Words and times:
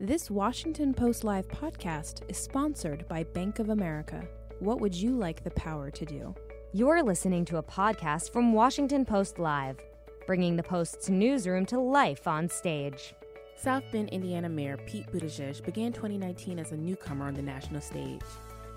This 0.00 0.30
Washington 0.30 0.94
Post 0.94 1.24
Live 1.24 1.48
podcast 1.48 2.22
is 2.28 2.36
sponsored 2.36 3.08
by 3.08 3.24
Bank 3.24 3.58
of 3.58 3.70
America. 3.70 4.24
What 4.60 4.80
would 4.80 4.94
you 4.94 5.16
like 5.16 5.42
the 5.42 5.50
power 5.50 5.90
to 5.90 6.04
do? 6.04 6.36
You're 6.72 7.02
listening 7.02 7.44
to 7.46 7.56
a 7.56 7.62
podcast 7.64 8.30
from 8.30 8.52
Washington 8.52 9.04
Post 9.04 9.40
Live, 9.40 9.80
bringing 10.24 10.54
the 10.54 10.62
Post's 10.62 11.08
newsroom 11.08 11.66
to 11.66 11.80
life 11.80 12.28
on 12.28 12.48
stage. 12.48 13.12
South 13.56 13.82
Bend, 13.90 14.10
Indiana 14.10 14.48
Mayor 14.48 14.76
Pete 14.76 15.10
Buttigieg 15.12 15.64
began 15.64 15.92
2019 15.92 16.60
as 16.60 16.70
a 16.70 16.76
newcomer 16.76 17.26
on 17.26 17.34
the 17.34 17.42
national 17.42 17.80
stage, 17.80 18.22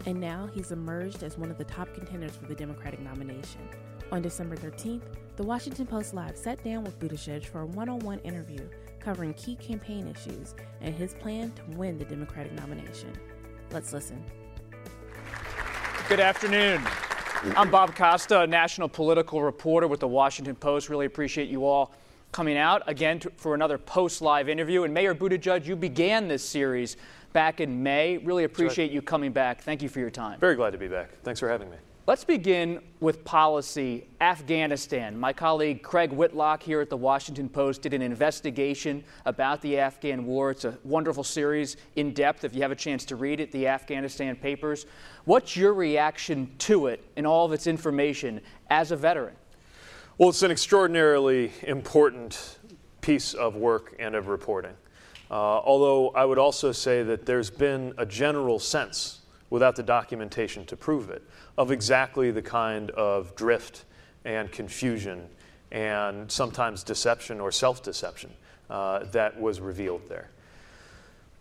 and 0.07 0.19
now 0.19 0.49
he's 0.55 0.71
emerged 0.71 1.21
as 1.21 1.37
one 1.37 1.51
of 1.51 1.59
the 1.59 1.65
top 1.65 1.93
contenders 1.93 2.35
for 2.35 2.47
the 2.47 2.55
Democratic 2.55 2.99
nomination. 2.99 3.61
On 4.11 4.23
December 4.23 4.55
13th, 4.55 5.03
the 5.35 5.43
Washington 5.43 5.85
Post 5.85 6.15
Live 6.15 6.35
sat 6.35 6.63
down 6.63 6.83
with 6.83 6.99
Buttigieg 6.99 7.45
for 7.45 7.61
a 7.61 7.65
one 7.67 7.89
on 7.89 7.99
one 7.99 8.17
interview 8.21 8.67
covering 9.01 9.33
key 9.33 9.55
campaign 9.55 10.07
issues 10.07 10.53
and 10.81 10.95
his 10.95 11.13
plan 11.15 11.51
to 11.53 11.77
win 11.77 11.97
the 11.97 12.05
Democratic 12.05 12.53
nomination. 12.53 13.11
Let's 13.71 13.93
listen. 13.93 14.23
Good 16.07 16.19
afternoon. 16.19 16.81
I'm 17.55 17.71
Bob 17.71 17.95
Costa, 17.95 18.41
a 18.41 18.47
national 18.47 18.87
political 18.87 19.41
reporter 19.41 19.87
with 19.87 19.99
the 19.99 20.07
Washington 20.07 20.55
Post. 20.55 20.89
Really 20.89 21.07
appreciate 21.07 21.49
you 21.49 21.65
all 21.65 21.93
coming 22.31 22.57
out 22.57 22.83
again 22.87 23.19
to, 23.19 23.31
for 23.37 23.55
another 23.55 23.77
Post 23.77 24.21
Live 24.21 24.47
interview. 24.47 24.83
And 24.83 24.93
Mayor 24.93 25.15
Buttigieg, 25.15 25.65
you 25.65 25.75
began 25.75 26.27
this 26.27 26.43
series 26.43 26.97
back 27.33 27.59
in 27.59 27.81
May. 27.81 28.17
Really 28.17 28.43
appreciate 28.43 28.85
right. 28.85 28.93
you 28.93 29.01
coming 29.01 29.31
back. 29.31 29.61
Thank 29.61 29.81
you 29.81 29.89
for 29.89 29.99
your 29.99 30.11
time. 30.11 30.39
Very 30.39 30.55
glad 30.55 30.71
to 30.71 30.77
be 30.77 30.87
back. 30.87 31.09
Thanks 31.23 31.39
for 31.39 31.49
having 31.49 31.69
me. 31.69 31.77
Let's 32.07 32.23
begin 32.23 32.81
with 32.99 33.23
policy. 33.23 34.07
Afghanistan. 34.19 35.19
My 35.19 35.33
colleague 35.33 35.83
Craig 35.83 36.11
Whitlock 36.11 36.63
here 36.63 36.81
at 36.81 36.89
the 36.89 36.97
Washington 36.97 37.47
Post 37.47 37.83
did 37.83 37.93
an 37.93 38.01
investigation 38.01 39.03
about 39.27 39.61
the 39.61 39.77
Afghan 39.77 40.25
war. 40.25 40.49
It's 40.49 40.65
a 40.65 40.79
wonderful 40.83 41.23
series, 41.23 41.77
in 41.95 42.11
depth, 42.11 42.43
if 42.43 42.55
you 42.55 42.63
have 42.63 42.71
a 42.71 42.75
chance 42.75 43.05
to 43.05 43.15
read 43.15 43.39
it, 43.39 43.51
the 43.51 43.67
Afghanistan 43.67 44.35
Papers. 44.35 44.87
What's 45.25 45.55
your 45.55 45.75
reaction 45.75 46.51
to 46.59 46.87
it 46.87 47.03
and 47.17 47.27
all 47.27 47.45
of 47.45 47.53
its 47.53 47.67
information 47.67 48.41
as 48.71 48.91
a 48.91 48.95
veteran? 48.95 49.35
Well, 50.17 50.29
it's 50.29 50.41
an 50.41 50.49
extraordinarily 50.49 51.51
important 51.61 52.57
piece 53.01 53.35
of 53.35 53.55
work 53.55 53.95
and 53.99 54.15
of 54.15 54.27
reporting. 54.27 54.73
Uh, 55.29 55.33
although 55.35 56.09
I 56.09 56.25
would 56.25 56.39
also 56.39 56.71
say 56.71 57.03
that 57.03 57.27
there's 57.27 57.51
been 57.51 57.93
a 57.99 58.07
general 58.07 58.57
sense 58.57 59.20
without 59.51 59.75
the 59.75 59.83
documentation 59.83 60.65
to 60.65 60.75
prove 60.75 61.11
it, 61.11 61.21
of 61.59 61.69
exactly 61.69 62.31
the 62.31 62.41
kind 62.41 62.89
of 62.91 63.35
drift 63.35 63.85
and 64.25 64.51
confusion 64.51 65.27
and 65.71 66.31
sometimes 66.31 66.83
deception 66.83 67.39
or 67.39 67.51
self 67.51 67.83
deception 67.83 68.31
uh, 68.71 69.03
that 69.11 69.39
was 69.39 69.59
revealed 69.59 70.01
there. 70.09 70.29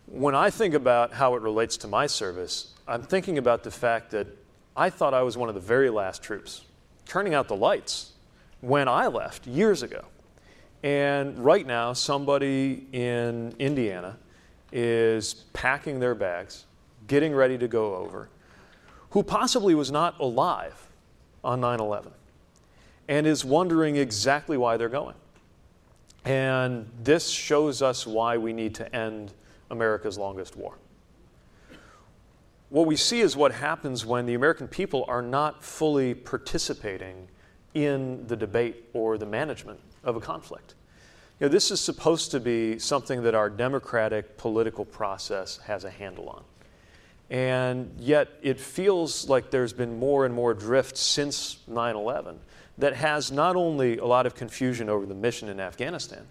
When 0.05 0.35
I 0.35 0.49
think 0.49 0.73
about 0.73 1.13
how 1.13 1.35
it 1.35 1.41
relates 1.41 1.77
to 1.77 1.87
my 1.87 2.05
service, 2.05 2.73
I'm 2.87 3.01
thinking 3.01 3.37
about 3.37 3.63
the 3.63 3.71
fact 3.71 4.11
that 4.11 4.27
I 4.75 4.89
thought 4.89 5.13
I 5.13 5.21
was 5.21 5.37
one 5.37 5.49
of 5.49 5.55
the 5.55 5.61
very 5.61 5.89
last 5.89 6.21
troops 6.21 6.61
turning 7.05 7.33
out 7.33 7.47
the 7.47 7.55
lights 7.55 8.11
when 8.61 8.87
I 8.87 9.07
left 9.07 9.47
years 9.47 9.83
ago. 9.83 10.05
And 10.83 11.37
right 11.43 11.65
now, 11.65 11.93
somebody 11.93 12.87
in 12.91 13.53
Indiana 13.59 14.17
is 14.71 15.33
packing 15.53 15.99
their 15.99 16.15
bags 16.15 16.65
getting 17.11 17.35
ready 17.35 17.57
to 17.57 17.67
go 17.67 17.95
over, 17.95 18.29
who 19.09 19.21
possibly 19.21 19.75
was 19.75 19.91
not 19.91 20.17
alive 20.21 20.87
on 21.43 21.59
9 21.59 21.81
11 21.81 22.09
and 23.09 23.27
is 23.27 23.43
wondering 23.43 23.97
exactly 23.97 24.55
why 24.55 24.77
they're 24.77 24.87
going. 24.87 25.15
And 26.23 26.89
this 27.03 27.29
shows 27.29 27.81
us 27.81 28.07
why 28.07 28.37
we 28.37 28.53
need 28.53 28.75
to 28.75 28.95
end 28.95 29.33
America's 29.69 30.17
longest 30.17 30.55
war. 30.55 30.75
What 32.69 32.87
we 32.87 32.95
see 32.95 33.19
is 33.19 33.35
what 33.35 33.51
happens 33.51 34.05
when 34.05 34.25
the 34.25 34.35
American 34.35 34.69
people 34.69 35.03
are 35.09 35.21
not 35.21 35.61
fully 35.61 36.13
participating 36.13 37.27
in 37.73 38.25
the 38.27 38.37
debate 38.37 38.85
or 38.93 39.17
the 39.17 39.25
management 39.25 39.81
of 40.05 40.15
a 40.15 40.21
conflict. 40.21 40.75
You 41.41 41.47
know, 41.47 41.51
this 41.51 41.71
is 41.71 41.81
supposed 41.81 42.31
to 42.31 42.39
be 42.39 42.79
something 42.79 43.21
that 43.23 43.35
our 43.35 43.49
democratic 43.49 44.37
political 44.37 44.85
process 44.85 45.57
has 45.65 45.83
a 45.83 45.89
handle 45.89 46.29
on. 46.29 46.45
And 47.31 47.95
yet 47.97 48.27
it 48.41 48.59
feels 48.59 49.27
like 49.29 49.49
there's 49.49 49.73
been 49.73 49.97
more 49.97 50.25
and 50.25 50.35
more 50.35 50.53
drift 50.53 50.97
since 50.97 51.57
9 51.65 51.95
11 51.95 52.37
that 52.77 52.93
has 52.93 53.31
not 53.31 53.55
only 53.55 53.97
a 53.97 54.05
lot 54.05 54.25
of 54.25 54.35
confusion 54.35 54.89
over 54.89 55.05
the 55.05 55.15
mission 55.15 55.47
in 55.49 55.59
Afghanistan, 55.59 56.27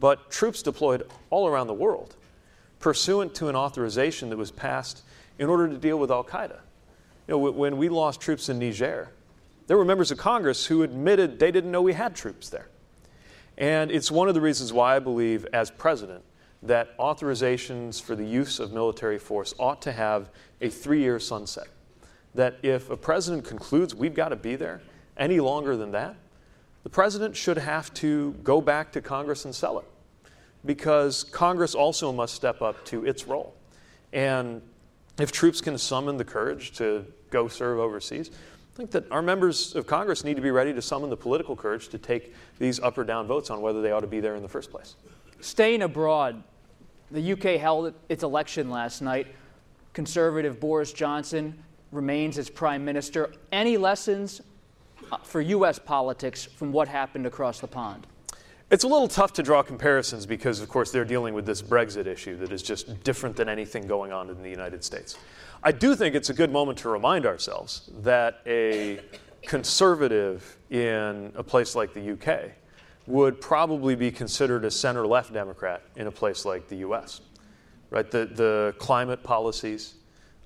but 0.00 0.30
troops 0.30 0.62
deployed 0.62 1.06
all 1.30 1.46
around 1.46 1.66
the 1.66 1.74
world 1.74 2.16
pursuant 2.80 3.34
to 3.34 3.48
an 3.48 3.56
authorization 3.56 4.30
that 4.30 4.36
was 4.36 4.50
passed 4.50 5.02
in 5.38 5.48
order 5.48 5.68
to 5.68 5.76
deal 5.76 5.98
with 5.98 6.10
Al 6.10 6.24
Qaeda. 6.24 6.58
You 7.26 7.34
know, 7.34 7.38
when 7.38 7.76
we 7.76 7.88
lost 7.88 8.20
troops 8.20 8.48
in 8.48 8.58
Niger, 8.58 9.10
there 9.66 9.76
were 9.76 9.84
members 9.84 10.10
of 10.10 10.18
Congress 10.18 10.66
who 10.66 10.82
admitted 10.82 11.38
they 11.38 11.50
didn't 11.50 11.70
know 11.70 11.82
we 11.82 11.92
had 11.92 12.14
troops 12.14 12.48
there. 12.48 12.68
And 13.58 13.90
it's 13.90 14.10
one 14.10 14.28
of 14.28 14.34
the 14.34 14.40
reasons 14.40 14.72
why 14.72 14.96
I 14.96 14.98
believe, 14.98 15.44
as 15.52 15.70
president, 15.70 16.22
that 16.62 16.96
authorizations 16.98 18.02
for 18.02 18.16
the 18.16 18.24
use 18.24 18.58
of 18.58 18.72
military 18.72 19.18
force 19.18 19.54
ought 19.58 19.80
to 19.82 19.92
have 19.92 20.30
a 20.60 20.68
three 20.68 21.00
year 21.00 21.20
sunset. 21.20 21.68
That 22.34 22.58
if 22.62 22.90
a 22.90 22.96
president 22.96 23.44
concludes 23.44 23.94
we've 23.94 24.14
got 24.14 24.28
to 24.30 24.36
be 24.36 24.56
there 24.56 24.82
any 25.16 25.40
longer 25.40 25.76
than 25.76 25.92
that, 25.92 26.16
the 26.82 26.88
president 26.88 27.36
should 27.36 27.58
have 27.58 27.92
to 27.94 28.32
go 28.42 28.60
back 28.60 28.92
to 28.92 29.00
Congress 29.00 29.44
and 29.44 29.54
sell 29.54 29.78
it. 29.78 29.84
Because 30.64 31.24
Congress 31.24 31.74
also 31.74 32.12
must 32.12 32.34
step 32.34 32.62
up 32.62 32.84
to 32.86 33.04
its 33.04 33.26
role. 33.26 33.54
And 34.12 34.62
if 35.18 35.32
troops 35.32 35.60
can 35.60 35.76
summon 35.78 36.16
the 36.16 36.24
courage 36.24 36.72
to 36.78 37.04
go 37.30 37.48
serve 37.48 37.78
overseas, 37.78 38.30
I 38.30 38.76
think 38.76 38.90
that 38.92 39.10
our 39.10 39.22
members 39.22 39.74
of 39.74 39.86
Congress 39.86 40.24
need 40.24 40.36
to 40.36 40.42
be 40.42 40.50
ready 40.50 40.72
to 40.72 40.82
summon 40.82 41.10
the 41.10 41.16
political 41.16 41.56
courage 41.56 41.88
to 41.88 41.98
take 41.98 42.34
these 42.58 42.78
up 42.80 42.96
or 42.96 43.04
down 43.04 43.26
votes 43.26 43.50
on 43.50 43.60
whether 43.60 43.82
they 43.82 43.90
ought 43.90 44.00
to 44.00 44.06
be 44.06 44.20
there 44.20 44.36
in 44.36 44.42
the 44.42 44.48
first 44.48 44.70
place. 44.70 44.94
Staying 45.40 45.82
abroad, 45.82 46.42
the 47.10 47.32
UK 47.32 47.60
held 47.60 47.94
its 48.08 48.22
election 48.22 48.70
last 48.70 49.00
night. 49.00 49.28
Conservative 49.92 50.58
Boris 50.58 50.92
Johnson 50.92 51.62
remains 51.92 52.38
as 52.38 52.50
prime 52.50 52.84
minister. 52.84 53.32
Any 53.52 53.76
lessons 53.76 54.40
uh, 55.10 55.16
for 55.18 55.40
U.S. 55.40 55.78
politics 55.78 56.44
from 56.44 56.72
what 56.72 56.88
happened 56.88 57.26
across 57.26 57.60
the 57.60 57.66
pond? 57.66 58.06
It's 58.70 58.84
a 58.84 58.88
little 58.88 59.08
tough 59.08 59.32
to 59.34 59.42
draw 59.42 59.62
comparisons 59.62 60.26
because, 60.26 60.60
of 60.60 60.68
course, 60.68 60.90
they're 60.90 61.04
dealing 61.04 61.32
with 61.32 61.46
this 61.46 61.62
Brexit 61.62 62.06
issue 62.06 62.36
that 62.38 62.52
is 62.52 62.62
just 62.62 63.02
different 63.02 63.34
than 63.34 63.48
anything 63.48 63.86
going 63.86 64.12
on 64.12 64.28
in 64.28 64.42
the 64.42 64.50
United 64.50 64.84
States. 64.84 65.16
I 65.62 65.72
do 65.72 65.94
think 65.94 66.14
it's 66.14 66.28
a 66.28 66.34
good 66.34 66.52
moment 66.52 66.78
to 66.80 66.90
remind 66.90 67.24
ourselves 67.24 67.90
that 68.02 68.42
a 68.46 69.00
conservative 69.46 70.58
in 70.68 71.32
a 71.34 71.42
place 71.42 71.74
like 71.74 71.94
the 71.94 72.12
UK 72.12 72.52
would 73.08 73.40
probably 73.40 73.94
be 73.94 74.10
considered 74.10 74.66
a 74.66 74.70
center 74.70 75.06
left 75.06 75.32
Democrat 75.32 75.82
in 75.96 76.06
a 76.06 76.10
place 76.10 76.44
like 76.44 76.68
the 76.68 76.76
US. 76.76 77.22
Right? 77.90 78.08
The, 78.10 78.26
the 78.26 78.74
climate 78.78 79.22
policies, 79.22 79.94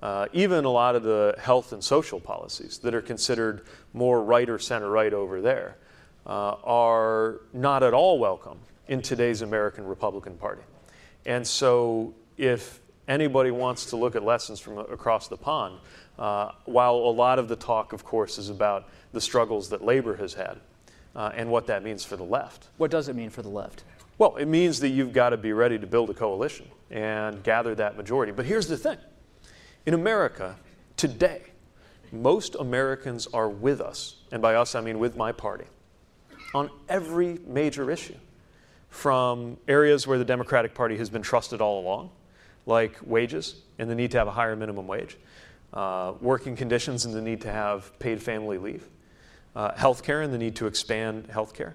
uh, 0.01 0.27
even 0.31 0.63
a 0.63 0.69
lot 0.69 0.95
of 0.95 1.03
the 1.03 1.35
health 1.37 1.73
and 1.73 1.83
social 1.83 2.21
policies 2.21 2.77
that 2.79 2.95
are 2.95 3.01
considered 3.01 3.65
more 3.91 4.23
right 4.23 4.49
or 4.49 4.57
center 4.57 4.89
right 4.89 5.13
over 5.13 5.41
there, 5.41 5.75
uh, 6.25 6.55
are 6.63 7.41
not 7.51 7.83
at 7.83 7.93
all 7.93 8.17
welcome 8.17 8.59
in 8.87 9.01
today's 9.01 9.41
American 9.41 9.85
Republican 9.85 10.37
Party. 10.37 10.61
And 11.25 11.45
so, 11.45 12.13
if 12.37 12.79
anybody 13.09 13.51
wants 13.51 13.87
to 13.87 13.97
look 13.97 14.15
at 14.15 14.23
lessons 14.23 14.61
from 14.61 14.77
across 14.77 15.27
the 15.27 15.37
pond, 15.37 15.79
uh, 16.17 16.51
while 16.63 16.95
a 16.95 17.11
lot 17.11 17.39
of 17.39 17.49
the 17.49 17.57
talk, 17.57 17.91
of 17.91 18.05
course, 18.05 18.37
is 18.37 18.49
about 18.49 18.87
the 19.11 19.19
struggles 19.19 19.67
that 19.69 19.83
labor 19.83 20.15
has 20.15 20.33
had, 20.33 20.59
uh, 21.15 21.31
and 21.35 21.49
what 21.49 21.67
that 21.67 21.83
means 21.83 22.03
for 22.03 22.17
the 22.17 22.23
left. 22.23 22.69
What 22.77 22.91
does 22.91 23.07
it 23.07 23.15
mean 23.15 23.29
for 23.29 23.41
the 23.41 23.49
left? 23.49 23.83
Well, 24.17 24.35
it 24.35 24.47
means 24.47 24.79
that 24.81 24.89
you've 24.89 25.13
got 25.13 25.29
to 25.29 25.37
be 25.37 25.53
ready 25.53 25.79
to 25.79 25.87
build 25.87 26.09
a 26.09 26.13
coalition 26.13 26.67
and 26.91 27.43
gather 27.43 27.73
that 27.75 27.97
majority. 27.97 28.31
But 28.31 28.45
here's 28.45 28.67
the 28.67 28.77
thing 28.77 28.97
in 29.85 29.93
America, 29.93 30.55
today, 30.97 31.41
most 32.11 32.55
Americans 32.55 33.27
are 33.33 33.49
with 33.49 33.81
us, 33.81 34.15
and 34.31 34.41
by 34.41 34.55
us 34.55 34.75
I 34.75 34.81
mean 34.81 34.99
with 34.99 35.15
my 35.15 35.31
party, 35.31 35.65
on 36.53 36.69
every 36.87 37.39
major 37.45 37.89
issue. 37.89 38.15
From 38.89 39.57
areas 39.67 40.05
where 40.05 40.19
the 40.19 40.25
Democratic 40.25 40.75
Party 40.75 40.97
has 40.97 41.09
been 41.09 41.23
trusted 41.23 41.61
all 41.61 41.81
along, 41.81 42.11
like 42.67 42.99
wages 43.03 43.55
and 43.79 43.89
the 43.89 43.95
need 43.95 44.11
to 44.11 44.19
have 44.19 44.27
a 44.27 44.31
higher 44.31 44.55
minimum 44.55 44.85
wage, 44.85 45.17
uh, 45.73 46.13
working 46.21 46.55
conditions 46.55 47.05
and 47.05 47.13
the 47.15 47.21
need 47.21 47.41
to 47.41 47.51
have 47.51 47.97
paid 47.97 48.21
family 48.21 48.59
leave, 48.59 48.87
uh, 49.55 49.71
healthcare 49.71 50.23
and 50.23 50.33
the 50.33 50.37
need 50.37 50.55
to 50.55 50.67
expand 50.67 51.27
healthcare, 51.29 51.73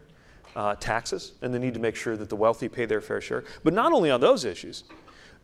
uh, 0.57 0.75
taxes 0.77 1.33
and 1.43 1.53
the 1.55 1.59
need 1.59 1.75
to 1.75 1.81
make 1.81 1.97
sure 1.97 2.17
that 2.17 2.29
the 2.29 2.37
wealthy 2.37 2.69
pay 2.69 2.87
their 2.87 3.01
fair 3.01 3.21
share. 3.21 3.45
But 3.65 3.75
not 3.75 3.93
only 3.93 4.11
on 4.11 4.21
those 4.21 4.45
issues, 4.45 4.85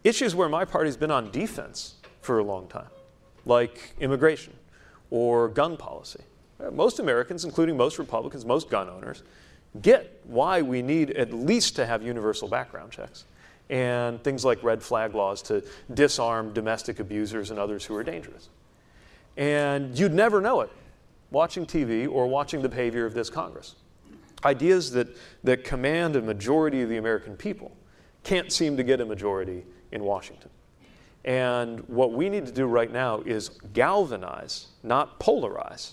issues 0.03 0.35
where 0.35 0.49
my 0.49 0.65
party's 0.65 0.97
been 0.97 1.11
on 1.11 1.31
defense 1.31 1.95
for 2.21 2.39
a 2.39 2.45
long 2.45 2.67
time, 2.67 2.89
like 3.47 3.95
immigration 4.01 4.53
or 5.11 5.49
gun 5.49 5.77
policy. 5.77 6.23
Uh, 6.61 6.71
most 6.71 6.99
Americans, 6.99 7.45
including 7.45 7.77
most 7.77 7.99
Republicans, 7.99 8.45
most 8.45 8.71
gun 8.71 8.89
owners, 8.89 9.23
get 9.83 10.21
why 10.25 10.63
we 10.63 10.83
need 10.83 11.11
at 11.13 11.33
least 11.33 11.77
to 11.77 11.87
have 11.87 12.03
universal 12.03 12.49
background 12.49 12.91
checks 12.93 13.25
and 13.71 14.23
things 14.23 14.45
like 14.45 14.63
red 14.63 14.83
flag 14.83 15.15
laws 15.15 15.43
to 15.43 15.65
disarm 15.95 16.53
domestic 16.53 17.01
abusers 17.01 17.51
and 17.51 17.59
others 17.59 17.85
who 17.85 17.95
are 17.97 18.05
dangerous. 18.05 18.49
And 19.37 19.99
you'd 19.99 20.13
never 20.13 20.41
know 20.41 20.61
it 20.61 20.71
watching 21.35 21.67
TV 21.67 22.09
or 22.09 22.27
watching 22.27 22.63
the 22.63 22.69
behavior 22.69 23.05
of 23.05 23.13
this 23.13 23.29
Congress. 23.29 23.75
Ideas 24.45 24.91
that, 24.93 25.09
that 25.43 25.65
command 25.65 26.17
a 26.17 26.23
majority 26.23 26.81
of 26.81 26.89
the 26.89 26.97
American 26.97 27.37
people 27.37 27.77
can't 28.23 28.51
seem 28.51 28.77
to 28.79 28.83
get 28.83 29.01
a 29.01 29.05
majority 29.05 29.67
in 29.93 30.03
Washington. 30.03 30.51
And 31.25 31.81
what 31.89 32.13
we 32.13 32.29
need 32.29 32.47
to 32.47 32.53
do 32.53 32.67
right 32.67 32.93
now 32.93 33.21
is 33.21 33.51
galvanize, 33.73 34.69
not 34.83 35.19
polarize, 35.19 35.93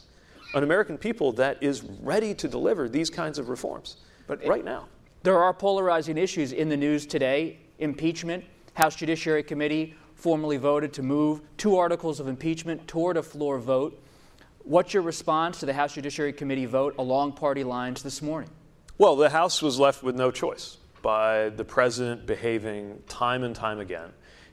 an 0.54 0.64
American 0.64 0.98
people 0.98 1.32
that 1.34 1.62
is 1.62 1.84
ready 2.02 2.34
to 2.36 2.48
deliver 2.48 2.90
these 2.90 3.10
kinds 3.10 3.40
of 3.40 3.50
reforms. 3.50 3.98
But 4.28 4.46
right 4.46 4.66
now. 4.66 4.88
There 5.24 5.42
are 5.42 5.54
polarizing 5.54 6.18
issues 6.18 6.52
in 6.52 6.68
the 6.68 6.78
news 6.78 7.06
today 7.06 7.60
impeachment. 7.80 8.44
House 8.74 8.96
Judiciary 8.96 9.44
Committee 9.44 9.96
formally 10.16 10.58
voted 10.58 10.94
to 10.94 11.04
move 11.04 11.42
two 11.58 11.78
articles 11.78 12.20
of 12.20 12.28
impeachment 12.28 12.88
toward 12.88 13.18
a 13.18 13.24
floor 13.24 13.60
vote. 13.60 14.02
What's 14.64 14.94
your 14.94 15.04
response 15.04 15.60
to 15.62 15.66
the 15.66 15.74
House 15.74 15.96
Judiciary 15.96 16.34
Committee 16.34 16.66
vote 16.66 16.96
along 17.00 17.34
party 17.34 17.64
lines 17.64 18.04
this 18.04 18.22
morning? 18.22 18.50
Well, 18.98 19.16
the 19.16 19.30
House 19.30 19.62
was 19.62 19.80
left 19.80 20.04
with 20.04 20.16
no 20.16 20.30
choice 20.30 20.78
by 21.02 21.50
the 21.50 21.66
president 21.66 22.28
behaving 22.28 23.02
time 23.08 23.44
and 23.44 23.56
time 23.56 23.80
again 23.80 24.12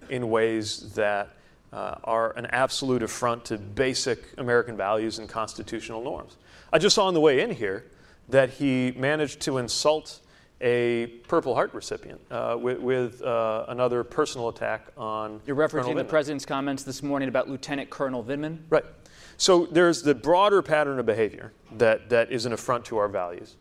in 0.09 0.31
ways 0.31 0.95
that 0.95 1.31
uh, 1.73 1.97
are 2.05 2.33
an 2.39 2.47
absolute 2.47 3.03
affront 3.03 3.45
to 3.47 3.59
basic 3.59 4.25
American 4.39 4.77
values 4.77 5.19
and 5.19 5.29
constitutional 5.29 6.03
norms. 6.03 6.37
I 6.73 6.79
just 6.79 6.95
saw 6.95 7.07
on 7.07 7.15
the 7.15 7.21
way 7.21 7.41
in 7.41 7.51
here 7.51 7.85
that 8.31 8.49
he 8.51 8.95
managed 8.97 9.41
to 9.41 9.59
insult 9.59 10.21
a 10.61 11.07
Purple 11.29 11.55
Heart 11.55 11.75
recipient 11.75 12.21
uh, 12.31 12.57
with, 12.59 12.79
with 12.79 13.23
uh, 13.23 13.67
another 13.69 14.03
personal 14.03 14.49
attack 14.49 14.89
on. 14.97 15.41
You're 15.47 15.55
referencing 15.55 15.97
the 15.97 16.05
president's 16.05 16.47
comments 16.47 16.83
this 16.83 17.03
morning 17.03 17.29
about 17.29 17.49
Lieutenant 17.49 17.91
Colonel 17.91 18.25
Vindman? 18.25 18.61
Right. 18.71 18.85
So 19.39 19.67
there's 19.67 20.03
the 20.03 20.17
broader 20.17 20.63
pattern 20.63 20.99
of 20.99 21.07
behavior 21.07 21.53
that, 21.77 22.11
that 22.11 22.33
is 22.33 22.45
an 22.45 22.53
affront 22.53 22.85
to 22.87 22.99
our 22.99 23.09
values. 23.09 23.55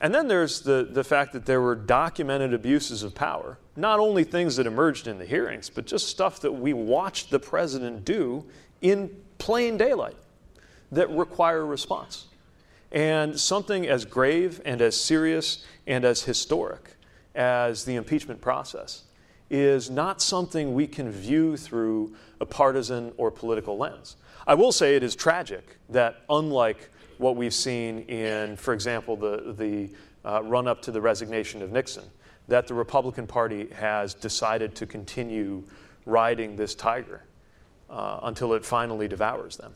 And 0.00 0.12
then 0.12 0.26
there's 0.28 0.60
the, 0.60 0.88
the 0.90 1.04
fact 1.04 1.32
that 1.32 1.46
there 1.46 1.60
were 1.60 1.76
documented 1.76 2.52
abuses 2.52 3.04
of 3.04 3.14
power, 3.14 3.58
not 3.76 4.00
only 4.00 4.24
things 4.24 4.56
that 4.56 4.66
emerged 4.66 5.06
in 5.06 5.18
the 5.18 5.24
hearings, 5.24 5.70
but 5.70 5.86
just 5.86 6.08
stuff 6.08 6.40
that 6.40 6.52
we 6.52 6.72
watched 6.72 7.30
the 7.30 7.38
president 7.38 8.04
do 8.04 8.44
in 8.80 9.10
plain 9.38 9.76
daylight 9.76 10.16
that 10.90 11.08
require 11.10 11.64
response. 11.64 12.26
And 12.90 13.38
something 13.38 13.86
as 13.86 14.04
grave 14.04 14.60
and 14.64 14.82
as 14.82 15.00
serious 15.00 15.64
and 15.86 16.04
as 16.04 16.22
historic 16.22 16.96
as 17.34 17.84
the 17.84 17.94
impeachment 17.94 18.40
process 18.40 19.04
is 19.50 19.88
not 19.88 20.20
something 20.20 20.74
we 20.74 20.86
can 20.86 21.10
view 21.10 21.56
through 21.56 22.14
a 22.40 22.46
partisan 22.46 23.12
or 23.16 23.30
political 23.30 23.78
lens. 23.78 24.16
I 24.48 24.54
will 24.54 24.72
say 24.72 24.96
it 24.96 25.02
is 25.02 25.14
tragic 25.14 25.76
that, 25.90 26.22
unlike 26.30 26.88
what 27.18 27.36
we've 27.36 27.52
seen 27.52 27.98
in, 28.04 28.56
for 28.56 28.72
example, 28.72 29.14
the, 29.14 29.54
the 29.58 29.90
uh, 30.26 30.42
run 30.42 30.66
up 30.66 30.80
to 30.82 30.90
the 30.90 31.02
resignation 31.02 31.60
of 31.60 31.70
Nixon, 31.70 32.04
that 32.48 32.66
the 32.66 32.72
Republican 32.72 33.26
Party 33.26 33.68
has 33.74 34.14
decided 34.14 34.74
to 34.76 34.86
continue 34.86 35.64
riding 36.06 36.56
this 36.56 36.74
tiger 36.74 37.24
uh, 37.90 38.20
until 38.22 38.54
it 38.54 38.64
finally 38.64 39.06
devours 39.06 39.58
them. 39.58 39.74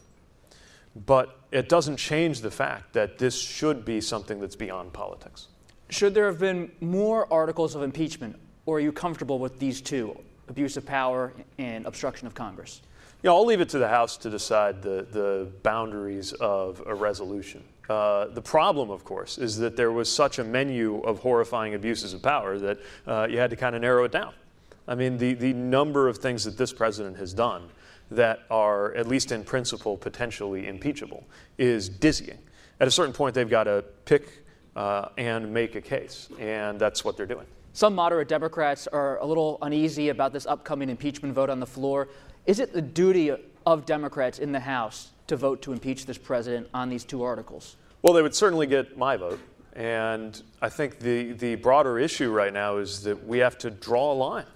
But 0.97 1.39
it 1.51 1.69
doesn't 1.69 1.99
change 1.99 2.41
the 2.41 2.51
fact 2.51 2.95
that 2.95 3.19
this 3.19 3.39
should 3.39 3.85
be 3.85 4.01
something 4.01 4.41
that's 4.41 4.57
beyond 4.57 4.95
politics. 4.95 5.49
Should 5.91 6.15
there 6.15 6.27
have 6.27 6.39
been 6.39 6.73
more 6.81 7.31
articles 7.31 7.75
of 7.75 7.83
impeachment, 7.83 8.37
or 8.65 8.79
are 8.79 8.81
you 8.81 8.93
comfortable 8.93 9.39
with 9.39 9.59
these 9.59 9.83
two 9.83 10.19
abuse 10.49 10.79
of 10.79 10.87
power 10.87 11.35
and 11.59 11.85
obstruction 11.85 12.27
of 12.27 12.35
Congress? 12.35 12.81
Yeah, 13.23 13.31
I'll 13.31 13.47
leave 13.47 13.61
it 13.61 13.69
to 13.69 13.79
the 13.79 13.87
House 13.87 14.17
to 14.19 14.31
decide 14.31 14.83
the, 14.83 15.07
the 15.09 15.49
boundaries 15.63 16.33
of 16.33 16.83
a 16.85 16.95
resolution. 16.95 17.63
Uh, 17.89 18.27
the 18.27 18.43
problem, 18.43 18.91
of 18.91 19.05
course, 19.05 19.39
is 19.39 19.57
that 19.59 19.77
there 19.77 19.93
was 19.93 20.11
such 20.11 20.41
a 20.41 20.45
menu 20.45 21.01
of 21.03 21.21
horrifying 21.21 21.75
abuses 21.75 22.15
of 22.15 22.23
power 22.23 22.59
that 22.59 22.79
uh, 23.07 23.29
you 23.31 23.39
had 23.39 23.51
to 23.51 23.57
kind 23.57 23.77
of 23.77 23.83
narrow 23.83 24.03
it 24.03 24.11
down. 24.11 24.35
I 24.89 24.97
mean, 24.97 25.19
the, 25.19 25.35
the 25.35 25.53
number 25.53 26.09
of 26.09 26.19
things 26.19 26.43
that 26.45 26.59
this 26.59 26.73
president 26.73 27.17
has 27.19 27.33
done 27.33 27.69
that 28.11 28.41
are, 28.51 28.93
at 28.95 29.07
least 29.07 29.31
in 29.31 29.45
principle, 29.45 29.97
potentially 29.97 30.67
impeachable 30.67 31.23
is 31.59 31.89
dizzying. 31.89 32.39
At 32.81 32.89
a 32.89 32.91
certain 32.91 33.13
point, 33.13 33.37
they've 33.37 33.49
got 33.49 33.65
to 33.65 33.85
pick 34.05 34.43
uh, 34.75 35.11
and 35.17 35.55
make 35.55 35.77
a 35.77 35.81
case, 35.81 36.29
and 36.41 36.77
that's 36.77 37.05
what 37.05 37.17
they're 37.17 37.27
doing. 37.27 37.47
Some 37.75 37.95
moderate 37.95 38.29
Democrats 38.29 38.87
are 38.89 39.19
a 39.19 39.25
little 39.25 39.59
uneasy 39.63 40.11
about 40.11 40.33
this 40.33 40.45
upcoming 40.45 40.91
impeachment 40.91 41.33
vote 41.35 41.49
on 41.49 41.59
the 41.61 41.67
floor. 41.67 42.09
Is 42.45 42.59
it 42.59 42.73
the 42.73 42.83
duty 42.83 43.33
of 43.67 43.87
Democrats 43.87 44.41
in 44.41 44.51
the 44.51 44.61
House 44.61 45.11
to 45.29 45.37
vote 45.37 45.63
to 45.63 45.73
impeach 45.73 46.07
this 46.07 46.19
president 46.19 46.69
on 46.75 46.89
these 46.89 47.05
two 47.05 47.23
articles? 47.23 47.77
Well, 48.03 48.13
they 48.13 48.23
would 48.23 48.35
certainly 48.35 48.67
get 48.67 48.99
my 48.99 49.17
vote. 49.17 49.39
And 49.75 50.43
I 50.61 50.69
think 50.69 50.99
the, 50.99 51.33
the 51.33 51.55
broader 51.55 51.99
issue 52.01 52.31
right 52.31 52.53
now 52.53 52.79
is 52.79 53.05
that 53.05 53.27
we 53.27 53.39
have 53.39 53.57
to 53.59 53.71
draw 53.71 54.13
a 54.13 54.15
line 54.15 54.47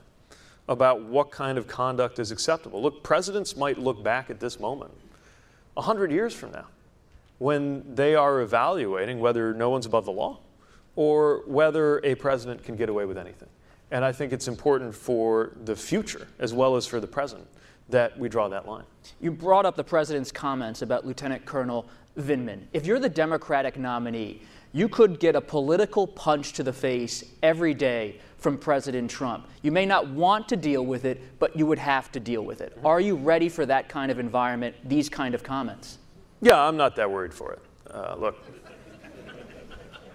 about 0.68 1.02
what 1.02 1.30
kind 1.30 1.58
of 1.58 1.68
conduct 1.68 2.18
is 2.18 2.32
acceptable. 2.32 2.82
Look, 2.82 3.04
presidents 3.04 3.56
might 3.56 3.78
look 3.78 4.02
back 4.02 4.30
at 4.30 4.40
this 4.40 4.58
moment 4.58 4.90
100 5.74 6.10
years 6.10 6.34
from 6.34 6.50
now 6.50 6.66
when 7.38 7.94
they 7.94 8.16
are 8.16 8.40
evaluating 8.40 9.20
whether 9.20 9.54
no 9.54 9.70
one's 9.70 9.86
above 9.86 10.06
the 10.06 10.12
law 10.12 10.38
or 10.96 11.42
whether 11.46 12.00
a 12.04 12.16
president 12.16 12.64
can 12.64 12.74
get 12.74 12.88
away 12.88 13.04
with 13.04 13.16
anything. 13.16 13.48
And 13.92 14.04
I 14.04 14.10
think 14.10 14.32
it's 14.32 14.48
important 14.48 14.94
for 14.94 15.52
the 15.64 15.76
future 15.76 16.26
as 16.40 16.52
well 16.52 16.74
as 16.74 16.86
for 16.86 16.98
the 16.98 17.06
present 17.06 17.46
that 17.88 18.18
we 18.18 18.28
draw 18.28 18.48
that 18.48 18.66
line. 18.66 18.84
You 19.20 19.30
brought 19.30 19.66
up 19.66 19.76
the 19.76 19.84
president's 19.84 20.32
comments 20.32 20.82
about 20.82 21.06
Lieutenant 21.06 21.44
Colonel 21.44 21.86
Vindman. 22.18 22.62
If 22.72 22.86
you're 22.86 22.98
the 22.98 23.08
Democratic 23.08 23.78
nominee, 23.78 24.42
you 24.72 24.88
could 24.88 25.20
get 25.20 25.36
a 25.36 25.40
political 25.40 26.06
punch 26.06 26.52
to 26.54 26.62
the 26.62 26.72
face 26.72 27.24
every 27.42 27.74
day 27.74 28.20
from 28.38 28.58
President 28.58 29.10
Trump. 29.10 29.46
You 29.62 29.72
may 29.72 29.86
not 29.86 30.08
want 30.08 30.48
to 30.50 30.56
deal 30.56 30.84
with 30.84 31.04
it, 31.04 31.20
but 31.38 31.56
you 31.56 31.66
would 31.66 31.78
have 31.78 32.12
to 32.12 32.20
deal 32.20 32.42
with 32.42 32.60
it. 32.60 32.76
Are 32.84 33.00
you 33.00 33.16
ready 33.16 33.48
for 33.48 33.64
that 33.66 33.88
kind 33.88 34.10
of 34.10 34.18
environment, 34.18 34.76
these 34.84 35.08
kind 35.08 35.34
of 35.34 35.42
comments? 35.42 35.98
Yeah, 36.40 36.60
I'm 36.60 36.76
not 36.76 36.96
that 36.96 37.10
worried 37.10 37.32
for 37.32 37.52
it. 37.52 37.60
Uh, 37.90 38.16
look. 38.18 38.36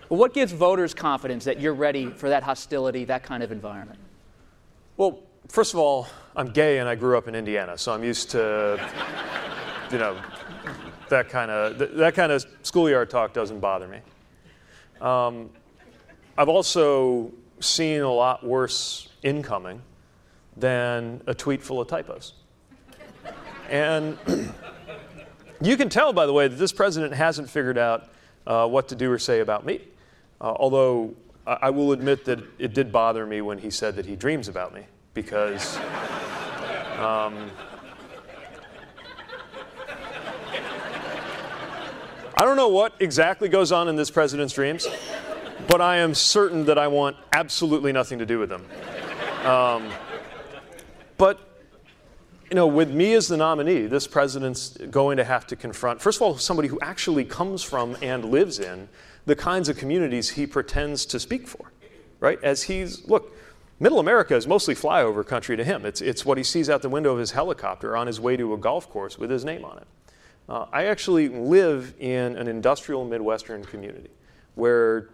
What 0.09 0.33
gives 0.33 0.51
voters 0.51 0.93
confidence 0.93 1.45
that 1.45 1.59
you're 1.59 1.73
ready 1.73 2.11
for 2.11 2.29
that 2.29 2.43
hostility, 2.43 3.05
that 3.05 3.23
kind 3.23 3.41
of 3.41 3.51
environment? 3.51 3.99
Well, 4.97 5.23
first 5.51 5.73
of 5.73 5.79
all, 5.79 6.07
I'm 6.35 6.47
gay 6.47 6.79
and 6.79 6.87
I 6.87 6.95
grew 6.95 7.17
up 7.17 7.27
in 7.27 7.35
Indiana, 7.35 7.77
so 7.77 7.93
I'm 7.93 8.03
used 8.03 8.29
to, 8.31 8.79
you 9.91 9.97
know, 9.97 10.19
that 11.09 11.27
kind 11.29 11.51
of 11.51 11.97
that 11.97 12.15
kind 12.15 12.31
of 12.31 12.45
schoolyard 12.63 13.09
talk 13.09 13.33
doesn't 13.33 13.59
bother 13.59 13.87
me. 13.87 13.99
Um, 15.01 15.49
I've 16.37 16.47
also 16.47 17.33
seen 17.59 18.01
a 18.01 18.11
lot 18.11 18.45
worse 18.45 19.09
incoming 19.23 19.81
than 20.55 21.21
a 21.27 21.33
tweet 21.33 21.61
full 21.61 21.81
of 21.81 21.87
typos. 21.87 22.33
and 23.69 24.17
you 25.61 25.75
can 25.75 25.89
tell, 25.89 26.13
by 26.13 26.25
the 26.25 26.33
way, 26.33 26.47
that 26.47 26.55
this 26.55 26.71
president 26.71 27.13
hasn't 27.13 27.49
figured 27.49 27.77
out 27.77 28.09
uh, 28.47 28.67
what 28.67 28.87
to 28.87 28.95
do 28.95 29.11
or 29.11 29.19
say 29.19 29.41
about 29.41 29.65
me. 29.65 29.81
Uh, 30.39 30.53
although 30.55 31.13
I-, 31.45 31.57
I 31.63 31.69
will 31.71 31.91
admit 31.91 32.25
that 32.25 32.39
it 32.57 32.73
did 32.73 32.91
bother 32.91 33.25
me 33.25 33.41
when 33.41 33.57
he 33.57 33.69
said 33.69 33.95
that 33.97 34.05
he 34.05 34.15
dreams 34.15 34.47
about 34.47 34.73
me, 34.73 34.85
because. 35.13 35.77
Um, 36.99 37.49
I 42.41 42.45
don't 42.45 42.57
know 42.57 42.69
what 42.69 42.95
exactly 42.99 43.49
goes 43.49 43.71
on 43.71 43.87
in 43.87 43.95
this 43.95 44.09
president's 44.09 44.55
dreams, 44.55 44.87
but 45.67 45.79
I 45.79 45.97
am 45.97 46.15
certain 46.15 46.65
that 46.65 46.79
I 46.79 46.87
want 46.87 47.15
absolutely 47.33 47.91
nothing 47.91 48.17
to 48.17 48.25
do 48.25 48.39
with 48.39 48.49
them. 48.49 48.65
Um, 49.45 49.91
but, 51.19 51.39
you 52.49 52.55
know, 52.55 52.65
with 52.65 52.89
me 52.89 53.13
as 53.13 53.27
the 53.27 53.37
nominee, 53.37 53.85
this 53.85 54.07
president's 54.07 54.75
going 54.75 55.17
to 55.17 55.23
have 55.23 55.45
to 55.47 55.55
confront, 55.55 56.01
first 56.01 56.17
of 56.17 56.23
all, 56.23 56.35
somebody 56.37 56.67
who 56.67 56.79
actually 56.81 57.25
comes 57.25 57.61
from 57.61 57.95
and 58.01 58.25
lives 58.25 58.57
in 58.57 58.89
the 59.27 59.35
kinds 59.35 59.69
of 59.69 59.77
communities 59.77 60.31
he 60.31 60.47
pretends 60.47 61.05
to 61.05 61.19
speak 61.19 61.47
for, 61.47 61.71
right? 62.19 62.39
As 62.43 62.63
he's, 62.63 63.07
look, 63.07 63.35
Middle 63.81 63.99
America 63.99 64.35
is 64.35 64.45
mostly 64.45 64.75
flyover 64.75 65.25
country 65.25 65.57
to 65.57 65.63
him. 65.63 65.87
It's, 65.87 66.01
it's 66.01 66.23
what 66.23 66.37
he 66.37 66.43
sees 66.43 66.69
out 66.69 66.83
the 66.83 66.89
window 66.89 67.13
of 67.13 67.17
his 67.17 67.31
helicopter 67.31 67.97
on 67.97 68.05
his 68.05 68.19
way 68.19 68.37
to 68.37 68.53
a 68.53 68.57
golf 68.57 68.87
course 68.87 69.17
with 69.17 69.31
his 69.31 69.43
name 69.43 69.65
on 69.65 69.79
it. 69.79 69.87
Uh, 70.47 70.67
I 70.71 70.85
actually 70.85 71.29
live 71.29 71.95
in 71.97 72.37
an 72.37 72.47
industrial 72.47 73.05
Midwestern 73.05 73.65
community 73.65 74.11
where 74.53 75.09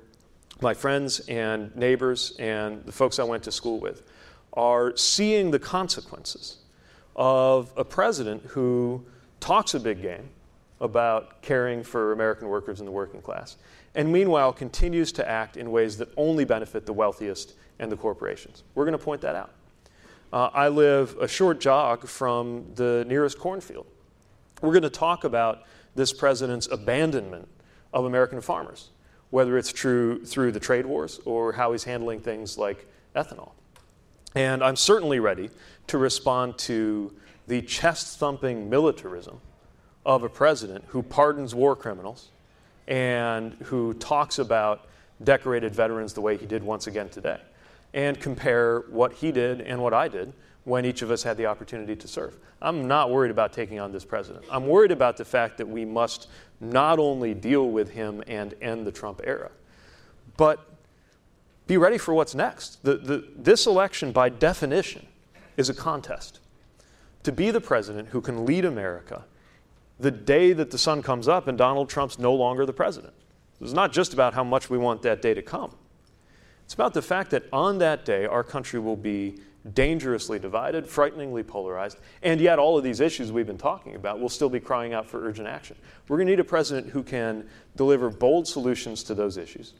my 0.59 0.73
friends 0.73 1.21
and 1.29 1.73
neighbors 1.77 2.35
and 2.39 2.83
the 2.83 2.91
folks 2.91 3.19
I 3.19 3.23
went 3.23 3.43
to 3.43 3.53
school 3.53 3.79
with 3.79 4.03
are 4.51 4.97
seeing 4.97 5.49
the 5.51 5.59
consequences 5.59 6.57
of 7.15 7.71
a 7.77 7.85
president 7.85 8.43
who 8.47 9.05
talks 9.39 9.75
a 9.75 9.79
big 9.79 10.01
game 10.01 10.27
about 10.81 11.41
caring 11.41 11.83
for 11.83 12.11
American 12.11 12.49
workers 12.49 12.81
and 12.81 12.87
the 12.87 12.91
working 12.91 13.21
class, 13.21 13.55
and 13.95 14.11
meanwhile 14.11 14.51
continues 14.51 15.13
to 15.13 15.27
act 15.27 15.55
in 15.55 15.71
ways 15.71 15.97
that 15.99 16.09
only 16.17 16.43
benefit 16.43 16.85
the 16.85 16.91
wealthiest 16.91 17.53
and 17.79 17.91
the 17.91 17.97
corporations. 17.97 18.63
We're 18.75 18.85
going 18.85 18.97
to 18.97 19.03
point 19.03 19.21
that 19.21 19.35
out. 19.35 19.51
Uh, 20.31 20.49
I 20.53 20.67
live 20.67 21.15
a 21.19 21.27
short 21.27 21.59
jog 21.59 22.07
from 22.07 22.65
the 22.75 23.05
nearest 23.07 23.39
cornfield. 23.39 23.85
We're 24.61 24.73
going 24.73 24.83
to 24.83 24.89
talk 24.89 25.23
about 25.23 25.63
this 25.95 26.11
president's 26.11 26.67
abandonment 26.71 27.47
of 27.93 28.05
American 28.05 28.41
farmers, 28.41 28.89
whether 29.29 29.57
it's 29.57 29.71
true 29.71 30.23
through 30.25 30.51
the 30.51 30.59
trade 30.59 30.85
wars 30.85 31.19
or 31.25 31.53
how 31.53 31.71
he's 31.71 31.83
handling 31.83 32.19
things 32.19 32.57
like 32.57 32.87
ethanol. 33.15 33.51
And 34.35 34.63
I'm 34.63 34.75
certainly 34.75 35.19
ready 35.19 35.49
to 35.87 35.97
respond 35.97 36.57
to 36.59 37.13
the 37.47 37.61
chest 37.61 38.19
thumping 38.19 38.69
militarism 38.69 39.39
of 40.05 40.23
a 40.23 40.29
president 40.29 40.85
who 40.87 41.01
pardons 41.01 41.55
war 41.55 41.75
criminals 41.75 42.29
and 42.87 43.53
who 43.63 43.93
talks 43.95 44.39
about 44.39 44.87
decorated 45.23 45.73
veterans 45.73 46.13
the 46.13 46.21
way 46.21 46.37
he 46.37 46.45
did 46.45 46.63
once 46.63 46.87
again 46.87 47.09
today, 47.09 47.39
and 47.97 48.19
compare 48.19 48.81
what 48.91 49.11
he 49.11 49.31
did 49.31 49.59
and 49.59 49.81
what 49.81 49.91
I 49.91 50.07
did 50.07 50.31
when 50.65 50.85
each 50.85 51.01
of 51.01 51.09
us 51.09 51.23
had 51.23 51.35
the 51.35 51.47
opportunity 51.47 51.95
to 51.95 52.07
serve. 52.07 52.37
I'm 52.61 52.87
not 52.87 53.09
worried 53.09 53.31
about 53.31 53.53
taking 53.53 53.79
on 53.79 53.91
this 53.91 54.05
president. 54.05 54.45
I'm 54.51 54.67
worried 54.67 54.91
about 54.91 55.17
the 55.17 55.25
fact 55.25 55.57
that 55.57 55.67
we 55.67 55.83
must 55.83 56.27
not 56.61 56.99
only 56.99 57.33
deal 57.33 57.71
with 57.71 57.89
him 57.89 58.23
and 58.27 58.53
end 58.61 58.85
the 58.85 58.91
Trump 58.91 59.21
era, 59.23 59.49
but 60.37 60.59
be 61.65 61.75
ready 61.77 61.97
for 61.97 62.13
what's 62.13 62.35
next. 62.35 62.83
The, 62.83 62.97
the, 62.97 63.27
this 63.35 63.65
election, 63.65 64.11
by 64.11 64.29
definition, 64.29 65.07
is 65.57 65.67
a 65.67 65.73
contest. 65.73 66.39
To 67.23 67.31
be 67.31 67.49
the 67.49 67.61
president 67.61 68.09
who 68.09 68.21
can 68.21 68.45
lead 68.45 68.63
America 68.63 69.25
the 69.99 70.11
day 70.11 70.53
that 70.53 70.69
the 70.69 70.77
sun 70.77 71.01
comes 71.01 71.27
up 71.27 71.47
and 71.47 71.57
Donald 71.57 71.89
Trump's 71.89 72.19
no 72.19 72.31
longer 72.31 72.63
the 72.63 72.73
president. 72.73 73.15
It's 73.59 73.73
not 73.73 73.91
just 73.91 74.13
about 74.13 74.35
how 74.35 74.43
much 74.43 74.69
we 74.69 74.77
want 74.77 75.01
that 75.01 75.23
day 75.23 75.33
to 75.33 75.41
come. 75.41 75.71
It's 76.67 76.73
about 76.73 76.93
the 76.93 77.01
fact 77.01 77.31
that 77.31 77.45
on 77.53 77.77
that 77.77 78.03
day, 78.03 78.25
our 78.25 78.43
country 78.43 78.77
will 78.77 78.97
be 78.97 79.37
dangerously 79.73 80.37
divided, 80.37 80.85
frighteningly 80.85 81.41
polarized, 81.41 81.97
and 82.21 82.41
yet 82.41 82.59
all 82.59 82.77
of 82.77 82.83
these 82.83 82.99
issues 82.99 83.31
we've 83.31 83.47
been 83.47 83.57
talking 83.57 83.95
about 83.95 84.19
will 84.19 84.27
still 84.27 84.49
be 84.49 84.59
crying 84.59 84.93
out 84.93 85.07
for 85.07 85.25
urgent 85.25 85.47
action. 85.47 85.77
We're 86.09 86.17
going 86.17 86.27
to 86.27 86.33
need 86.33 86.41
a 86.41 86.43
president 86.43 86.89
who 86.89 87.03
can 87.03 87.47
deliver 87.77 88.09
bold 88.09 88.49
solutions 88.49 89.01
to 89.03 89.15
those 89.15 89.37
issues 89.37 89.75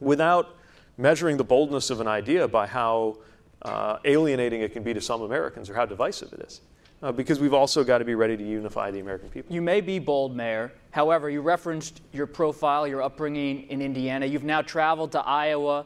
without 0.00 0.56
measuring 0.98 1.36
the 1.36 1.44
boldness 1.44 1.88
of 1.88 2.00
an 2.00 2.08
idea 2.08 2.48
by 2.48 2.66
how 2.66 3.18
uh, 3.62 3.98
alienating 4.04 4.60
it 4.60 4.72
can 4.72 4.82
be 4.82 4.92
to 4.92 5.00
some 5.00 5.22
Americans 5.22 5.70
or 5.70 5.74
how 5.74 5.86
divisive 5.86 6.32
it 6.32 6.40
is 6.40 6.62
uh, 7.02 7.10
because 7.10 7.40
we've 7.40 7.54
also 7.54 7.82
got 7.82 7.98
to 7.98 8.04
be 8.04 8.14
ready 8.14 8.36
to 8.36 8.44
unify 8.44 8.90
the 8.90 9.00
American 9.00 9.28
people. 9.28 9.52
You 9.52 9.62
may 9.62 9.80
be 9.80 9.98
bold, 9.98 10.36
Mayor. 10.36 10.72
However, 10.90 11.28
you 11.28 11.40
referenced 11.40 12.00
your 12.12 12.26
profile, 12.26 12.86
your 12.86 13.02
upbringing 13.02 13.68
in 13.68 13.82
Indiana. 13.82 14.26
You've 14.26 14.44
now 14.44 14.62
traveled 14.62 15.12
to 15.12 15.20
Iowa, 15.20 15.84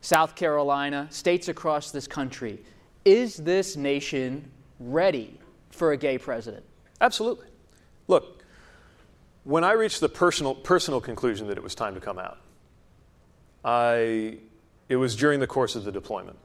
South 0.00 0.34
Carolina, 0.34 1.06
states 1.10 1.48
across 1.48 1.90
this 1.90 2.06
country. 2.06 2.60
Is 3.04 3.36
this 3.36 3.76
nation 3.76 4.50
ready 4.80 5.38
for 5.70 5.92
a 5.92 5.96
gay 5.96 6.18
president? 6.18 6.64
Absolutely. 7.00 7.46
Look, 8.08 8.42
when 9.44 9.64
I 9.64 9.72
reached 9.72 10.00
the 10.00 10.08
personal, 10.08 10.54
personal 10.54 11.00
conclusion 11.00 11.46
that 11.48 11.56
it 11.56 11.62
was 11.62 11.74
time 11.74 11.94
to 11.94 12.00
come 12.00 12.18
out, 12.18 12.38
I, 13.64 14.38
it 14.88 14.96
was 14.96 15.14
during 15.14 15.40
the 15.40 15.46
course 15.46 15.76
of 15.76 15.84
the 15.84 15.92
deployment. 15.92 16.36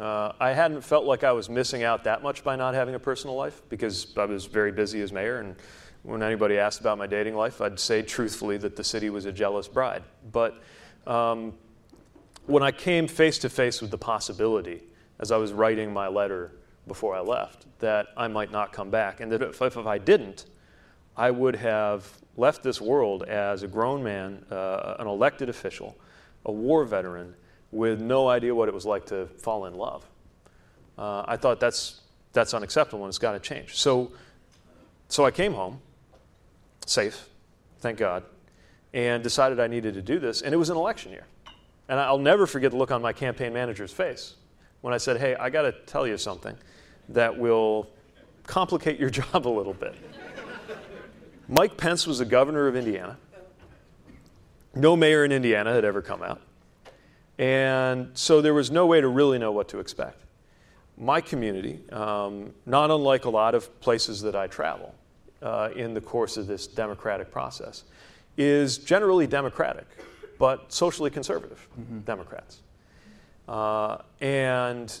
Uh, 0.00 0.32
I 0.40 0.52
hadn't 0.54 0.80
felt 0.80 1.04
like 1.04 1.24
I 1.24 1.32
was 1.32 1.50
missing 1.50 1.82
out 1.82 2.04
that 2.04 2.22
much 2.22 2.42
by 2.42 2.56
not 2.56 2.72
having 2.72 2.94
a 2.94 2.98
personal 2.98 3.36
life 3.36 3.60
because 3.68 4.16
I 4.16 4.24
was 4.24 4.46
very 4.46 4.72
busy 4.72 5.02
as 5.02 5.12
mayor. 5.12 5.40
And 5.40 5.56
when 6.04 6.22
anybody 6.22 6.56
asked 6.56 6.80
about 6.80 6.96
my 6.96 7.06
dating 7.06 7.34
life, 7.34 7.60
I'd 7.60 7.78
say 7.78 8.00
truthfully 8.00 8.56
that 8.58 8.76
the 8.76 8.84
city 8.84 9.10
was 9.10 9.26
a 9.26 9.32
jealous 9.32 9.68
bride. 9.68 10.02
But 10.32 10.58
um, 11.06 11.52
when 12.46 12.62
I 12.62 12.70
came 12.70 13.06
face 13.08 13.36
to 13.40 13.50
face 13.50 13.82
with 13.82 13.90
the 13.90 13.98
possibility, 13.98 14.82
as 15.18 15.30
I 15.30 15.36
was 15.36 15.52
writing 15.52 15.92
my 15.92 16.08
letter 16.08 16.52
before 16.86 17.14
I 17.14 17.20
left, 17.20 17.66
that 17.80 18.06
I 18.16 18.26
might 18.26 18.50
not 18.50 18.72
come 18.72 18.88
back, 18.88 19.20
and 19.20 19.30
that 19.32 19.42
if, 19.42 19.60
if 19.60 19.76
I 19.76 19.98
didn't, 19.98 20.46
I 21.14 21.30
would 21.30 21.56
have 21.56 22.10
left 22.38 22.62
this 22.62 22.80
world 22.80 23.24
as 23.24 23.62
a 23.64 23.68
grown 23.68 24.02
man, 24.02 24.46
uh, 24.50 24.96
an 24.98 25.06
elected 25.06 25.50
official, 25.50 25.98
a 26.46 26.52
war 26.52 26.86
veteran 26.86 27.34
with 27.72 28.00
no 28.00 28.28
idea 28.28 28.54
what 28.54 28.68
it 28.68 28.74
was 28.74 28.84
like 28.84 29.06
to 29.06 29.26
fall 29.38 29.66
in 29.66 29.74
love. 29.74 30.04
Uh, 30.98 31.24
I 31.26 31.36
thought 31.36 31.60
that's, 31.60 32.00
that's 32.32 32.52
unacceptable 32.52 33.04
and 33.04 33.10
it's 33.10 33.18
got 33.18 33.32
to 33.32 33.40
change. 33.40 33.76
So, 33.76 34.12
so 35.08 35.24
I 35.24 35.30
came 35.30 35.54
home, 35.54 35.80
safe, 36.86 37.28
thank 37.78 37.98
God, 37.98 38.24
and 38.92 39.22
decided 39.22 39.60
I 39.60 39.66
needed 39.66 39.94
to 39.94 40.02
do 40.02 40.18
this. 40.18 40.42
And 40.42 40.52
it 40.52 40.56
was 40.56 40.70
an 40.70 40.76
election 40.76 41.12
year. 41.12 41.26
And 41.88 41.98
I'll 41.98 42.18
never 42.18 42.46
forget 42.46 42.70
the 42.70 42.76
look 42.76 42.90
on 42.90 43.02
my 43.02 43.12
campaign 43.12 43.52
manager's 43.52 43.92
face 43.92 44.34
when 44.80 44.94
I 44.94 44.98
said, 44.98 45.18
Hey, 45.18 45.34
I 45.34 45.50
got 45.50 45.62
to 45.62 45.72
tell 45.72 46.06
you 46.06 46.16
something 46.16 46.56
that 47.08 47.36
will 47.36 47.90
complicate 48.46 48.98
your 48.98 49.10
job 49.20 49.46
a 49.46 49.48
little 49.48 49.74
bit. 49.74 49.94
Mike 51.48 51.76
Pence 51.76 52.06
was 52.06 52.18
the 52.18 52.24
governor 52.24 52.68
of 52.68 52.76
Indiana. 52.76 53.16
No 54.74 54.96
mayor 54.96 55.24
in 55.24 55.32
Indiana 55.32 55.72
had 55.72 55.84
ever 55.84 56.00
come 56.00 56.22
out. 56.22 56.40
And 57.40 58.10
so 58.12 58.42
there 58.42 58.52
was 58.52 58.70
no 58.70 58.84
way 58.84 59.00
to 59.00 59.08
really 59.08 59.38
know 59.38 59.50
what 59.50 59.66
to 59.68 59.78
expect. 59.78 60.24
My 60.98 61.22
community, 61.22 61.80
um, 61.90 62.52
not 62.66 62.90
unlike 62.90 63.24
a 63.24 63.30
lot 63.30 63.54
of 63.54 63.80
places 63.80 64.20
that 64.20 64.36
I 64.36 64.46
travel 64.46 64.94
uh, 65.40 65.70
in 65.74 65.94
the 65.94 66.02
course 66.02 66.36
of 66.36 66.46
this 66.46 66.66
democratic 66.66 67.30
process, 67.30 67.84
is 68.36 68.76
generally 68.76 69.26
democratic, 69.26 69.86
but 70.38 70.70
socially 70.70 71.08
conservative 71.08 71.66
mm-hmm. 71.80 72.00
Democrats. 72.00 72.60
Uh, 73.48 73.96
and 74.20 75.00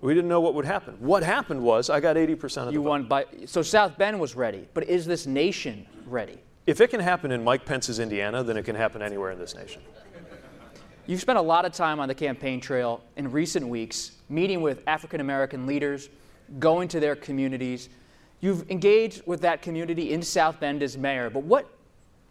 we 0.00 0.14
didn't 0.14 0.28
know 0.28 0.40
what 0.40 0.54
would 0.54 0.64
happen. 0.64 0.96
What 0.98 1.22
happened 1.22 1.62
was 1.62 1.88
I 1.88 2.00
got 2.00 2.16
80% 2.16 2.42
of 2.56 2.66
the 2.66 2.72
you 2.72 2.82
won 2.82 3.04
by 3.04 3.26
so 3.46 3.62
South 3.62 3.96
Bend 3.96 4.18
was 4.18 4.34
ready, 4.34 4.66
but 4.74 4.88
is 4.88 5.06
this 5.06 5.24
nation 5.28 5.86
ready? 6.04 6.40
If 6.66 6.80
it 6.80 6.90
can 6.90 6.98
happen 6.98 7.30
in 7.30 7.44
Mike 7.44 7.64
Pence's 7.64 8.00
Indiana, 8.00 8.42
then 8.42 8.56
it 8.56 8.64
can 8.64 8.74
happen 8.74 9.02
anywhere 9.02 9.30
in 9.30 9.38
this 9.38 9.54
nation. 9.54 9.82
You've 11.12 11.20
spent 11.20 11.38
a 11.38 11.42
lot 11.42 11.66
of 11.66 11.72
time 11.74 12.00
on 12.00 12.08
the 12.08 12.14
campaign 12.14 12.58
trail 12.58 13.02
in 13.18 13.30
recent 13.30 13.68
weeks, 13.68 14.12
meeting 14.30 14.62
with 14.62 14.82
African 14.86 15.20
American 15.20 15.66
leaders, 15.66 16.08
going 16.58 16.88
to 16.88 17.00
their 17.00 17.14
communities. 17.14 17.90
You've 18.40 18.70
engaged 18.70 19.20
with 19.26 19.42
that 19.42 19.60
community 19.60 20.14
in 20.14 20.22
South 20.22 20.58
Bend 20.58 20.82
as 20.82 20.96
mayor, 20.96 21.28
but 21.28 21.42
what 21.42 21.68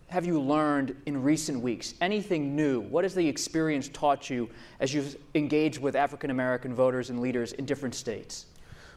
have 0.07 0.25
you 0.25 0.41
learned 0.41 0.99
in 1.05 1.21
recent 1.21 1.61
weeks? 1.61 1.93
Anything 2.01 2.55
new? 2.55 2.79
What 2.79 3.03
has 3.03 3.13
the 3.13 3.27
experience 3.27 3.87
taught 3.87 4.31
you 4.31 4.49
as 4.79 4.95
you've 4.95 5.15
engaged 5.35 5.79
with 5.79 5.95
African 5.95 6.31
American 6.31 6.73
voters 6.73 7.11
and 7.11 7.21
leaders 7.21 7.51
in 7.53 7.65
different 7.65 7.93
states? 7.93 8.47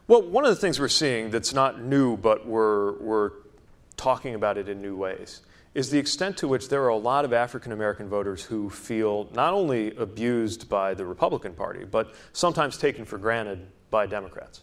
Well, 0.09 0.23
one 0.23 0.47
of 0.47 0.51
the 0.51 0.57
things 0.57 0.81
we're 0.81 0.89
seeing 0.89 1.31
that's 1.31 1.53
not 1.53 1.83
new, 1.83 2.17
but 2.17 2.47
we're, 2.47 2.93
we're 3.01 3.33
talking 3.99 4.35
about 4.35 4.57
it 4.57 4.71
in 4.71 4.81
new 4.81 4.97
ways, 4.97 5.43
is 5.75 5.91
the 5.91 5.99
extent 5.99 6.37
to 6.39 6.49
which 6.49 6.69
there 6.69 6.83
are 6.85 6.89
a 6.89 6.97
lot 6.97 7.25
of 7.25 7.33
African 7.33 7.73
American 7.73 8.09
voters 8.09 8.45
who 8.45 8.71
feel 8.71 9.29
not 9.35 9.53
only 9.53 9.95
abused 9.97 10.69
by 10.69 10.95
the 10.95 11.05
Republican 11.05 11.53
Party, 11.53 11.85
but 11.85 12.15
sometimes 12.33 12.77
taken 12.77 13.05
for 13.05 13.19
granted 13.19 13.67
by 13.91 14.07
Democrats. 14.07 14.63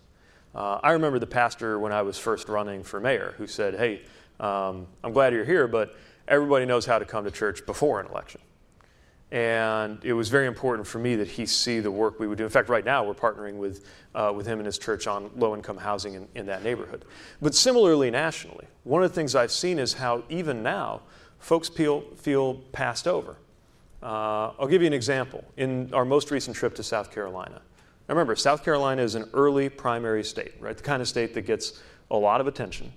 Uh, 0.55 0.79
I 0.81 0.91
remember 0.91 1.19
the 1.19 1.27
pastor 1.27 1.79
when 1.79 1.91
I 1.91 2.01
was 2.01 2.17
first 2.17 2.49
running 2.49 2.83
for 2.83 2.99
mayor 2.99 3.35
who 3.37 3.47
said, 3.47 3.75
Hey, 3.75 4.01
um, 4.39 4.87
I'm 5.03 5.13
glad 5.13 5.33
you're 5.33 5.45
here, 5.45 5.67
but 5.67 5.95
everybody 6.27 6.65
knows 6.65 6.85
how 6.85 6.99
to 6.99 7.05
come 7.05 7.25
to 7.25 7.31
church 7.31 7.65
before 7.65 7.99
an 7.99 8.07
election. 8.07 8.41
And 9.31 10.03
it 10.03 10.11
was 10.11 10.27
very 10.27 10.45
important 10.45 10.85
for 10.85 10.99
me 10.99 11.15
that 11.15 11.27
he 11.27 11.45
see 11.45 11.79
the 11.79 11.91
work 11.91 12.19
we 12.19 12.27
would 12.27 12.37
do. 12.37 12.43
In 12.43 12.49
fact, 12.49 12.67
right 12.67 12.83
now 12.83 13.05
we're 13.05 13.13
partnering 13.13 13.55
with, 13.55 13.85
uh, 14.13 14.33
with 14.35 14.45
him 14.45 14.59
and 14.59 14.65
his 14.65 14.77
church 14.77 15.07
on 15.07 15.31
low 15.37 15.55
income 15.55 15.77
housing 15.77 16.15
in, 16.15 16.27
in 16.35 16.45
that 16.47 16.63
neighborhood. 16.63 17.05
But 17.41 17.55
similarly, 17.55 18.11
nationally, 18.11 18.65
one 18.83 19.03
of 19.03 19.09
the 19.09 19.15
things 19.15 19.33
I've 19.33 19.51
seen 19.51 19.79
is 19.79 19.93
how 19.93 20.23
even 20.27 20.61
now 20.61 21.01
folks 21.39 21.69
feel, 21.69 22.01
feel 22.17 22.55
passed 22.73 23.07
over. 23.07 23.37
Uh, 24.03 24.51
I'll 24.59 24.67
give 24.67 24.81
you 24.81 24.87
an 24.87 24.93
example. 24.93 25.45
In 25.55 25.93
our 25.93 26.03
most 26.03 26.29
recent 26.29 26.57
trip 26.57 26.75
to 26.75 26.83
South 26.83 27.11
Carolina, 27.11 27.61
now 28.09 28.15
remember, 28.15 28.35
South 28.35 28.65
Carolina 28.65 29.01
is 29.01 29.15
an 29.15 29.29
early 29.33 29.69
primary 29.69 30.23
state, 30.25 30.53
right? 30.59 30.75
The 30.75 30.83
kind 30.83 31.01
of 31.01 31.07
state 31.07 31.33
that 31.35 31.43
gets 31.43 31.81
a 32.09 32.17
lot 32.17 32.41
of 32.41 32.47
attention 32.47 32.91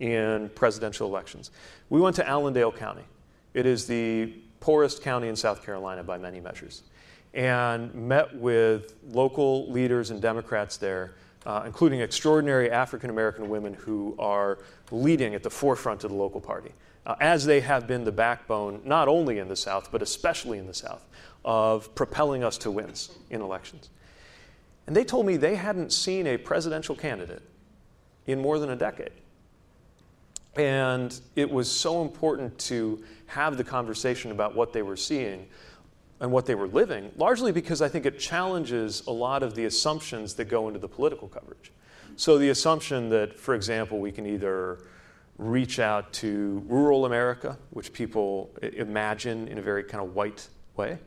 in 0.00 0.50
presidential 0.50 1.08
elections. 1.08 1.50
We 1.88 2.00
went 2.00 2.16
to 2.16 2.28
Allendale 2.28 2.72
County. 2.72 3.04
It 3.54 3.64
is 3.64 3.86
the 3.86 4.34
poorest 4.60 5.02
county 5.02 5.28
in 5.28 5.36
South 5.36 5.64
Carolina 5.64 6.02
by 6.02 6.18
many 6.18 6.40
measures, 6.40 6.82
and 7.34 7.94
met 7.94 8.34
with 8.36 8.94
local 9.10 9.70
leaders 9.70 10.10
and 10.10 10.20
Democrats 10.20 10.76
there, 10.76 11.14
uh, 11.46 11.62
including 11.66 12.00
extraordinary 12.00 12.70
African 12.70 13.10
American 13.10 13.48
women 13.48 13.74
who 13.74 14.14
are 14.18 14.58
leading 14.90 15.34
at 15.34 15.42
the 15.42 15.50
forefront 15.50 16.04
of 16.04 16.10
the 16.10 16.16
local 16.16 16.40
party, 16.40 16.72
uh, 17.06 17.14
as 17.20 17.44
they 17.44 17.60
have 17.60 17.86
been 17.86 18.04
the 18.04 18.12
backbone, 18.12 18.80
not 18.84 19.08
only 19.08 19.38
in 19.38 19.48
the 19.48 19.56
South, 19.56 19.90
but 19.92 20.02
especially 20.02 20.58
in 20.58 20.66
the 20.66 20.74
South, 20.74 21.06
of 21.44 21.94
propelling 21.94 22.42
us 22.42 22.58
to 22.58 22.70
wins 22.70 23.10
in 23.30 23.40
elections. 23.40 23.90
And 24.86 24.96
they 24.96 25.04
told 25.04 25.26
me 25.26 25.36
they 25.36 25.56
hadn't 25.56 25.92
seen 25.92 26.26
a 26.26 26.38
presidential 26.38 26.96
candidate 26.96 27.42
in 28.26 28.40
more 28.40 28.58
than 28.58 28.70
a 28.70 28.76
decade. 28.76 29.12
And 30.58 31.18
it 31.36 31.50
was 31.50 31.70
so 31.70 32.02
important 32.02 32.58
to 32.58 33.02
have 33.26 33.56
the 33.56 33.64
conversation 33.64 34.32
about 34.32 34.54
what 34.54 34.72
they 34.72 34.82
were 34.82 34.96
seeing, 34.96 35.46
and 36.20 36.32
what 36.32 36.46
they 36.46 36.54
were 36.54 36.66
living, 36.66 37.10
largely 37.16 37.52
because 37.52 37.80
I 37.80 37.88
think 37.88 38.04
it 38.04 38.18
challenges 38.18 39.06
a 39.06 39.12
lot 39.12 39.42
of 39.42 39.54
the 39.54 39.66
assumptions 39.66 40.34
that 40.34 40.46
go 40.46 40.68
into 40.68 40.80
the 40.80 40.88
political 40.88 41.28
coverage. 41.28 41.70
So 42.16 42.38
the 42.38 42.48
assumption 42.48 43.08
that, 43.10 43.38
for 43.38 43.54
example, 43.54 44.00
we 44.00 44.10
can 44.10 44.26
either 44.26 44.80
reach 45.36 45.78
out 45.78 46.12
to 46.14 46.64
rural 46.66 47.06
America, 47.06 47.56
which 47.70 47.92
people 47.92 48.50
imagine 48.60 49.46
in 49.46 49.58
a 49.58 49.62
very 49.62 49.84
kind 49.84 50.02
of 50.02 50.16
white 50.16 50.48
way, 50.76 50.98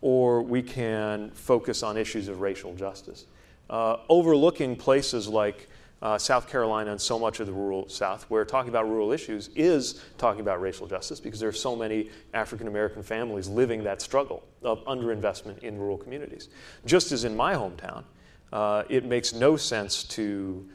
or 0.00 0.42
we 0.42 0.62
can 0.62 1.30
focus 1.32 1.82
on 1.82 1.96
issues 1.96 2.28
of 2.28 2.40
racial 2.40 2.72
justice, 2.74 3.26
uh, 3.68 3.96
overlooking 4.08 4.76
places 4.76 5.26
like 5.26 5.68
uh, 6.02 6.18
South 6.18 6.48
Carolina 6.48 6.90
and 6.90 7.00
so 7.00 7.18
much 7.18 7.40
of 7.40 7.46
the 7.46 7.52
rural 7.52 7.88
South, 7.88 8.24
where 8.28 8.44
talking 8.44 8.68
about 8.68 8.88
rural 8.88 9.12
issues 9.12 9.48
is 9.54 10.02
talking 10.18 10.40
about 10.40 10.60
racial 10.60 10.86
justice 10.86 11.20
because 11.20 11.40
there 11.40 11.48
are 11.48 11.52
so 11.52 11.74
many 11.74 12.10
African 12.34 12.68
American 12.68 13.02
families 13.02 13.48
living 13.48 13.84
that 13.84 14.02
struggle 14.02 14.42
of 14.62 14.84
underinvestment 14.84 15.58
in 15.60 15.78
rural 15.78 15.96
communities. 15.96 16.48
Just 16.84 17.12
as 17.12 17.24
in 17.24 17.34
my 17.36 17.54
hometown, 17.54 18.04
uh, 18.52 18.84
it 18.88 19.04
makes 19.04 19.32
no 19.32 19.56
sense 19.56 20.04
to 20.04 20.68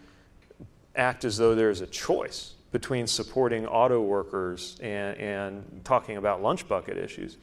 act 0.95 1.23
as 1.23 1.37
though 1.37 1.55
there's 1.55 1.81
a 1.81 1.87
choice 1.87 2.55
between 2.71 3.05
supporting 3.05 3.65
auto 3.67 4.01
workers 4.01 4.77
and, 4.81 5.17
and 5.17 5.81
talking 5.83 6.17
about 6.17 6.41
lunch 6.41 6.67
bucket 6.67 6.97
issues 6.97 7.37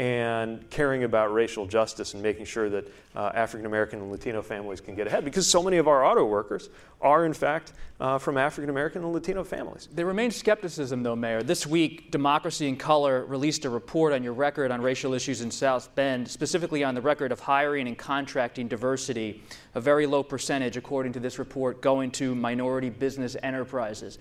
and 0.00 0.68
caring 0.70 1.04
about 1.04 1.30
racial 1.30 1.66
justice 1.66 2.14
and 2.14 2.22
making 2.22 2.46
sure 2.46 2.70
that 2.70 2.90
uh, 3.14 3.32
African 3.34 3.66
American 3.66 4.00
and 4.00 4.10
Latino 4.10 4.40
families 4.40 4.80
can 4.80 4.94
get 4.94 5.06
ahead 5.06 5.26
because 5.26 5.46
so 5.46 5.62
many 5.62 5.76
of 5.76 5.86
our 5.88 6.06
auto 6.06 6.24
workers 6.24 6.70
are, 7.02 7.26
in 7.26 7.34
fact, 7.34 7.74
uh, 8.00 8.16
from 8.16 8.38
African 8.38 8.70
American 8.70 9.04
and 9.04 9.12
Latino 9.12 9.44
families. 9.44 9.90
There 9.92 10.06
remains 10.06 10.36
skepticism, 10.36 11.02
though, 11.02 11.16
Mayor. 11.16 11.42
This 11.42 11.66
week, 11.66 12.10
Democracy 12.10 12.66
in 12.66 12.78
Color 12.78 13.26
released 13.26 13.66
a 13.66 13.68
report 13.68 14.14
on 14.14 14.22
your 14.22 14.32
record 14.32 14.70
on 14.70 14.80
racial 14.80 15.12
issues 15.12 15.42
in 15.42 15.50
South 15.50 15.94
Bend, 15.94 16.26
specifically 16.26 16.82
on 16.82 16.94
the 16.94 17.02
record 17.02 17.30
of 17.30 17.38
hiring 17.38 17.86
and 17.86 17.98
contracting 17.98 18.68
diversity, 18.68 19.42
a 19.74 19.82
very 19.82 20.06
low 20.06 20.22
percentage, 20.22 20.78
according 20.78 21.12
to 21.12 21.20
this 21.20 21.38
report, 21.38 21.82
going 21.82 22.10
to 22.12 22.34
minority 22.34 22.88
business 22.88 23.36
enterprises. 23.42 24.18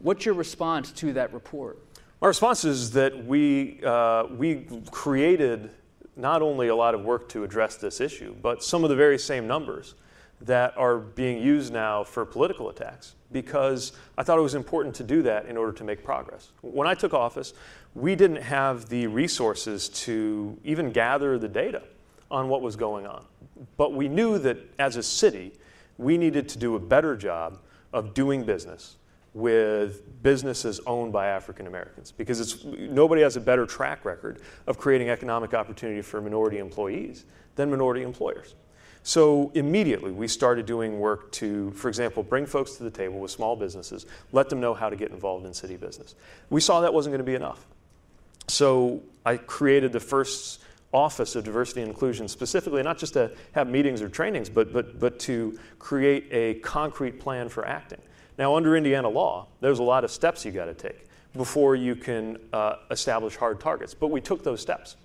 What's 0.00 0.26
your 0.26 0.34
response 0.34 0.90
to 0.90 1.12
that 1.12 1.32
report? 1.32 1.78
Our 2.22 2.28
response 2.28 2.64
is 2.64 2.92
that 2.92 3.26
we, 3.26 3.80
uh, 3.84 4.24
we 4.30 4.66
created 4.90 5.70
not 6.16 6.40
only 6.40 6.68
a 6.68 6.74
lot 6.74 6.94
of 6.94 7.04
work 7.04 7.28
to 7.30 7.44
address 7.44 7.76
this 7.76 8.00
issue, 8.00 8.34
but 8.40 8.64
some 8.64 8.84
of 8.84 8.90
the 8.90 8.96
very 8.96 9.18
same 9.18 9.46
numbers 9.46 9.94
that 10.40 10.76
are 10.78 10.96
being 10.96 11.42
used 11.42 11.74
now 11.74 12.04
for 12.04 12.24
political 12.24 12.70
attacks 12.70 13.16
because 13.32 13.92
I 14.16 14.22
thought 14.22 14.38
it 14.38 14.42
was 14.42 14.54
important 14.54 14.94
to 14.96 15.04
do 15.04 15.22
that 15.22 15.44
in 15.44 15.58
order 15.58 15.72
to 15.72 15.84
make 15.84 16.02
progress. 16.02 16.52
When 16.62 16.88
I 16.88 16.94
took 16.94 17.12
office, 17.12 17.52
we 17.94 18.14
didn't 18.14 18.42
have 18.42 18.88
the 18.88 19.06
resources 19.08 19.90
to 19.90 20.58
even 20.64 20.92
gather 20.92 21.38
the 21.38 21.48
data 21.48 21.82
on 22.30 22.48
what 22.48 22.62
was 22.62 22.76
going 22.76 23.06
on. 23.06 23.24
But 23.76 23.92
we 23.92 24.08
knew 24.08 24.38
that 24.38 24.56
as 24.78 24.96
a 24.96 25.02
city, 25.02 25.52
we 25.98 26.16
needed 26.16 26.48
to 26.50 26.58
do 26.58 26.76
a 26.76 26.80
better 26.80 27.14
job 27.14 27.58
of 27.92 28.14
doing 28.14 28.44
business 28.44 28.96
with 29.36 30.22
businesses 30.22 30.80
owned 30.86 31.12
by 31.12 31.26
African 31.26 31.66
Americans 31.66 32.10
because 32.10 32.40
it's, 32.40 32.64
nobody 32.64 33.20
has 33.20 33.36
a 33.36 33.40
better 33.40 33.66
track 33.66 34.06
record 34.06 34.40
of 34.66 34.78
creating 34.78 35.10
economic 35.10 35.52
opportunity 35.52 36.00
for 36.00 36.22
minority 36.22 36.56
employees 36.56 37.26
than 37.54 37.70
minority 37.70 38.02
employers. 38.02 38.54
So 39.02 39.52
immediately 39.54 40.10
we 40.10 40.26
started 40.26 40.64
doing 40.64 40.98
work 40.98 41.30
to, 41.32 41.70
for 41.72 41.88
example, 41.88 42.22
bring 42.22 42.46
folks 42.46 42.76
to 42.76 42.82
the 42.82 42.90
table 42.90 43.18
with 43.18 43.30
small 43.30 43.56
businesses, 43.56 44.06
let 44.32 44.48
them 44.48 44.58
know 44.58 44.72
how 44.72 44.88
to 44.88 44.96
get 44.96 45.10
involved 45.10 45.44
in 45.44 45.52
city 45.52 45.76
business. 45.76 46.14
We 46.48 46.62
saw 46.62 46.80
that 46.80 46.94
wasn't 46.94 47.12
going 47.12 47.24
to 47.24 47.30
be 47.30 47.34
enough. 47.34 47.66
So 48.48 49.02
I 49.26 49.36
created 49.36 49.92
the 49.92 50.00
first 50.00 50.62
office 50.94 51.36
of 51.36 51.44
diversity 51.44 51.82
and 51.82 51.90
inclusion 51.90 52.26
specifically, 52.26 52.82
not 52.82 52.96
just 52.96 53.12
to 53.12 53.32
have 53.52 53.68
meetings 53.68 54.00
or 54.00 54.08
trainings, 54.08 54.48
but, 54.48 54.72
but, 54.72 54.98
but 54.98 55.18
to 55.18 55.58
create 55.78 56.26
a 56.30 56.54
concrete 56.60 57.20
plan 57.20 57.50
for 57.50 57.66
acting. 57.68 58.00
Now, 58.38 58.54
under 58.54 58.76
Indiana 58.76 59.08
law, 59.08 59.48
there's 59.60 59.78
a 59.78 59.82
lot 59.82 60.04
of 60.04 60.10
steps 60.10 60.44
you 60.44 60.52
got 60.52 60.66
to 60.66 60.74
take 60.74 61.06
before 61.34 61.74
you 61.74 61.96
can 61.96 62.38
uh, 62.52 62.76
establish 62.90 63.36
hard 63.36 63.60
targets. 63.60 63.94
But 63.94 64.08
we 64.08 64.20
took 64.20 64.42
those 64.42 64.60
steps. 64.60 64.96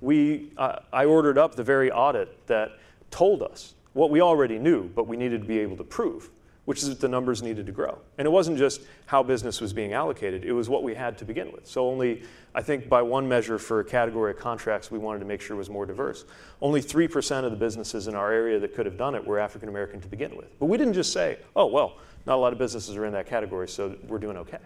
We, 0.00 0.52
uh, 0.56 0.80
I 0.92 1.04
ordered 1.04 1.38
up 1.38 1.54
the 1.54 1.64
very 1.64 1.90
audit 1.90 2.46
that 2.46 2.78
told 3.10 3.42
us 3.42 3.74
what 3.92 4.10
we 4.10 4.20
already 4.20 4.58
knew, 4.58 4.88
but 4.94 5.08
we 5.08 5.16
needed 5.16 5.40
to 5.40 5.48
be 5.48 5.58
able 5.58 5.76
to 5.78 5.84
prove, 5.84 6.28
which 6.66 6.82
is 6.82 6.88
that 6.90 7.00
the 7.00 7.08
numbers 7.08 7.42
needed 7.42 7.64
to 7.66 7.72
grow. 7.72 7.98
And 8.18 8.26
it 8.26 8.30
wasn't 8.30 8.58
just 8.58 8.82
how 9.06 9.22
business 9.22 9.60
was 9.60 9.72
being 9.72 9.94
allocated, 9.94 10.44
it 10.44 10.52
was 10.52 10.68
what 10.68 10.82
we 10.82 10.94
had 10.94 11.16
to 11.18 11.24
begin 11.24 11.50
with. 11.50 11.66
So, 11.66 11.88
only, 11.88 12.22
I 12.54 12.60
think, 12.60 12.90
by 12.90 13.00
one 13.00 13.26
measure 13.26 13.58
for 13.58 13.80
a 13.80 13.84
category 13.84 14.32
of 14.32 14.38
contracts, 14.38 14.90
we 14.90 14.98
wanted 14.98 15.20
to 15.20 15.24
make 15.24 15.40
sure 15.40 15.56
was 15.56 15.70
more 15.70 15.86
diverse. 15.86 16.26
Only 16.60 16.82
3% 16.82 17.44
of 17.44 17.50
the 17.50 17.56
businesses 17.56 18.06
in 18.06 18.14
our 18.14 18.30
area 18.30 18.58
that 18.58 18.74
could 18.74 18.84
have 18.84 18.98
done 18.98 19.14
it 19.14 19.26
were 19.26 19.38
African 19.38 19.70
American 19.70 20.00
to 20.02 20.08
begin 20.08 20.36
with. 20.36 20.58
But 20.58 20.66
we 20.66 20.76
didn't 20.76 20.94
just 20.94 21.12
say, 21.12 21.38
oh, 21.54 21.66
well, 21.66 21.96
not 22.26 22.36
a 22.36 22.40
lot 22.40 22.52
of 22.52 22.58
businesses 22.58 22.96
are 22.96 23.04
in 23.04 23.12
that 23.12 23.26
category, 23.26 23.68
so 23.68 23.96
we're 24.08 24.18
doing 24.18 24.36
okay. 24.36 24.58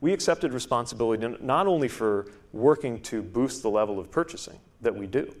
We 0.00 0.12
accepted 0.12 0.52
responsibility 0.52 1.36
not 1.40 1.66
only 1.66 1.88
for 1.88 2.26
working 2.52 3.00
to 3.02 3.22
boost 3.22 3.62
the 3.62 3.70
level 3.70 3.98
of 3.98 4.10
purchasing 4.10 4.58
that 4.80 4.94
we 4.94 5.06
do 5.06 5.34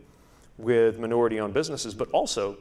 with 0.58 0.98
minority 0.98 1.40
owned 1.40 1.54
businesses, 1.54 1.94
but 1.94 2.08
also 2.10 2.56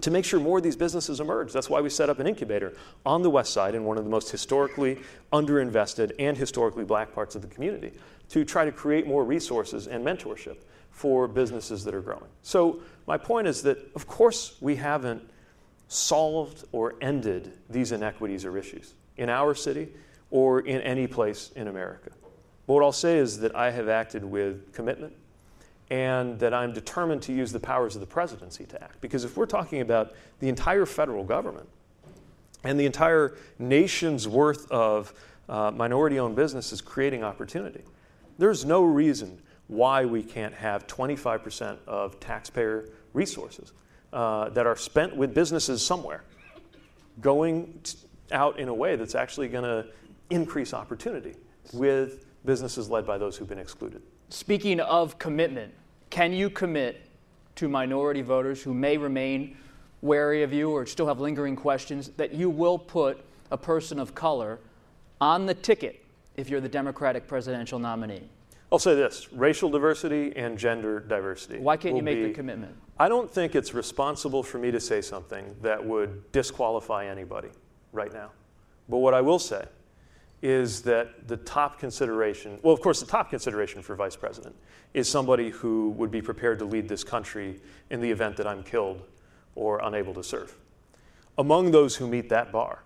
to 0.00 0.10
make 0.10 0.24
sure 0.24 0.40
more 0.40 0.58
of 0.58 0.64
these 0.64 0.76
businesses 0.76 1.20
emerge. 1.20 1.52
That's 1.52 1.70
why 1.70 1.80
we 1.80 1.88
set 1.88 2.10
up 2.10 2.18
an 2.18 2.26
incubator 2.26 2.74
on 3.06 3.22
the 3.22 3.30
west 3.30 3.52
side 3.52 3.74
in 3.74 3.84
one 3.84 3.96
of 3.96 4.04
the 4.04 4.10
most 4.10 4.30
historically 4.30 4.98
underinvested 5.32 6.12
and 6.18 6.36
historically 6.36 6.84
black 6.84 7.14
parts 7.14 7.34
of 7.34 7.42
the 7.42 7.48
community 7.48 7.92
to 8.30 8.44
try 8.44 8.64
to 8.64 8.72
create 8.72 9.06
more 9.06 9.24
resources 9.24 9.86
and 9.86 10.04
mentorship 10.04 10.58
for 10.90 11.26
businesses 11.26 11.84
that 11.84 11.94
are 11.94 12.00
growing. 12.00 12.28
So, 12.42 12.80
my 13.06 13.18
point 13.18 13.46
is 13.46 13.62
that, 13.62 13.78
of 13.94 14.06
course, 14.06 14.56
we 14.60 14.76
haven't 14.76 15.28
solved 15.88 16.64
or 16.72 16.94
ended 17.00 17.58
these 17.70 17.92
inequities 17.92 18.44
or 18.44 18.56
issues 18.56 18.94
in 19.16 19.28
our 19.28 19.54
city 19.54 19.88
or 20.30 20.60
in 20.60 20.80
any 20.82 21.06
place 21.06 21.50
in 21.54 21.68
America. 21.68 22.10
But 22.66 22.74
what 22.74 22.82
I'll 22.82 22.92
say 22.92 23.18
is 23.18 23.38
that 23.40 23.54
I 23.54 23.70
have 23.70 23.88
acted 23.88 24.24
with 24.24 24.72
commitment 24.72 25.14
and 25.90 26.38
that 26.40 26.54
I'm 26.54 26.72
determined 26.72 27.22
to 27.22 27.32
use 27.32 27.52
the 27.52 27.60
powers 27.60 27.94
of 27.94 28.00
the 28.00 28.06
presidency 28.06 28.64
to 28.66 28.82
act. 28.82 29.00
Because 29.00 29.24
if 29.24 29.36
we're 29.36 29.46
talking 29.46 29.80
about 29.80 30.14
the 30.40 30.48
entire 30.48 30.86
federal 30.86 31.24
government 31.24 31.68
and 32.64 32.80
the 32.80 32.86
entire 32.86 33.36
nation's 33.58 34.26
worth 34.26 34.70
of 34.70 35.12
uh, 35.48 35.70
minority 35.70 36.18
owned 36.18 36.36
businesses 36.36 36.80
creating 36.80 37.22
opportunity, 37.22 37.82
there's 38.38 38.64
no 38.64 38.82
reason 38.82 39.40
why 39.68 40.04
we 40.04 40.22
can't 40.22 40.54
have 40.54 40.86
25% 40.86 41.76
of 41.86 42.18
taxpayer 42.18 42.88
resources 43.12 43.72
uh, 44.14 44.48
that 44.50 44.64
are 44.64 44.76
spent 44.76 45.16
with 45.16 45.34
businesses 45.34 45.84
somewhere 45.84 46.22
going 47.20 47.82
out 48.30 48.60
in 48.60 48.68
a 48.68 48.74
way 48.74 48.94
that's 48.94 49.16
actually 49.16 49.48
going 49.48 49.64
to 49.64 49.84
increase 50.30 50.72
opportunity 50.72 51.34
with 51.72 52.24
businesses 52.44 52.88
led 52.88 53.04
by 53.06 53.18
those 53.18 53.36
who've 53.36 53.48
been 53.48 53.58
excluded. 53.58 54.00
Speaking 54.28 54.78
of 54.78 55.18
commitment, 55.18 55.74
can 56.10 56.32
you 56.32 56.48
commit 56.48 57.10
to 57.56 57.68
minority 57.68 58.22
voters 58.22 58.62
who 58.62 58.72
may 58.72 58.96
remain 58.96 59.56
wary 60.00 60.42
of 60.44 60.52
you 60.52 60.70
or 60.70 60.86
still 60.86 61.06
have 61.06 61.18
lingering 61.18 61.56
questions 61.56 62.10
that 62.16 62.32
you 62.32 62.48
will 62.48 62.78
put 62.78 63.24
a 63.50 63.58
person 63.58 63.98
of 63.98 64.14
color 64.14 64.60
on 65.20 65.46
the 65.46 65.54
ticket 65.54 66.04
if 66.36 66.48
you're 66.48 66.60
the 66.60 66.68
Democratic 66.68 67.26
presidential 67.26 67.80
nominee? 67.80 68.28
I'll 68.70 68.78
say 68.78 68.94
this 68.94 69.32
racial 69.32 69.70
diversity 69.70 70.36
and 70.36 70.58
gender 70.58 71.00
diversity. 71.00 71.58
Why 71.58 71.76
can't 71.76 71.96
you 71.96 72.02
make 72.02 72.18
be, 72.18 72.28
the 72.28 72.32
commitment? 72.32 72.76
I 72.98 73.08
don't 73.08 73.30
think 73.30 73.54
it's 73.54 73.74
responsible 73.74 74.42
for 74.42 74.58
me 74.58 74.70
to 74.70 74.80
say 74.80 75.00
something 75.00 75.56
that 75.62 75.84
would 75.84 76.30
disqualify 76.32 77.06
anybody 77.06 77.48
right 77.92 78.12
now. 78.12 78.30
But 78.88 78.98
what 78.98 79.14
I 79.14 79.20
will 79.20 79.38
say 79.38 79.64
is 80.42 80.82
that 80.82 81.26
the 81.26 81.38
top 81.38 81.78
consideration, 81.78 82.58
well, 82.62 82.74
of 82.74 82.80
course, 82.80 83.00
the 83.00 83.06
top 83.06 83.30
consideration 83.30 83.82
for 83.82 83.96
vice 83.96 84.14
president 84.14 84.54
is 84.92 85.08
somebody 85.08 85.50
who 85.50 85.90
would 85.90 86.10
be 86.10 86.22
prepared 86.22 86.58
to 86.58 86.64
lead 86.64 86.88
this 86.88 87.02
country 87.02 87.60
in 87.90 88.00
the 88.00 88.10
event 88.10 88.36
that 88.36 88.46
I'm 88.46 88.62
killed 88.62 89.02
or 89.54 89.80
unable 89.82 90.14
to 90.14 90.22
serve. 90.22 90.54
Among 91.38 91.70
those 91.70 91.96
who 91.96 92.06
meet 92.06 92.28
that 92.28 92.52
bar, 92.52 92.84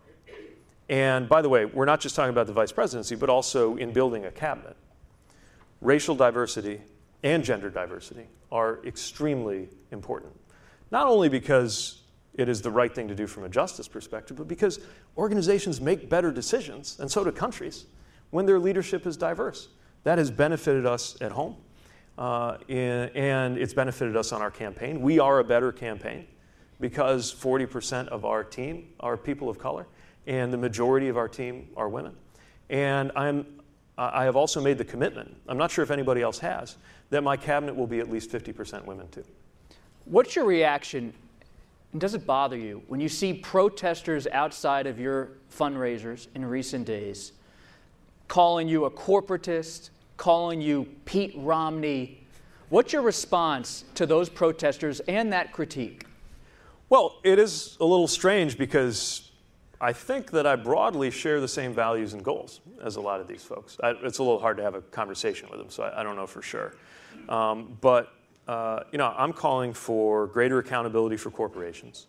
and 0.88 1.29
by 1.29 1.42
the 1.42 1.49
way, 1.49 1.66
we're 1.66 1.85
not 1.85 2.01
just 2.01 2.16
talking 2.16 2.31
about 2.31 2.47
the 2.47 2.53
vice 2.53 2.73
presidency, 2.73 3.14
but 3.14 3.29
also 3.29 3.77
in 3.77 3.92
building 3.92 4.25
a 4.25 4.31
cabinet 4.31 4.77
racial 5.81 6.14
diversity 6.14 6.81
and 7.23 7.45
gender 7.45 7.71
diversity 7.71 8.27
are 8.51 8.85
extremely 8.85 9.69
important. 9.91 10.33
Not 10.91 11.07
only 11.07 11.29
because 11.29 12.03
it 12.35 12.49
is 12.49 12.63
the 12.63 12.71
right 12.71 12.95
thing 12.95 13.09
to 13.09 13.15
do 13.15 13.27
from 13.27 13.45
a 13.45 13.49
justice 13.49 13.89
perspective, 13.89 14.37
but 14.37 14.49
because 14.49 14.79
organizations 15.17 15.81
make 15.81 16.09
better 16.09 16.31
decisions, 16.31 16.99
and 17.01 17.11
so 17.11 17.25
do 17.25 17.33
countries, 17.33 17.87
when 18.31 18.47
their 18.47 18.59
leadership 18.59 19.07
is 19.07 19.17
diverse. 19.17 19.69
That 20.05 20.19
has 20.19 20.31
benefited 20.31 20.87
us 20.87 21.17
at 21.21 21.33
home, 21.33 21.57
uh, 22.17 22.59
in, 22.69 23.11
and 23.15 23.59
it's 23.59 23.75
benefited 23.75 24.17
us 24.17 24.33
on 24.33 24.41
our 24.41 24.51
campaign. 24.51 25.01
We 25.01 25.19
are 25.19 25.41
a 25.41 25.45
better 25.45 25.73
campaign 25.73 26.27
because 26.81 27.35
40% 27.35 28.09
of 28.09 28.25
our 28.25 28.45
team 28.45 28.91
are 29.01 29.17
people 29.17 29.49
of 29.49 29.59
color, 29.59 29.87
and 30.27 30.53
the 30.53 30.59
majority 30.59 31.09
of 31.09 31.17
our 31.17 31.29
team 31.29 31.69
are 31.77 31.89
women. 31.89 32.15
And 32.71 33.11
I'm 33.17 33.47
I 33.99 34.25
have 34.25 34.37
also 34.37 34.61
made 34.61 34.79
the 34.79 34.85
commitment, 34.85 35.35
I'm 35.49 35.59
not 35.59 35.73
sure 35.73 35.83
if 35.83 35.91
anybody 35.91 36.23
else 36.23 36.39
has, 36.39 36.77
that 37.11 37.25
my 37.25 37.37
cabinet 37.37 37.75
will 37.75 37.89
be 37.89 37.99
at 37.99 38.09
least 38.09 38.31
50% 38.31 38.85
women 38.85 39.09
too. 39.09 39.25
What's 40.05 40.37
your 40.37 40.45
reaction, 40.45 41.13
and 41.91 42.01
does 42.01 42.15
it 42.15 42.25
bother 42.25 42.57
you, 42.57 42.83
when 42.87 43.01
you 43.01 43.09
see 43.09 43.35
protesters 43.35 44.29
outside 44.29 44.87
of 44.87 45.01
your 45.01 45.31
fundraisers 45.53 46.29
in 46.37 46.45
recent 46.45 46.87
days 46.87 47.33
calling 48.29 48.69
you 48.69 48.85
a 48.85 48.91
corporatist, 48.91 49.91
calling 50.17 50.61
you 50.61 50.87
Pete 51.05 51.35
Romney? 51.37 52.25
What's 52.69 52.93
your 52.93 53.03
response 53.03 53.85
to 53.97 54.07
those 54.07 54.29
protesters 54.29 55.01
and 55.01 55.33
that 55.33 55.53
critique? 55.53 56.05
Well, 56.89 57.19
it 57.25 57.41
is 57.41 57.77
a 57.81 57.85
little 57.85 58.07
strange 58.07 58.57
because 58.57 59.28
I 59.81 59.93
think 59.93 60.33
that 60.33 60.47
I 60.47 60.57
broadly 60.57 61.11
share 61.11 61.41
the 61.41 61.49
same 61.49 61.73
values 61.73 62.12
and 62.12 62.25
goals 62.25 62.61
as 62.83 62.97
a 62.97 63.01
lot 63.01 63.21
of 63.21 63.29
these 63.29 63.45
folks. 63.45 63.77
I, 63.83 63.91
it's 64.03 64.19
a 64.19 64.23
little 64.23 64.41
hard 64.41 64.57
to 64.57 64.62
have 64.62 64.75
a 64.75 64.81
conversation 64.81 65.49
with 65.51 65.61
them, 65.61 65.71
so 65.71 65.85
I, 65.85 66.01
I 66.01 66.03
don't 66.03 66.17
know 66.17 66.27
for 66.27 66.43
sure. 66.43 66.75
Um, 67.29 67.77
but 67.81 68.12
uh, 68.49 68.81
you 68.91 68.99
know, 68.99 69.14
I'm 69.17 69.33
calling 69.33 69.75
for 69.75 70.27
greater 70.27 70.59
accountability 70.59 71.17
for 71.17 71.31
corporations, 71.31 72.07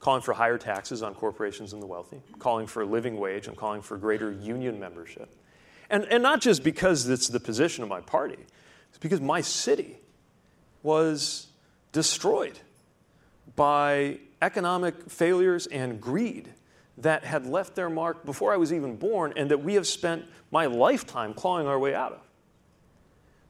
calling 0.00 0.22
for 0.22 0.32
higher 0.32 0.58
taxes 0.58 1.02
on 1.02 1.14
corporations 1.14 1.72
and 1.72 1.82
the 1.82 1.86
wealthy, 1.86 2.20
calling 2.38 2.66
for 2.66 2.82
a 2.82 2.86
living 2.86 3.18
wage, 3.18 3.46
I'm 3.46 3.54
calling 3.54 3.82
for 3.82 3.96
greater 3.96 4.32
union 4.32 4.80
membership. 4.80 5.28
And, 5.90 6.04
and 6.06 6.22
not 6.22 6.40
just 6.40 6.64
because 6.64 7.08
it's 7.08 7.28
the 7.28 7.40
position 7.40 7.82
of 7.82 7.88
my 7.88 8.00
party, 8.00 8.38
it's 8.88 8.98
because 8.98 9.20
my 9.20 9.40
city 9.40 9.98
was 10.82 11.48
destroyed 11.92 12.58
by 13.56 14.18
economic 14.40 15.10
failures 15.10 15.66
and 15.66 16.00
greed 16.00 16.48
that 17.02 17.24
had 17.24 17.46
left 17.46 17.74
their 17.74 17.88
mark 17.88 18.24
before 18.24 18.52
I 18.52 18.56
was 18.56 18.72
even 18.72 18.96
born 18.96 19.32
and 19.36 19.50
that 19.50 19.62
we 19.62 19.74
have 19.74 19.86
spent 19.86 20.24
my 20.50 20.66
lifetime 20.66 21.32
clawing 21.32 21.66
our 21.66 21.78
way 21.78 21.94
out 21.94 22.12
of. 22.12 22.20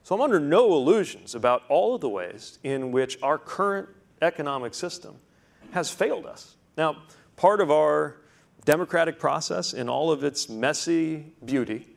So 0.03 0.15
I'm 0.15 0.21
under 0.21 0.39
no 0.39 0.73
illusions 0.73 1.35
about 1.35 1.63
all 1.67 1.95
of 1.95 2.01
the 2.01 2.09
ways 2.09 2.59
in 2.63 2.91
which 2.91 3.17
our 3.21 3.37
current 3.37 3.89
economic 4.21 4.73
system 4.73 5.15
has 5.71 5.89
failed 5.89 6.25
us. 6.25 6.55
Now, 6.77 7.03
part 7.35 7.61
of 7.61 7.71
our 7.71 8.17
democratic 8.65 9.19
process 9.19 9.73
in 9.73 9.89
all 9.89 10.11
of 10.11 10.23
its 10.23 10.49
messy 10.49 11.33
beauty 11.43 11.87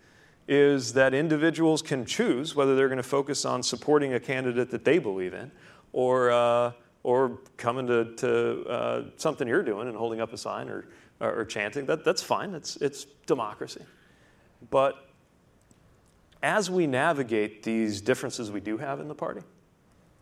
is 0.48 0.92
that 0.94 1.14
individuals 1.14 1.82
can 1.82 2.04
choose 2.04 2.54
whether 2.54 2.74
they're 2.74 2.88
going 2.88 2.96
to 2.96 3.02
focus 3.02 3.44
on 3.44 3.62
supporting 3.62 4.14
a 4.14 4.20
candidate 4.20 4.70
that 4.70 4.84
they 4.84 4.98
believe 4.98 5.34
in 5.34 5.50
or, 5.92 6.30
uh, 6.30 6.72
or 7.02 7.38
coming 7.56 7.86
to, 7.86 8.14
to 8.16 8.64
uh, 8.68 9.04
something 9.16 9.46
you're 9.46 9.62
doing 9.62 9.88
and 9.88 9.96
holding 9.96 10.20
up 10.20 10.32
a 10.32 10.36
sign 10.36 10.68
or, 10.68 10.86
or, 11.22 11.40
or 11.40 11.44
chanting. 11.46 11.86
That, 11.86 12.04
that's 12.04 12.22
fine, 12.22 12.54
it's, 12.54 12.76
it's 12.76 13.06
democracy. 13.26 13.82
But 14.70 15.08
as 16.42 16.70
we 16.70 16.86
navigate 16.86 17.62
these 17.62 18.00
differences 18.00 18.50
we 18.50 18.60
do 18.60 18.76
have 18.76 19.00
in 19.00 19.08
the 19.08 19.14
party, 19.14 19.40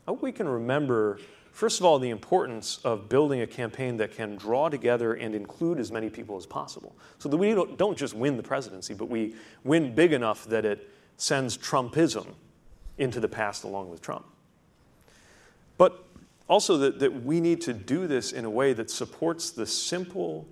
I 0.06 0.10
hope 0.10 0.22
we 0.22 0.32
can 0.32 0.48
remember, 0.48 1.18
first 1.52 1.80
of 1.80 1.86
all, 1.86 1.98
the 1.98 2.10
importance 2.10 2.78
of 2.84 3.08
building 3.08 3.40
a 3.40 3.46
campaign 3.46 3.96
that 3.96 4.14
can 4.14 4.36
draw 4.36 4.68
together 4.68 5.14
and 5.14 5.34
include 5.34 5.78
as 5.78 5.90
many 5.90 6.10
people 6.10 6.36
as 6.36 6.46
possible. 6.46 6.94
So 7.18 7.28
that 7.28 7.36
we 7.36 7.54
don't, 7.54 7.76
don't 7.78 7.96
just 7.96 8.14
win 8.14 8.36
the 8.36 8.42
presidency, 8.42 8.94
but 8.94 9.06
we 9.06 9.34
win 9.64 9.94
big 9.94 10.12
enough 10.12 10.44
that 10.46 10.64
it 10.64 10.90
sends 11.16 11.56
Trumpism 11.56 12.26
into 12.98 13.20
the 13.20 13.28
past 13.28 13.64
along 13.64 13.90
with 13.90 14.02
Trump. 14.02 14.26
But 15.78 16.04
also 16.48 16.76
that, 16.78 16.98
that 16.98 17.24
we 17.24 17.40
need 17.40 17.60
to 17.62 17.72
do 17.72 18.06
this 18.06 18.32
in 18.32 18.44
a 18.44 18.50
way 18.50 18.72
that 18.74 18.90
supports 18.90 19.50
the 19.50 19.66
simple 19.66 20.46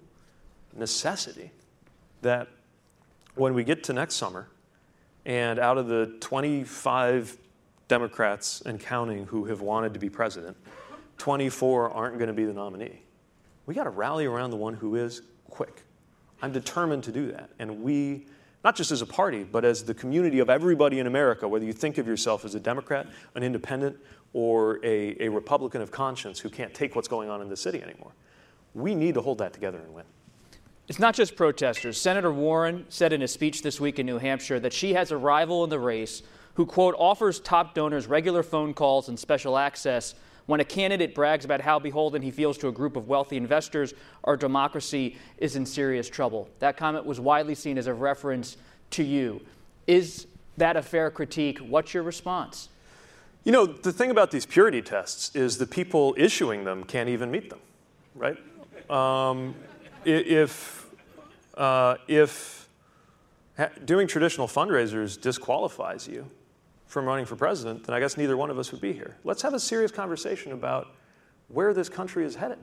necessity 0.78 1.50
that 2.22 2.48
when 3.34 3.54
we 3.54 3.64
get 3.64 3.84
to 3.84 3.92
next 3.92 4.14
summer, 4.16 4.48
and 5.24 5.58
out 5.58 5.78
of 5.78 5.88
the 5.88 6.16
25 6.20 7.36
Democrats 7.86 8.62
and 8.62 8.80
counting 8.80 9.26
who 9.26 9.44
have 9.44 9.60
wanted 9.60 9.94
to 9.94 10.00
be 10.00 10.08
president, 10.08 10.56
24 11.18 11.90
aren't 11.90 12.18
going 12.18 12.28
to 12.28 12.34
be 12.34 12.44
the 12.44 12.52
nominee. 12.52 13.02
We 13.66 13.74
got 13.74 13.84
to 13.84 13.90
rally 13.90 14.26
around 14.26 14.50
the 14.50 14.56
one 14.56 14.74
who 14.74 14.94
is 14.94 15.22
quick. 15.50 15.82
I'm 16.40 16.52
determined 16.52 17.04
to 17.04 17.12
do 17.12 17.32
that. 17.32 17.50
And 17.58 17.82
we, 17.82 18.26
not 18.64 18.76
just 18.76 18.90
as 18.90 19.02
a 19.02 19.06
party, 19.06 19.44
but 19.44 19.64
as 19.64 19.84
the 19.84 19.94
community 19.94 20.38
of 20.38 20.48
everybody 20.48 21.00
in 21.00 21.06
America, 21.06 21.46
whether 21.46 21.64
you 21.64 21.72
think 21.72 21.98
of 21.98 22.06
yourself 22.06 22.44
as 22.44 22.54
a 22.54 22.60
Democrat, 22.60 23.06
an 23.34 23.42
independent, 23.42 23.96
or 24.32 24.78
a, 24.84 25.16
a 25.24 25.28
Republican 25.28 25.82
of 25.82 25.90
conscience 25.90 26.38
who 26.38 26.48
can't 26.48 26.72
take 26.72 26.94
what's 26.94 27.08
going 27.08 27.28
on 27.28 27.42
in 27.42 27.48
the 27.48 27.56
city 27.56 27.82
anymore, 27.82 28.12
we 28.74 28.94
need 28.94 29.14
to 29.14 29.20
hold 29.20 29.38
that 29.38 29.52
together 29.52 29.78
and 29.78 29.92
win. 29.92 30.04
It's 30.88 30.98
not 30.98 31.14
just 31.14 31.36
protesters. 31.36 32.00
Senator 32.00 32.32
Warren 32.32 32.86
said 32.88 33.12
in 33.12 33.20
a 33.20 33.28
speech 33.28 33.60
this 33.60 33.78
week 33.78 33.98
in 33.98 34.06
New 34.06 34.16
Hampshire 34.16 34.58
that 34.60 34.72
she 34.72 34.94
has 34.94 35.10
a 35.10 35.18
rival 35.18 35.62
in 35.64 35.68
the 35.68 35.78
race 35.78 36.22
who, 36.54 36.64
quote, 36.64 36.94
offers 36.98 37.40
top 37.40 37.74
donors 37.74 38.06
regular 38.06 38.42
phone 38.42 38.72
calls 38.72 39.10
and 39.10 39.18
special 39.18 39.58
access. 39.58 40.14
When 40.46 40.60
a 40.60 40.64
candidate 40.64 41.14
brags 41.14 41.44
about 41.44 41.60
how 41.60 41.78
beholden 41.78 42.22
he 42.22 42.30
feels 42.30 42.56
to 42.58 42.68
a 42.68 42.72
group 42.72 42.96
of 42.96 43.06
wealthy 43.06 43.36
investors, 43.36 43.92
our 44.24 44.34
democracy 44.34 45.18
is 45.36 45.56
in 45.56 45.66
serious 45.66 46.08
trouble. 46.08 46.48
That 46.58 46.78
comment 46.78 47.04
was 47.04 47.20
widely 47.20 47.54
seen 47.54 47.76
as 47.76 47.86
a 47.86 47.92
reference 47.92 48.56
to 48.92 49.04
you. 49.04 49.42
Is 49.86 50.26
that 50.56 50.78
a 50.78 50.82
fair 50.82 51.10
critique? 51.10 51.58
What's 51.58 51.92
your 51.92 52.02
response? 52.02 52.70
You 53.44 53.52
know, 53.52 53.66
the 53.66 53.92
thing 53.92 54.10
about 54.10 54.30
these 54.30 54.46
purity 54.46 54.80
tests 54.80 55.36
is 55.36 55.58
the 55.58 55.66
people 55.66 56.14
issuing 56.16 56.64
them 56.64 56.82
can't 56.82 57.10
even 57.10 57.30
meet 57.30 57.50
them, 57.50 57.60
right? 58.14 58.38
Um, 58.90 59.54
if 60.04 60.86
uh, 61.58 61.96
if 62.06 62.68
doing 63.84 64.06
traditional 64.06 64.46
fundraisers 64.46 65.20
disqualifies 65.20 66.06
you 66.06 66.26
from 66.86 67.04
running 67.04 67.26
for 67.26 67.36
president, 67.36 67.84
then 67.84 67.94
I 67.94 68.00
guess 68.00 68.16
neither 68.16 68.36
one 68.36 68.50
of 68.50 68.58
us 68.58 68.70
would 68.72 68.80
be 68.80 68.92
here. 68.92 69.16
Let's 69.24 69.42
have 69.42 69.54
a 69.54 69.60
serious 69.60 69.90
conversation 69.90 70.52
about 70.52 70.88
where 71.48 71.74
this 71.74 71.88
country 71.88 72.24
is 72.24 72.36
headed. 72.36 72.58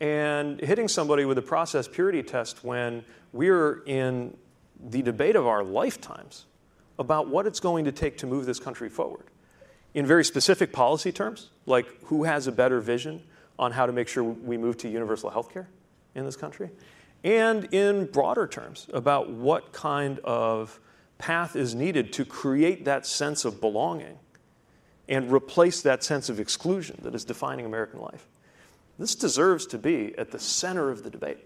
And 0.00 0.58
hitting 0.60 0.88
somebody 0.88 1.26
with 1.26 1.36
a 1.36 1.42
process 1.42 1.86
purity 1.86 2.22
test 2.22 2.64
when 2.64 3.04
we're 3.32 3.82
in 3.84 4.34
the 4.82 5.02
debate 5.02 5.36
of 5.36 5.46
our 5.46 5.62
lifetimes 5.62 6.46
about 6.98 7.28
what 7.28 7.46
it's 7.46 7.60
going 7.60 7.84
to 7.84 7.92
take 7.92 8.16
to 8.18 8.26
move 8.26 8.46
this 8.46 8.58
country 8.58 8.88
forward 8.88 9.26
in 9.92 10.06
very 10.06 10.24
specific 10.24 10.72
policy 10.72 11.12
terms, 11.12 11.50
like 11.66 11.86
who 12.04 12.24
has 12.24 12.46
a 12.46 12.52
better 12.52 12.80
vision 12.80 13.22
on 13.58 13.72
how 13.72 13.84
to 13.84 13.92
make 13.92 14.08
sure 14.08 14.24
we 14.24 14.56
move 14.56 14.78
to 14.78 14.88
universal 14.88 15.28
health 15.28 15.52
care 15.52 15.68
in 16.14 16.24
this 16.24 16.36
country, 16.36 16.70
and 17.24 17.64
in 17.72 18.06
broader 18.06 18.46
terms 18.46 18.86
about 18.92 19.30
what 19.30 19.72
kind 19.72 20.18
of 20.20 20.80
path 21.18 21.54
is 21.54 21.74
needed 21.74 22.12
to 22.14 22.24
create 22.24 22.84
that 22.86 23.06
sense 23.06 23.44
of 23.44 23.60
belonging 23.60 24.18
and 25.08 25.30
replace 25.30 25.82
that 25.82 26.02
sense 26.02 26.28
of 26.28 26.40
exclusion 26.40 26.98
that 27.02 27.14
is 27.14 27.24
defining 27.24 27.66
American 27.66 28.00
life. 28.00 28.26
This 28.98 29.14
deserves 29.14 29.66
to 29.66 29.78
be 29.78 30.16
at 30.16 30.30
the 30.30 30.38
center 30.38 30.90
of 30.90 31.02
the 31.02 31.10
debate, 31.10 31.38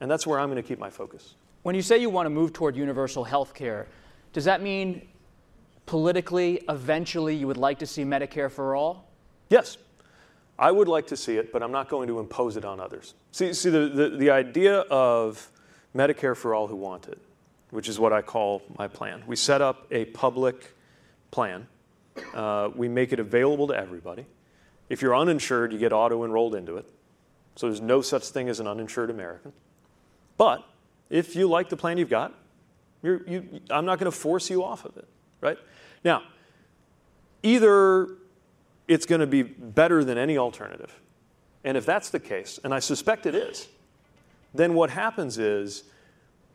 and 0.00 0.10
that's 0.10 0.26
where 0.26 0.38
I'm 0.38 0.50
going 0.50 0.62
to 0.62 0.68
keep 0.68 0.78
my 0.78 0.90
focus. 0.90 1.34
When 1.62 1.74
you 1.74 1.82
say 1.82 1.98
you 1.98 2.10
want 2.10 2.26
to 2.26 2.30
move 2.30 2.52
toward 2.52 2.76
universal 2.76 3.24
health 3.24 3.54
care, 3.54 3.86
does 4.32 4.44
that 4.44 4.60
mean 4.62 5.08
politically, 5.86 6.62
eventually, 6.68 7.34
you 7.34 7.46
would 7.46 7.56
like 7.56 7.78
to 7.78 7.86
see 7.86 8.04
Medicare 8.04 8.50
for 8.50 8.76
all? 8.76 9.08
Yes. 9.48 9.78
I 10.58 10.70
would 10.70 10.88
like 10.88 11.06
to 11.08 11.16
see 11.16 11.36
it, 11.36 11.52
but 11.52 11.62
I'm 11.62 11.72
not 11.72 11.88
going 11.88 12.08
to 12.08 12.18
impose 12.18 12.56
it 12.56 12.64
on 12.64 12.80
others. 12.80 13.14
See, 13.32 13.52
see 13.52 13.70
the, 13.70 13.88
the, 13.88 14.08
the 14.10 14.30
idea 14.30 14.80
of 14.80 15.50
Medicare 15.94 16.36
for 16.36 16.54
all 16.54 16.66
who 16.66 16.76
want 16.76 17.08
it, 17.08 17.18
which 17.70 17.88
is 17.88 17.98
what 17.98 18.12
I 18.12 18.22
call 18.22 18.62
my 18.78 18.88
plan. 18.88 19.22
We 19.26 19.36
set 19.36 19.60
up 19.60 19.86
a 19.90 20.06
public 20.06 20.74
plan. 21.30 21.66
Uh, 22.34 22.70
we 22.74 22.88
make 22.88 23.12
it 23.12 23.20
available 23.20 23.66
to 23.68 23.74
everybody. 23.74 24.24
If 24.88 25.02
you're 25.02 25.16
uninsured, 25.16 25.72
you 25.72 25.78
get 25.78 25.92
auto 25.92 26.24
enrolled 26.24 26.54
into 26.54 26.76
it. 26.76 26.86
So 27.56 27.66
there's 27.66 27.80
no 27.80 28.00
such 28.00 28.24
thing 28.28 28.48
as 28.48 28.60
an 28.60 28.66
uninsured 28.66 29.10
American. 29.10 29.52
But 30.36 30.64
if 31.10 31.36
you 31.36 31.48
like 31.48 31.68
the 31.68 31.76
plan 31.76 31.98
you've 31.98 32.10
got, 32.10 32.34
you, 33.02 33.60
I'm 33.70 33.84
not 33.84 33.98
going 33.98 34.10
to 34.10 34.16
force 34.16 34.50
you 34.50 34.64
off 34.64 34.84
of 34.84 34.96
it, 34.96 35.08
right? 35.40 35.58
Now, 36.04 36.22
either 37.42 38.08
it's 38.88 39.06
going 39.06 39.20
to 39.20 39.26
be 39.26 39.42
better 39.42 40.04
than 40.04 40.18
any 40.18 40.38
alternative. 40.38 41.00
And 41.64 41.76
if 41.76 41.84
that's 41.84 42.10
the 42.10 42.20
case, 42.20 42.60
and 42.62 42.72
I 42.72 42.78
suspect 42.78 43.26
it 43.26 43.34
is, 43.34 43.68
then 44.54 44.74
what 44.74 44.90
happens 44.90 45.38
is 45.38 45.84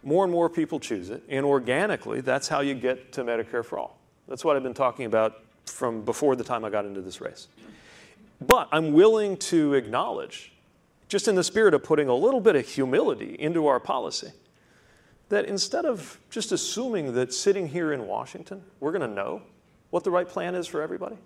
more 0.04 0.24
and 0.24 0.32
more 0.32 0.50
people 0.50 0.80
choose 0.80 1.10
it, 1.10 1.22
and 1.30 1.46
organically, 1.46 2.22
that's 2.22 2.48
how 2.48 2.62
you 2.62 2.74
get 2.74 3.12
to 3.14 3.24
Medicare 3.24 3.64
for 3.64 3.78
all. 3.78 4.00
That's 4.28 4.44
what 4.44 4.56
I've 4.56 4.64
been 4.64 4.74
talking 4.74 5.06
about 5.06 5.44
from 5.66 6.04
before 6.04 6.36
the 6.36 6.44
time 6.44 6.66
I 6.66 6.70
got 6.70 6.86
into 6.86 7.02
this 7.02 7.22
race. 7.22 7.48
But 8.40 8.68
I'm 8.72 8.94
willing 8.94 9.38
to 9.38 9.76
acknowledge, 9.76 10.54
just 11.08 11.28
in 11.28 11.36
the 11.36 11.44
spirit 11.44 11.74
of 11.74 11.84
putting 11.84 12.08
a 12.08 12.16
little 12.16 12.42
bit 12.42 12.56
of 12.56 12.68
humility 12.68 13.36
into 13.38 13.68
our 13.68 13.80
policy, 13.80 14.32
that 15.30 15.46
instead 15.46 15.86
of 15.86 16.20
just 16.30 16.52
assuming 16.52 17.14
that 17.14 17.34
sitting 17.34 17.68
here 17.68 17.94
in 17.94 18.08
Washington, 18.08 18.64
we're 18.80 18.92
going 18.92 19.08
to 19.08 19.16
know 19.16 19.42
what 19.92 20.04
the 20.04 20.12
right 20.12 20.28
plan 20.28 20.56
is 20.56 20.66
for 20.66 20.82
everybody, 20.82 21.18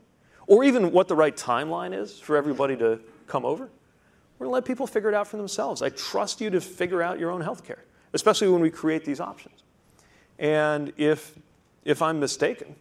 or 0.47 0.63
even 0.63 0.91
what 0.91 1.07
the 1.07 1.15
right 1.15 1.35
timeline 1.35 1.93
is 1.97 2.19
for 2.19 2.37
everybody 2.37 2.75
to 2.77 2.99
come 3.27 3.45
over. 3.45 3.69
We're 4.37 4.45
going 4.45 4.51
to 4.51 4.55
let 4.55 4.65
people 4.65 4.85
figure 4.85 5.09
it 5.09 5.15
out 5.15 5.27
for 5.27 5.37
themselves. 5.37 5.81
I 5.81 5.89
trust 5.89 6.41
you 6.41 6.49
to 6.49 6.61
figure 6.61 7.01
out 7.01 7.19
your 7.19 7.31
own 7.31 7.41
health 7.41 7.63
care, 7.63 7.83
especially 8.13 8.49
when 8.49 8.61
we 8.61 8.69
create 8.69 9.05
these 9.05 9.19
options. 9.19 9.63
And 10.37 10.91
if 10.97 11.35
if 11.85 12.01
I'm 12.01 12.19
mistaken 12.19 12.75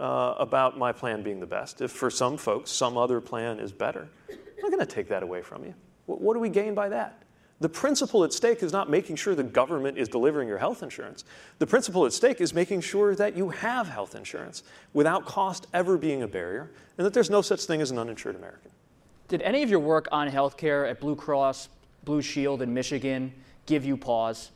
uh, 0.00 0.34
about 0.38 0.78
my 0.78 0.92
plan 0.92 1.22
being 1.22 1.40
the 1.40 1.46
best. 1.46 1.80
If 1.80 1.92
for 1.92 2.10
some 2.10 2.36
folks 2.36 2.70
some 2.70 2.96
other 2.96 3.20
plan 3.20 3.58
is 3.58 3.72
better, 3.72 4.08
I'm 4.28 4.62
not 4.62 4.70
going 4.70 4.86
to 4.86 4.86
take 4.86 5.08
that 5.08 5.22
away 5.22 5.42
from 5.42 5.64
you. 5.64 5.74
What, 6.06 6.20
what 6.20 6.34
do 6.34 6.40
we 6.40 6.48
gain 6.48 6.74
by 6.74 6.88
that? 6.90 7.22
The 7.60 7.68
principle 7.68 8.22
at 8.22 8.32
stake 8.32 8.62
is 8.62 8.72
not 8.72 8.88
making 8.88 9.16
sure 9.16 9.34
the 9.34 9.42
government 9.42 9.98
is 9.98 10.08
delivering 10.08 10.46
your 10.46 10.58
health 10.58 10.82
insurance. 10.82 11.24
The 11.58 11.66
principle 11.66 12.06
at 12.06 12.12
stake 12.12 12.40
is 12.40 12.54
making 12.54 12.82
sure 12.82 13.16
that 13.16 13.36
you 13.36 13.48
have 13.48 13.88
health 13.88 14.14
insurance 14.14 14.62
without 14.92 15.26
cost 15.26 15.66
ever 15.74 15.98
being 15.98 16.22
a 16.22 16.28
barrier 16.28 16.70
and 16.96 17.04
that 17.04 17.12
there's 17.12 17.30
no 17.30 17.42
such 17.42 17.64
thing 17.64 17.80
as 17.80 17.90
an 17.90 17.98
uninsured 17.98 18.36
American. 18.36 18.70
Did 19.26 19.42
any 19.42 19.62
of 19.64 19.70
your 19.70 19.80
work 19.80 20.06
on 20.12 20.30
healthcare 20.30 20.88
at 20.88 21.00
Blue 21.00 21.16
Cross 21.16 21.68
Blue 22.04 22.22
Shield 22.22 22.62
in 22.62 22.72
Michigan 22.72 23.32
give 23.66 23.84
you 23.84 23.96
pause 23.96 24.52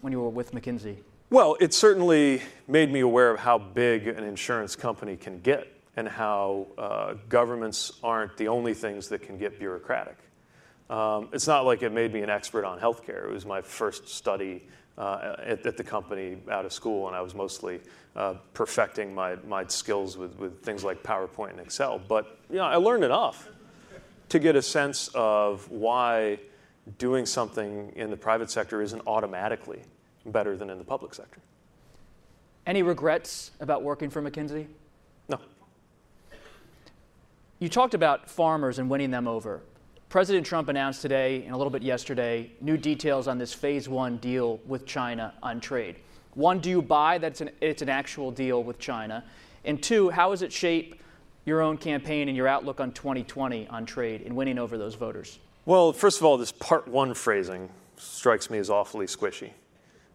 when 0.00 0.12
you 0.12 0.20
were 0.20 0.30
with 0.30 0.52
McKinsey? 0.52 0.96
Well, 1.30 1.56
it 1.60 1.74
certainly 1.74 2.40
made 2.68 2.90
me 2.90 3.00
aware 3.00 3.30
of 3.30 3.40
how 3.40 3.58
big 3.58 4.06
an 4.06 4.24
insurance 4.24 4.76
company 4.76 5.16
can 5.16 5.40
get 5.40 5.66
and 5.96 6.08
how 6.08 6.68
uh, 6.78 7.14
governments 7.28 7.92
aren't 8.02 8.36
the 8.36 8.46
only 8.48 8.72
things 8.72 9.08
that 9.08 9.22
can 9.22 9.36
get 9.36 9.58
bureaucratic. 9.58 10.16
Um, 10.90 11.28
it's 11.32 11.46
not 11.46 11.66
like 11.66 11.82
it 11.82 11.92
made 11.92 12.12
me 12.12 12.22
an 12.22 12.30
expert 12.30 12.64
on 12.64 12.78
healthcare. 12.78 13.24
It 13.24 13.32
was 13.32 13.44
my 13.44 13.60
first 13.60 14.08
study 14.08 14.66
uh, 14.96 15.36
at, 15.38 15.66
at, 15.66 15.76
the 15.76 15.84
company 15.84 16.38
out 16.50 16.64
of 16.64 16.72
school, 16.72 17.06
and 17.06 17.14
I 17.14 17.20
was 17.20 17.34
mostly 17.34 17.80
uh, 18.16 18.34
perfecting 18.54 19.14
my, 19.14 19.36
my 19.46 19.64
skills 19.66 20.16
with, 20.16 20.36
with 20.38 20.62
things 20.62 20.82
like 20.82 21.02
PowerPoint 21.02 21.50
and 21.50 21.60
Excel. 21.60 21.98
But 21.98 22.38
you 22.50 22.56
know, 22.56 22.64
I 22.64 22.76
learned 22.76 23.04
enough 23.04 23.48
to 24.30 24.38
get 24.38 24.56
a 24.56 24.62
sense 24.62 25.08
of 25.14 25.70
why 25.70 26.38
doing 26.96 27.26
something 27.26 27.92
in 27.96 28.10
the 28.10 28.16
private 28.16 28.50
sector 28.50 28.82
isn't 28.82 29.02
automatically 29.06 29.82
better 30.26 30.56
than 30.56 30.70
in 30.70 30.78
the 30.78 30.84
public 30.84 31.14
sector. 31.14 31.40
Any 32.66 32.82
regrets 32.82 33.50
about 33.60 33.82
working 33.82 34.10
for 34.10 34.20
McKinsey? 34.20 34.66
No. 35.28 35.38
You 37.58 37.68
talked 37.68 37.94
about 37.94 38.28
farmers 38.28 38.78
and 38.78 38.90
winning 38.90 39.10
them 39.10 39.26
over. 39.26 39.62
President 40.08 40.46
Trump 40.46 40.70
announced 40.70 41.02
today 41.02 41.42
and 41.42 41.54
a 41.54 41.56
little 41.56 41.70
bit 41.70 41.82
yesterday 41.82 42.50
new 42.62 42.78
details 42.78 43.28
on 43.28 43.36
this 43.36 43.52
phase 43.52 43.90
one 43.90 44.16
deal 44.16 44.58
with 44.66 44.86
China 44.86 45.34
on 45.42 45.60
trade. 45.60 45.96
One, 46.32 46.60
do 46.60 46.70
you 46.70 46.80
buy 46.80 47.18
that 47.18 47.38
it's 47.60 47.82
an, 47.82 47.88
actual 47.90 48.30
deal 48.30 48.62
with 48.62 48.78
China? 48.78 49.22
And 49.66 49.82
two, 49.82 50.08
how 50.08 50.30
does 50.30 50.40
it 50.40 50.50
shape 50.50 51.02
your 51.44 51.60
own 51.60 51.76
campaign 51.76 52.28
and 52.28 52.36
your 52.36 52.48
outlook 52.48 52.80
on 52.80 52.92
2020 52.92 53.68
on 53.68 53.84
trade 53.84 54.22
and 54.22 54.34
winning 54.34 54.58
over 54.58 54.78
those 54.78 54.94
voters? 54.94 55.38
Well, 55.66 55.92
first 55.92 56.20
of 56.20 56.24
all, 56.24 56.38
this 56.38 56.52
part 56.52 56.88
one 56.88 57.12
phrasing 57.12 57.68
strikes 57.98 58.48
me 58.48 58.56
as 58.56 58.70
awfully 58.70 59.04
squishy. 59.04 59.50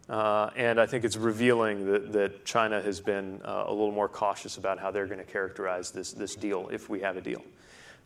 Uh, 0.08 0.50
and 0.56 0.80
I 0.80 0.86
think 0.86 1.04
it's 1.04 1.16
revealing 1.16 1.86
that, 1.92 2.12
that 2.12 2.44
China 2.44 2.82
has 2.82 3.00
been 3.00 3.40
uh, 3.44 3.64
a 3.68 3.70
little 3.70 3.92
more 3.92 4.08
cautious 4.08 4.56
about 4.56 4.80
how 4.80 4.90
they're 4.90 5.06
going 5.06 5.24
to 5.24 5.24
characterize 5.24 5.92
this, 5.92 6.12
this 6.12 6.34
deal 6.34 6.68
if 6.72 6.88
we 6.88 7.00
have 7.00 7.16
a 7.16 7.20
deal. 7.20 7.44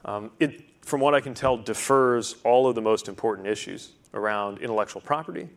Um, 0.04 0.30
it, 0.38 0.62
from 0.82 1.00
what 1.00 1.14
I 1.14 1.20
can 1.20 1.34
tell, 1.34 1.56
defers 1.56 2.36
all 2.44 2.68
of 2.68 2.74
the 2.74 2.82
most 2.82 3.08
important 3.08 3.46
issues 3.46 3.90
around 4.14 4.58
intellectual 4.58 5.02
property, 5.02 5.48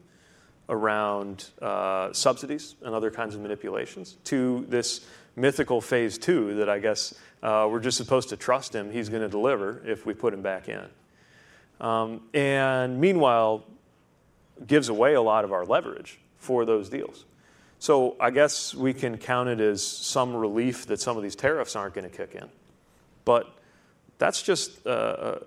around 0.69 1.49
uh, 1.62 2.12
subsidies 2.13 2.75
and 2.82 2.95
other 2.95 3.12
kinds 3.12 3.36
of 3.36 3.41
manipulations 3.41 4.17
to 4.25 4.65
this 4.69 5.01
mythical 5.36 5.82
phase 5.82 6.17
two 6.17 6.56
that 6.56 6.69
I 6.69 6.80
guess 6.80 7.13
uh, 7.43 7.67
we're 7.69 7.80
just 7.80 7.97
supposed 7.97 8.30
to 8.30 8.38
trust 8.38 8.75
him, 8.75 8.91
he's 8.91 9.10
going 9.10 9.21
to 9.21 9.30
deliver 9.30 9.82
if 9.86 10.06
we 10.06 10.13
put 10.13 10.34
him 10.34 10.41
back 10.41 10.69
in. 10.69 10.86
Um, 11.80 12.21
and 12.34 12.99
meanwhile, 12.99 13.63
gives 14.67 14.89
away 14.89 15.15
a 15.15 15.21
lot 15.21 15.43
of 15.43 15.51
our 15.51 15.65
leverage 15.65 16.19
for 16.38 16.65
those 16.65 16.89
deals. 16.89 17.25
So 17.80 18.15
I 18.19 18.30
guess 18.30 18.75
we 18.75 18.93
can 18.93 19.17
count 19.17 19.49
it 19.49 19.60
as 19.60 19.84
some 19.84 20.36
relief 20.36 20.86
that 20.88 21.01
some 21.01 21.17
of 21.17 21.23
these 21.23 21.36
tariffs 21.36 21.75
aren't 21.75 21.95
going 21.95 22.08
to 22.08 22.15
kick 22.15 22.36
in. 22.36 22.47
But 23.25 23.47
that's 24.21 24.43
just 24.43 24.86
uh, 24.86 24.89
uh, 24.89 25.39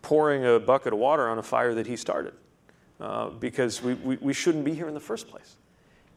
pouring 0.00 0.46
a 0.46 0.60
bucket 0.60 0.92
of 0.92 0.98
water 1.00 1.28
on 1.28 1.38
a 1.38 1.42
fire 1.42 1.74
that 1.74 1.88
he 1.88 1.96
started 1.96 2.34
uh, 3.00 3.30
because 3.30 3.82
we, 3.82 3.94
we, 3.94 4.16
we 4.18 4.32
shouldn't 4.32 4.64
be 4.64 4.72
here 4.72 4.86
in 4.86 4.94
the 4.94 5.00
first 5.00 5.26
place. 5.26 5.56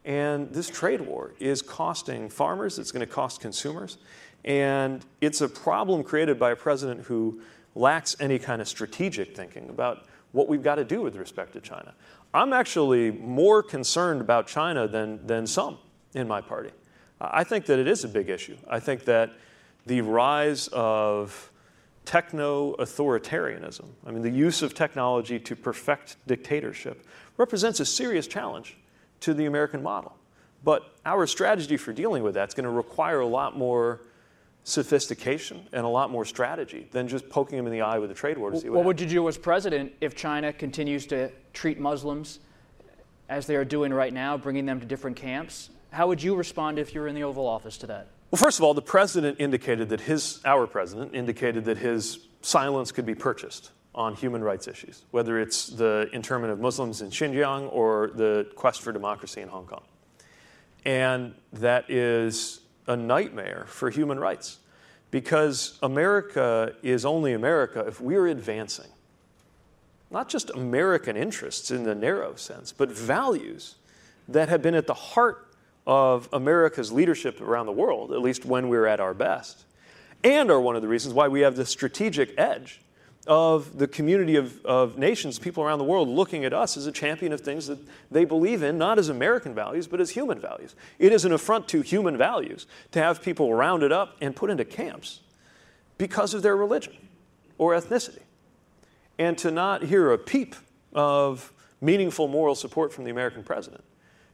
And 0.04 0.52
this 0.52 0.68
trade 0.68 1.00
war 1.00 1.34
is 1.40 1.62
costing 1.62 2.28
farmers, 2.28 2.78
it's 2.78 2.92
going 2.92 3.04
to 3.04 3.12
cost 3.12 3.40
consumers, 3.40 3.98
and 4.44 5.04
it's 5.20 5.40
a 5.40 5.48
problem 5.48 6.04
created 6.04 6.38
by 6.38 6.52
a 6.52 6.56
president 6.56 7.06
who 7.06 7.40
lacks 7.74 8.14
any 8.20 8.38
kind 8.38 8.62
of 8.62 8.68
strategic 8.68 9.36
thinking 9.36 9.68
about 9.68 10.06
what 10.30 10.46
we've 10.46 10.62
got 10.62 10.76
to 10.76 10.84
do 10.84 11.02
with 11.02 11.16
respect 11.16 11.54
to 11.54 11.60
China. 11.60 11.92
I'm 12.32 12.52
actually 12.52 13.10
more 13.10 13.64
concerned 13.64 14.20
about 14.20 14.46
China 14.46 14.86
than, 14.86 15.26
than 15.26 15.44
some 15.44 15.78
in 16.14 16.28
my 16.28 16.40
party. 16.40 16.70
I 17.20 17.42
think 17.42 17.66
that 17.66 17.80
it 17.80 17.88
is 17.88 18.04
a 18.04 18.08
big 18.08 18.28
issue. 18.28 18.58
I 18.68 18.78
think 18.78 19.06
that 19.06 19.32
the 19.86 20.02
rise 20.02 20.68
of 20.68 21.50
techno 22.04 22.74
authoritarianism, 22.76 23.86
I 24.06 24.10
mean, 24.10 24.22
the 24.22 24.30
use 24.30 24.62
of 24.62 24.74
technology 24.74 25.38
to 25.38 25.56
perfect 25.56 26.16
dictatorship, 26.26 27.06
represents 27.36 27.80
a 27.80 27.86
serious 27.86 28.26
challenge 28.26 28.76
to 29.20 29.34
the 29.34 29.46
American 29.46 29.82
model. 29.82 30.16
But 30.62 30.94
our 31.06 31.26
strategy 31.26 31.76
for 31.76 31.92
dealing 31.92 32.22
with 32.22 32.34
that 32.34 32.48
is 32.48 32.54
going 32.54 32.64
to 32.64 32.70
require 32.70 33.20
a 33.20 33.26
lot 33.26 33.56
more 33.56 34.00
sophistication 34.64 35.66
and 35.72 35.84
a 35.84 35.88
lot 35.88 36.10
more 36.10 36.24
strategy 36.24 36.86
than 36.92 37.08
just 37.08 37.28
poking 37.30 37.56
them 37.56 37.66
in 37.66 37.72
the 37.72 37.80
eye 37.80 37.98
with 37.98 38.10
a 38.10 38.14
trade 38.14 38.36
war 38.36 38.50
to 38.50 38.60
see 38.60 38.68
what, 38.68 38.78
what 38.78 38.84
would 38.84 39.00
you 39.00 39.06
do 39.06 39.26
as 39.26 39.38
president 39.38 39.92
if 40.00 40.14
China 40.14 40.52
continues 40.52 41.06
to 41.06 41.30
treat 41.54 41.78
Muslims 41.78 42.40
as 43.28 43.46
they 43.46 43.56
are 43.56 43.64
doing 43.64 43.92
right 43.92 44.12
now, 44.12 44.36
bringing 44.36 44.66
them 44.66 44.78
to 44.80 44.86
different 44.86 45.16
camps? 45.16 45.70
How 45.92 46.06
would 46.08 46.22
you 46.22 46.36
respond 46.36 46.78
if 46.78 46.94
you 46.94 47.00
were 47.00 47.08
in 47.08 47.14
the 47.14 47.22
Oval 47.24 47.46
Office 47.46 47.78
to 47.78 47.86
that? 47.86 48.08
Well, 48.30 48.38
first 48.38 48.58
of 48.58 48.64
all, 48.64 48.74
the 48.74 48.82
president 48.82 49.40
indicated 49.40 49.88
that 49.88 50.02
his, 50.02 50.40
our 50.44 50.66
president 50.66 51.14
indicated 51.14 51.64
that 51.64 51.78
his 51.78 52.20
silence 52.42 52.92
could 52.92 53.06
be 53.06 53.14
purchased 53.14 53.70
on 53.92 54.14
human 54.14 54.42
rights 54.42 54.68
issues, 54.68 55.04
whether 55.10 55.40
it's 55.40 55.66
the 55.66 56.08
internment 56.12 56.52
of 56.52 56.60
Muslims 56.60 57.02
in 57.02 57.10
Xinjiang 57.10 57.72
or 57.72 58.12
the 58.14 58.46
quest 58.54 58.82
for 58.82 58.92
democracy 58.92 59.40
in 59.40 59.48
Hong 59.48 59.66
Kong. 59.66 59.82
And 60.84 61.34
that 61.54 61.90
is 61.90 62.60
a 62.86 62.96
nightmare 62.96 63.64
for 63.68 63.90
human 63.90 64.18
rights 64.18 64.58
because 65.10 65.76
America 65.82 66.74
is 66.82 67.04
only 67.04 67.32
America 67.32 67.80
if 67.80 68.00
we're 68.00 68.28
advancing 68.28 68.86
not 70.10 70.28
just 70.28 70.50
American 70.50 71.16
interests 71.16 71.70
in 71.70 71.84
the 71.84 71.94
narrow 71.94 72.34
sense, 72.34 72.72
but 72.72 72.90
values 72.90 73.76
that 74.28 74.48
have 74.48 74.60
been 74.60 74.74
at 74.74 74.86
the 74.86 74.94
heart 74.94 75.46
of 75.90 76.28
America's 76.32 76.92
leadership 76.92 77.40
around 77.40 77.66
the 77.66 77.72
world, 77.72 78.12
at 78.12 78.20
least 78.20 78.44
when 78.44 78.68
we're 78.68 78.86
at 78.86 79.00
our 79.00 79.12
best, 79.12 79.64
and 80.22 80.48
are 80.48 80.60
one 80.60 80.76
of 80.76 80.82
the 80.82 80.88
reasons 80.88 81.12
why 81.12 81.26
we 81.26 81.40
have 81.40 81.56
the 81.56 81.66
strategic 81.66 82.32
edge 82.38 82.80
of 83.26 83.76
the 83.76 83.88
community 83.88 84.36
of, 84.36 84.64
of 84.64 84.98
nations, 84.98 85.40
people 85.40 85.64
around 85.64 85.78
the 85.78 85.84
world, 85.84 86.08
looking 86.08 86.44
at 86.44 86.52
us 86.52 86.76
as 86.76 86.86
a 86.86 86.92
champion 86.92 87.32
of 87.32 87.40
things 87.40 87.66
that 87.66 87.80
they 88.08 88.24
believe 88.24 88.62
in, 88.62 88.78
not 88.78 89.00
as 89.00 89.08
American 89.08 89.52
values, 89.52 89.88
but 89.88 90.00
as 90.00 90.10
human 90.10 90.38
values. 90.38 90.76
It 91.00 91.10
is 91.10 91.24
an 91.24 91.32
affront 91.32 91.66
to 91.70 91.80
human 91.80 92.16
values 92.16 92.68
to 92.92 93.00
have 93.00 93.20
people 93.20 93.52
rounded 93.52 93.90
up 93.90 94.16
and 94.20 94.36
put 94.36 94.48
into 94.48 94.64
camps 94.64 95.18
because 95.98 96.34
of 96.34 96.42
their 96.42 96.56
religion 96.56 96.94
or 97.58 97.72
ethnicity. 97.72 98.22
And 99.18 99.36
to 99.38 99.50
not 99.50 99.82
hear 99.82 100.12
a 100.12 100.18
peep 100.18 100.54
of 100.94 101.52
meaningful 101.80 102.28
moral 102.28 102.54
support 102.54 102.92
from 102.92 103.02
the 103.02 103.10
American 103.10 103.42
president 103.42 103.82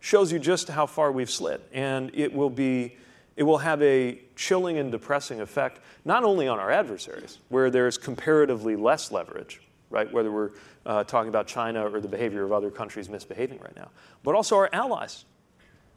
shows 0.06 0.30
you 0.30 0.38
just 0.38 0.68
how 0.68 0.86
far 0.86 1.10
we've 1.10 1.28
slid. 1.28 1.60
And 1.72 2.12
it 2.14 2.32
will 2.32 2.48
be 2.48 2.96
it 3.34 3.42
will 3.42 3.58
have 3.58 3.82
a 3.82 4.20
chilling 4.36 4.78
and 4.78 4.90
depressing 4.92 5.40
effect 5.40 5.80
not 6.04 6.22
only 6.22 6.46
on 6.46 6.60
our 6.60 6.70
adversaries, 6.70 7.40
where 7.48 7.70
there's 7.70 7.98
comparatively 7.98 8.76
less 8.76 9.10
leverage, 9.10 9.60
right, 9.90 10.10
whether 10.10 10.30
we're 10.30 10.52
uh, 10.86 11.02
talking 11.04 11.28
about 11.28 11.48
China 11.48 11.92
or 11.92 12.00
the 12.00 12.08
behavior 12.08 12.44
of 12.44 12.52
other 12.52 12.70
countries 12.70 13.10
misbehaving 13.10 13.58
right 13.58 13.74
now, 13.76 13.90
but 14.22 14.34
also 14.34 14.56
our 14.56 14.70
allies. 14.72 15.24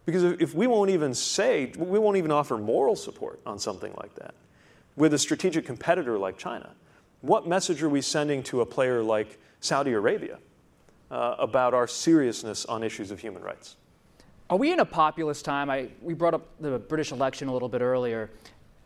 Because 0.06 0.24
if 0.24 0.56
we 0.56 0.65
won't 0.65 0.89
even 0.89 1.13
say, 1.13 1.72
we 1.78 2.00
won't 2.00 2.17
even 2.17 2.32
offer 2.32 2.58
moral 2.58 2.95
support 2.95 3.39
on 3.45 3.60
something 3.60 3.93
like 4.02 4.15
that 4.15 4.34
with 4.95 5.13
a 5.13 5.19
strategic 5.19 5.65
competitor 5.65 6.17
like 6.17 6.36
China, 6.36 6.72
what 7.22 7.48
message 7.48 7.84
are 7.84 7.89
we 7.89 8.02
sending 8.02 8.41
to 8.43 8.62
a 8.62 8.65
player 8.65 9.04
like 9.04 9.38
Saudi 9.62 9.93
Arabia 9.93 10.39
uh, 11.12 11.36
about 11.38 11.74
our 11.76 11.88
seriousness 11.88 12.65
on 12.65 12.84
issues 12.84 13.12
of 13.12 13.19
human 13.19 13.43
rights? 13.43 13.78
Are 14.50 14.58
we 14.58 14.74
in 14.74 14.80
a 14.80 14.86
populist 14.86 15.46
time? 15.46 15.70
I, 15.70 15.90
we 16.02 16.16
brought 16.16 16.34
up 16.34 16.48
the 16.60 16.80
British 16.80 17.12
election 17.12 17.50
a 17.50 17.54
little 17.54 17.70
bit 17.70 17.82
earlier. 17.82 18.32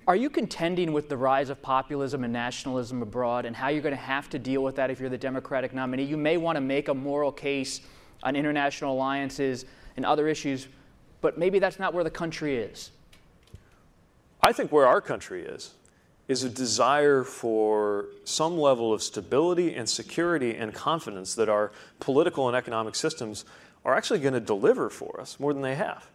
Are 0.06 0.16
you 0.16 0.30
contending 0.30 0.92
with 0.92 1.08
the 1.08 1.16
rise 1.16 1.50
of 1.50 1.62
populism 1.62 2.26
and 2.26 2.34
nationalism 2.34 3.02
abroad 3.02 3.46
and 3.46 3.56
how 3.56 3.70
you're 3.70 3.82
going 3.82 3.96
to 3.96 4.02
have 4.02 4.30
to 4.32 4.40
deal 4.40 4.62
with 4.62 4.76
that 4.76 4.92
if 4.92 5.00
you're 5.00 5.10
the 5.10 5.18
Democratic 5.18 5.74
nominee? 5.74 6.04
You 6.04 6.18
may 6.18 6.36
want 6.36 6.58
to 6.58 6.62
make 6.62 6.90
a 6.90 6.94
moral 6.94 7.32
case 7.32 7.80
on 8.24 8.36
international 8.36 8.94
alliances 8.94 9.64
and 9.96 10.06
other 10.06 10.28
issues, 10.28 10.68
but 11.22 11.38
maybe 11.38 11.60
that's 11.60 11.80
not 11.80 11.94
where 11.94 12.04
the 12.04 12.12
country 12.12 12.58
is. 12.58 12.92
I 14.42 14.52
think 14.52 14.70
where 14.70 14.86
our 14.86 15.00
country 15.00 15.46
is 15.46 15.76
is 16.28 16.44
a 16.44 16.50
desire 16.50 17.24
for 17.24 18.08
some 18.26 18.58
level 18.58 18.94
of 18.94 19.02
stability 19.02 19.76
and 19.76 19.88
security 19.88 20.56
and 20.56 20.74
confidence 20.74 21.36
that 21.36 21.48
our 21.48 21.72
political 22.02 22.50
and 22.50 22.58
economic 22.58 22.96
systems 22.96 23.46
are 23.86 23.96
actually 23.96 24.20
going 24.20 24.34
to 24.34 24.40
deliver 24.40 24.90
for 24.90 25.20
us 25.20 25.40
more 25.40 25.54
than 25.54 25.62
they 25.62 25.76
have. 25.76 26.08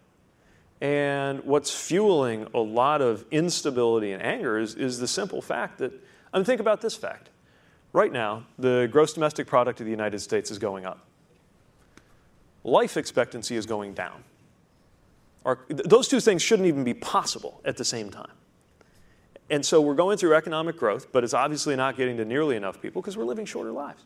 And 0.81 1.45
what's 1.45 1.71
fueling 1.71 2.47
a 2.55 2.61
lot 2.61 3.03
of 3.03 3.25
instability 3.31 4.13
and 4.13 4.23
anger 4.23 4.59
is, 4.59 4.75
is 4.75 4.99
the 4.99 5.09
simple 5.09 5.43
fact 5.43 5.79
that, 5.79 5.93
I 6.33 6.39
mean, 6.39 6.45
think 6.45 6.61
about 6.61 6.81
this 6.81 6.95
fact. 6.95 7.31
Right 7.93 8.13
now, 8.13 8.45
the 8.59 8.89
gross 8.91 9.13
domestic 9.13 9.47
product 9.47 9.81
of 9.81 9.87
the 9.87 9.91
United 9.91 10.21
States 10.21 10.51
is 10.51 10.59
going 10.59 10.87
up. 10.87 11.01
Life 12.63 12.97
expectancy 12.97 13.57
is 13.57 13.67
going 13.67 13.95
down. 13.95 14.23
Our, 15.45 15.59
those 15.69 16.09
two 16.09 16.21
things 16.21 16.43
shouldn't 16.43 16.69
even 16.69 16.85
be 16.85 16.95
possible 16.95 17.61
at 17.65 17.77
the 17.77 17.85
same 17.85 18.11
time. 18.11 18.33
And 19.51 19.65
so 19.65 19.81
we're 19.81 19.95
going 19.95 20.19
through 20.19 20.35
economic 20.35 20.77
growth, 20.77 21.11
but 21.11 21.25
it's 21.25 21.33
obviously 21.33 21.75
not 21.75 21.97
getting 21.97 22.19
to 22.19 22.25
nearly 22.25 22.55
enough 22.57 22.83
people 22.83 23.01
because 23.01 23.17
we're 23.17 23.25
living 23.25 23.47
shorter 23.47 23.73
lives. 23.73 24.03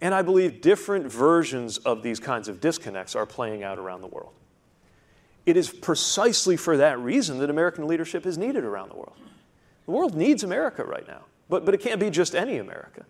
And 0.00 0.14
I 0.14 0.22
believe 0.22 0.60
different 0.60 1.10
versions 1.10 1.78
of 1.78 2.02
these 2.02 2.20
kinds 2.20 2.48
of 2.48 2.60
disconnects 2.60 3.16
are 3.16 3.26
playing 3.26 3.62
out 3.62 3.78
around 3.78 4.02
the 4.02 4.06
world. 4.06 4.32
It 5.46 5.56
is 5.56 5.70
precisely 5.70 6.56
for 6.56 6.76
that 6.76 6.98
reason 6.98 7.38
that 7.38 7.50
American 7.50 7.86
leadership 7.86 8.26
is 8.26 8.36
needed 8.36 8.64
around 8.64 8.90
the 8.90 8.96
world. 8.96 9.16
The 9.86 9.92
world 9.92 10.14
needs 10.14 10.42
America 10.42 10.84
right 10.84 11.06
now, 11.06 11.22
but, 11.48 11.64
but 11.64 11.72
it 11.72 11.78
can't 11.78 12.00
be 12.00 12.10
just 12.10 12.34
any 12.34 12.58
America. 12.58 13.06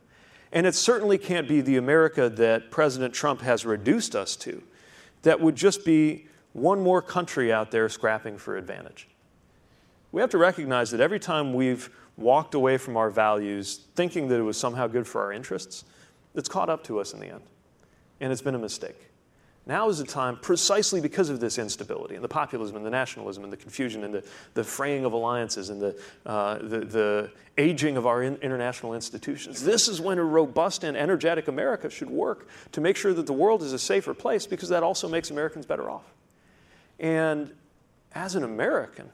And 0.53 0.67
it 0.67 0.75
certainly 0.75 1.19
can't 1.19 1.49
be 1.49 1.61
the 1.61 1.77
America 1.77 2.29
that 2.29 2.71
President 2.71 3.15
Trump 3.15 3.41
has 3.41 3.65
reduced 3.65 4.15
us 4.15 4.37
to, 4.37 4.63
that 5.23 5.41
would 5.41 5.57
just 5.57 5.85
be 5.85 6.29
one 6.53 6.81
more 6.81 7.03
country 7.03 7.53
out 7.53 7.71
there 7.71 7.89
scrapping 7.89 8.39
for 8.39 8.57
advantage. 8.57 9.09
We 10.13 10.21
have 10.21 10.31
to 10.31 10.39
recognize 10.39 10.91
that 10.93 11.01
every 11.01 11.19
time 11.19 11.53
we've 11.53 11.91
walked 12.17 12.55
away 12.55 12.79
from 12.79 12.97
our 12.97 13.11
values 13.11 13.81
thinking 13.95 14.29
that 14.29 14.39
it 14.39 14.43
was 14.43 14.57
somehow 14.57 14.87
good 14.87 15.07
for 15.07 15.21
our 15.21 15.33
interests, 15.33 15.85
it's 16.37 16.49
caught 16.49 16.69
up 16.69 16.85
to 16.85 17.01
us 17.01 17.13
in 17.13 17.21
the 17.21 17.27
end. 17.27 17.43
And 18.21 18.33
it's 18.33 18.43
been 18.43 18.55
a 18.55 18.59
mistake. 18.59 18.97
Now 19.69 19.89
is 19.89 19.99
the 19.99 20.05
time, 20.05 20.37
precisely 20.37 21.01
because 21.01 21.29
of 21.29 21.41
this 21.41 21.59
instability 21.59 22.15
and 22.15 22.23
the 22.23 22.29
populism 22.29 22.77
and 22.77 22.87
the 22.87 22.91
nationalism 22.91 23.43
and 23.43 23.53
the 23.53 23.57
confusion 23.57 24.05
and 24.05 24.15
the, 24.15 24.25
the 24.55 24.63
fraying 24.63 25.05
of 25.05 25.13
alliances 25.13 25.71
and 25.71 25.83
the, 25.83 26.01
uh, 26.25 26.59
the, 26.59 26.81
the, 26.85 27.31
aging 27.59 27.97
of 27.97 28.07
our 28.07 28.23
in 28.23 28.37
international 28.43 28.93
institutions. 28.93 29.65
This 29.65 29.89
is 29.89 29.99
when 29.99 30.19
a 30.19 30.23
robust 30.23 30.85
and 30.85 30.95
energetic 30.95 31.49
America 31.49 31.89
should 31.89 32.11
work 32.11 32.49
to 32.73 32.83
make 32.83 32.97
sure 32.97 33.15
that 33.15 33.27
the 33.27 33.33
world 33.33 33.63
is 33.63 33.73
a 33.73 33.79
safer 33.79 34.13
place 34.13 34.47
because 34.47 34.69
that 34.69 34.83
also 34.83 35.09
makes 35.09 35.31
Americans 35.31 35.65
better 35.65 35.89
off. 35.89 36.05
And 37.01 37.51
as 38.15 38.35
an 38.35 38.45
American, 38.45 39.11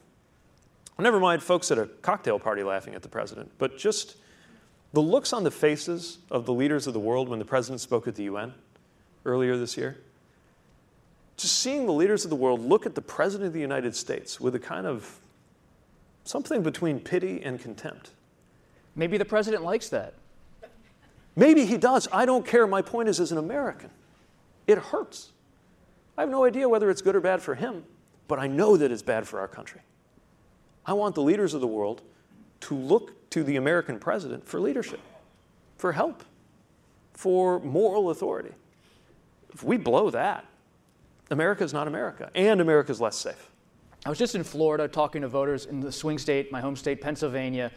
never 0.98 1.20
mind 1.20 1.40
folks 1.40 1.70
at 1.70 1.78
a 1.78 1.86
cocktail 1.86 2.38
party 2.38 2.62
laughing 2.62 2.96
at 2.96 3.02
the 3.02 3.08
president, 3.08 3.52
but 3.58 3.78
just 3.78 4.16
the 4.92 5.00
looks 5.00 5.32
on 5.32 5.44
the 5.44 5.50
faces 5.50 6.18
of 6.30 6.46
the 6.46 6.52
leaders 6.52 6.86
of 6.86 6.92
the 6.92 7.00
world 7.00 7.28
when 7.28 7.38
the 7.38 7.44
president 7.44 7.80
spoke 7.80 8.06
at 8.06 8.14
the 8.14 8.24
UN 8.24 8.54
earlier 9.24 9.56
this 9.56 9.76
year 9.76 9.98
just 11.42 11.58
seeing 11.58 11.86
the 11.86 11.92
leaders 11.92 12.24
of 12.24 12.30
the 12.30 12.36
world 12.36 12.60
look 12.60 12.86
at 12.86 12.94
the 12.94 13.02
President 13.02 13.48
of 13.48 13.52
the 13.52 13.60
United 13.60 13.96
States 13.96 14.40
with 14.40 14.54
a 14.54 14.60
kind 14.60 14.86
of 14.86 15.18
something 16.24 16.62
between 16.62 17.00
pity 17.00 17.42
and 17.42 17.60
contempt. 17.60 18.10
Maybe 18.94 19.18
the 19.18 19.24
President 19.24 19.64
likes 19.64 19.88
that. 19.88 20.14
Maybe 21.34 21.64
he 21.64 21.78
does. 21.78 22.06
I 22.12 22.26
don't 22.26 22.46
care. 22.46 22.66
My 22.66 22.80
point 22.80 23.08
is, 23.08 23.18
as 23.18 23.32
an 23.32 23.38
American, 23.38 23.90
it 24.66 24.78
hurts. 24.78 25.30
I 26.16 26.20
have 26.22 26.30
no 26.30 26.44
idea 26.44 26.68
whether 26.68 26.90
it's 26.90 27.02
good 27.02 27.16
or 27.16 27.20
bad 27.20 27.42
for 27.42 27.54
him, 27.54 27.84
but 28.28 28.38
I 28.38 28.46
know 28.46 28.76
that 28.76 28.92
it's 28.92 29.02
bad 29.02 29.26
for 29.26 29.40
our 29.40 29.48
country. 29.48 29.80
I 30.84 30.92
want 30.92 31.14
the 31.14 31.22
leaders 31.22 31.54
of 31.54 31.60
the 31.60 31.66
world 31.66 32.02
to 32.62 32.74
look 32.74 33.30
to 33.30 33.44
the 33.44 33.56
American 33.56 33.98
president 33.98 34.46
for 34.46 34.60
leadership, 34.60 35.00
for 35.76 35.92
help, 35.92 36.24
for 37.12 37.60
moral 37.60 38.10
authority. 38.10 38.52
If 39.52 39.62
we 39.62 39.76
blow 39.76 40.10
that, 40.10 40.44
America 41.30 41.64
is 41.64 41.72
not 41.72 41.86
America, 41.86 42.30
and 42.34 42.60
America 42.60 42.92
is 42.92 43.00
less 43.00 43.16
safe. 43.16 43.50
I 44.04 44.08
was 44.08 44.18
just 44.18 44.34
in 44.34 44.42
Florida 44.42 44.88
talking 44.88 45.22
to 45.22 45.28
voters 45.28 45.66
in 45.66 45.80
the 45.80 45.92
swing 45.92 46.18
state, 46.18 46.50
my 46.50 46.60
home 46.60 46.76
state, 46.76 47.00
Pennsylvania. 47.00 47.70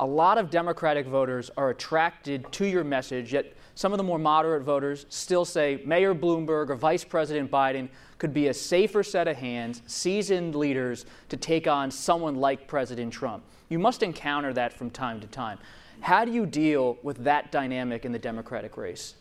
A 0.00 0.06
lot 0.06 0.38
of 0.38 0.48
Democratic 0.48 1.06
voters 1.06 1.50
are 1.56 1.70
attracted 1.70 2.50
to 2.52 2.66
your 2.66 2.84
message, 2.84 3.32
yet 3.32 3.52
some 3.74 3.92
of 3.92 3.98
the 3.98 4.04
more 4.04 4.18
moderate 4.18 4.62
voters 4.62 5.06
still 5.08 5.44
say 5.44 5.82
Mayor 5.84 6.14
Bloomberg 6.14 6.70
or 6.70 6.76
Vice 6.76 7.04
President 7.04 7.50
Biden 7.50 7.88
could 8.18 8.32
be 8.32 8.46
a 8.46 8.54
safer 8.54 9.02
set 9.02 9.26
of 9.26 9.36
hands, 9.36 9.82
seasoned 9.86 10.54
leaders 10.54 11.04
to 11.30 11.36
take 11.36 11.66
on 11.66 11.90
someone 11.90 12.36
like 12.36 12.68
President 12.68 13.12
Trump. 13.12 13.44
You 13.68 13.80
must 13.80 14.04
encounter 14.04 14.52
that 14.52 14.72
from 14.72 14.88
time 14.90 15.20
to 15.20 15.26
time. 15.26 15.58
How 16.00 16.24
do 16.24 16.30
you 16.30 16.46
deal 16.46 16.96
with 17.02 17.24
that 17.24 17.50
dynamic 17.50 18.04
in 18.04 18.12
the 18.12 18.18
Democratic 18.20 18.76
race? 18.76 19.14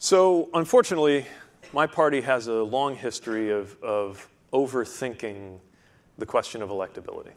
So, 0.00 0.48
unfortunately, 0.52 1.26
my 1.72 1.86
party 1.86 2.20
has 2.20 2.48
a 2.48 2.62
long 2.62 2.96
history 2.96 3.50
of, 3.50 3.80
of 3.82 4.28
overthinking 4.52 5.60
the 6.18 6.26
question 6.26 6.60
of 6.60 6.70
electability. 6.70 7.32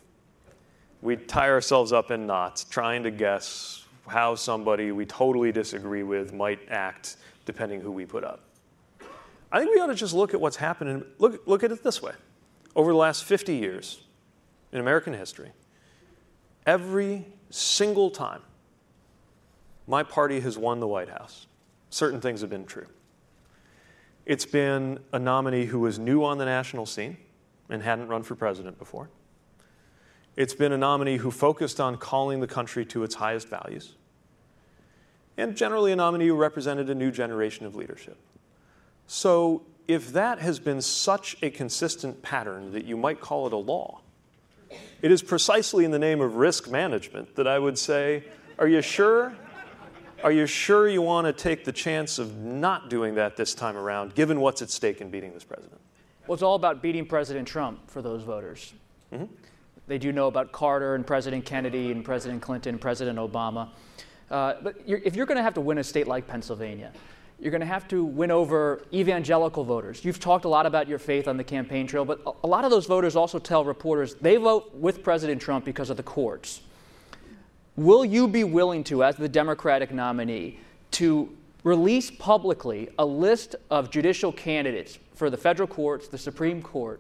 We 1.02 1.16
tie 1.16 1.50
ourselves 1.50 1.94
up 1.94 2.12
in 2.12 2.26
knots 2.26 2.64
trying 2.64 3.04
to 3.04 3.12
guess 3.12 3.86
how 4.08 4.36
somebody 4.36 4.92
we 4.92 5.06
totally 5.06 5.52
disagree 5.52 6.04
with 6.04 6.34
might 6.34 6.60
act 6.70 7.18
depending 7.46 7.82
who 7.82 7.92
we 7.92 8.06
put 8.06 8.24
up. 8.24 8.42
I 9.52 9.60
think 9.60 9.74
we 9.74 9.82
ought 9.82 9.88
to 9.88 9.96
just 9.96 10.14
look 10.14 10.34
at 10.34 10.42
what's 10.42 10.58
happened 10.58 10.90
and 10.90 11.06
look, 11.20 11.46
look 11.46 11.64
at 11.64 11.72
it 11.72 11.84
this 11.84 12.02
way. 12.02 12.14
Over 12.76 12.92
the 12.92 12.98
last 12.98 13.24
50 13.24 13.56
years 13.56 14.02
in 14.72 14.80
American 14.80 15.14
history, 15.14 15.52
every 16.66 17.26
single 17.50 18.10
time 18.12 18.42
my 19.88 20.04
party 20.04 20.40
has 20.42 20.58
won 20.58 20.80
the 20.80 20.88
White 20.88 21.10
House, 21.10 21.48
certain 21.90 22.20
things 22.20 22.42
have 22.42 22.50
been 22.50 22.66
true. 22.66 22.88
It's 24.26 24.46
been 24.46 25.00
a 25.14 25.20
nominee 25.20 25.66
who 25.66 25.80
was 25.80 25.98
new 25.98 26.24
on 26.24 26.38
the 26.38 26.46
national 26.46 26.86
scene 26.86 27.16
and 27.70 27.82
hadn't 27.82 28.10
run 28.10 28.24
for 28.24 28.36
president 28.36 28.78
before. 28.78 29.10
It's 30.38 30.54
been 30.54 30.72
a 30.72 30.78
nominee 30.78 31.18
who 31.18 31.32
focused 31.32 31.82
on 31.82 31.98
calling 31.98 32.40
the 32.40 32.48
country 32.48 32.86
to 32.86 33.04
its 33.04 33.16
highest 33.16 33.50
values. 33.50 33.96
And 35.36 35.58
generally, 35.58 35.92
a 35.92 35.96
nominee 35.96 36.28
who 36.28 36.36
represented 36.36 36.90
a 36.90 36.96
new 36.96 37.12
generation 37.12 37.66
of 37.66 37.76
leadership. 37.76 38.18
So, 39.08 39.64
if 39.88 40.14
that 40.14 40.40
has 40.40 40.60
been 40.60 40.82
such 40.82 41.38
a 41.42 41.50
consistent 41.50 42.22
pattern 42.22 42.72
that 42.72 42.86
you 42.86 42.96
might 42.96 43.20
call 43.20 43.48
it 43.48 43.54
a 43.54 43.58
law, 43.58 44.02
it 45.02 45.12
is 45.12 45.22
precisely 45.22 45.86
in 45.86 45.92
the 45.92 46.00
name 46.00 46.22
of 46.22 46.36
risk 46.36 46.70
management 46.70 47.36
that 47.36 47.48
I 47.48 47.58
would 47.58 47.78
say, 47.78 48.24
Are 48.60 48.68
you 48.68 48.82
sure 48.82 49.36
are 50.24 50.32
you 50.32 50.48
sure 50.48 50.90
you 50.90 51.04
want 51.04 51.28
to 51.28 51.34
take 51.34 51.64
the 51.64 51.72
chance 51.72 52.18
of 52.18 52.38
not 52.38 52.90
doing 52.90 53.16
that 53.16 53.38
this 53.38 53.54
time 53.54 53.78
around, 53.78 54.16
given 54.16 54.40
what's 54.40 54.64
at 54.64 54.72
stake 54.72 55.00
in 55.00 55.12
beating 55.12 55.32
this 55.32 55.44
president? 55.44 55.80
Well, 56.26 56.34
it's 56.34 56.44
all 56.44 56.56
about 56.56 56.82
beating 56.82 57.06
President 57.06 57.48
Trump 57.48 57.90
for 57.90 58.02
those 58.02 58.24
voters. 58.24 58.74
Mm-hmm. 59.14 59.26
They 59.88 59.98
do 59.98 60.12
know 60.12 60.28
about 60.28 60.52
Carter 60.52 60.96
and 60.96 61.08
President 61.08 61.46
Kennedy 61.46 61.92
and 61.92 62.04
President 62.04 62.42
Clinton 62.42 62.76
and 62.76 62.82
President 62.82 63.18
Obama. 63.18 63.70
Uh, 64.30 64.56
but 64.62 64.88
you're, 64.88 65.00
if 65.06 65.16
you're 65.16 65.26
going 65.26 65.38
to 65.38 65.44
have 65.44 65.54
to 65.54 65.62
win 65.62 65.78
a 65.78 65.84
state 65.84 66.08
like 66.08 66.28
Pennsylvania, 66.28 66.92
you're 67.40 67.52
going 67.52 67.62
to 67.62 67.68
have 67.68 67.88
to 67.88 68.04
win 68.04 68.32
over 68.32 68.84
evangelical 68.92 69.64
voters. 69.64 70.04
You've 70.04 70.20
talked 70.20 70.46
a 70.46 70.50
lot 70.50 70.66
about 70.66 70.88
your 70.88 71.00
faith 71.00 71.28
on 71.28 71.38
the 71.38 71.44
campaign 71.44 71.88
trail, 71.88 72.04
but 72.04 72.22
a 72.44 72.48
lot 72.48 72.66
of 72.66 72.72
those 72.72 72.86
voters 72.88 73.16
also 73.16 73.40
tell 73.40 73.64
reporters 73.64 74.16
they 74.16 74.38
vote 74.38 74.74
with 74.76 75.04
President 75.04 75.42
Trump 75.42 75.64
because 75.64 75.90
of 75.90 75.98
the 75.98 76.04
courts. 76.04 76.62
Will 77.76 78.04
you 78.04 78.28
be 78.28 78.44
willing 78.44 78.84
to, 78.86 79.04
as 79.04 79.16
the 79.16 79.30
Democratic 79.30 79.94
nominee, 79.94 80.60
to 80.92 81.30
release 81.64 82.10
publicly 82.10 82.90
a 82.98 83.06
list 83.06 83.56
of 83.70 83.92
judicial 83.92 84.32
candidates 84.32 84.98
for 85.14 85.30
the 85.30 85.38
federal 85.38 85.68
courts, 85.68 86.08
the 86.08 86.18
Supreme 86.18 86.62
Court, 86.62 87.00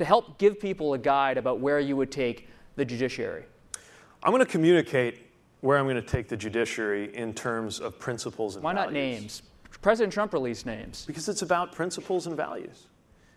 to 0.00 0.04
help 0.06 0.38
give 0.38 0.58
people 0.58 0.94
a 0.94 0.98
guide 0.98 1.36
about 1.36 1.60
where 1.60 1.78
you 1.78 1.94
would 1.94 2.10
take 2.10 2.48
the 2.76 2.86
judiciary? 2.86 3.44
I'm 4.22 4.32
going 4.32 4.42
to 4.42 4.50
communicate 4.50 5.26
where 5.60 5.76
I'm 5.76 5.84
going 5.84 5.96
to 5.96 6.02
take 6.02 6.26
the 6.26 6.38
judiciary 6.38 7.14
in 7.14 7.34
terms 7.34 7.80
of 7.80 7.98
principles 7.98 8.56
and 8.56 8.64
Why 8.64 8.72
values. 8.72 8.86
not 8.86 8.94
names? 8.94 9.42
President 9.82 10.10
Trump 10.10 10.32
released 10.32 10.64
names. 10.64 11.04
Because 11.06 11.28
it's 11.28 11.42
about 11.42 11.72
principles 11.72 12.26
and 12.26 12.34
values. 12.34 12.86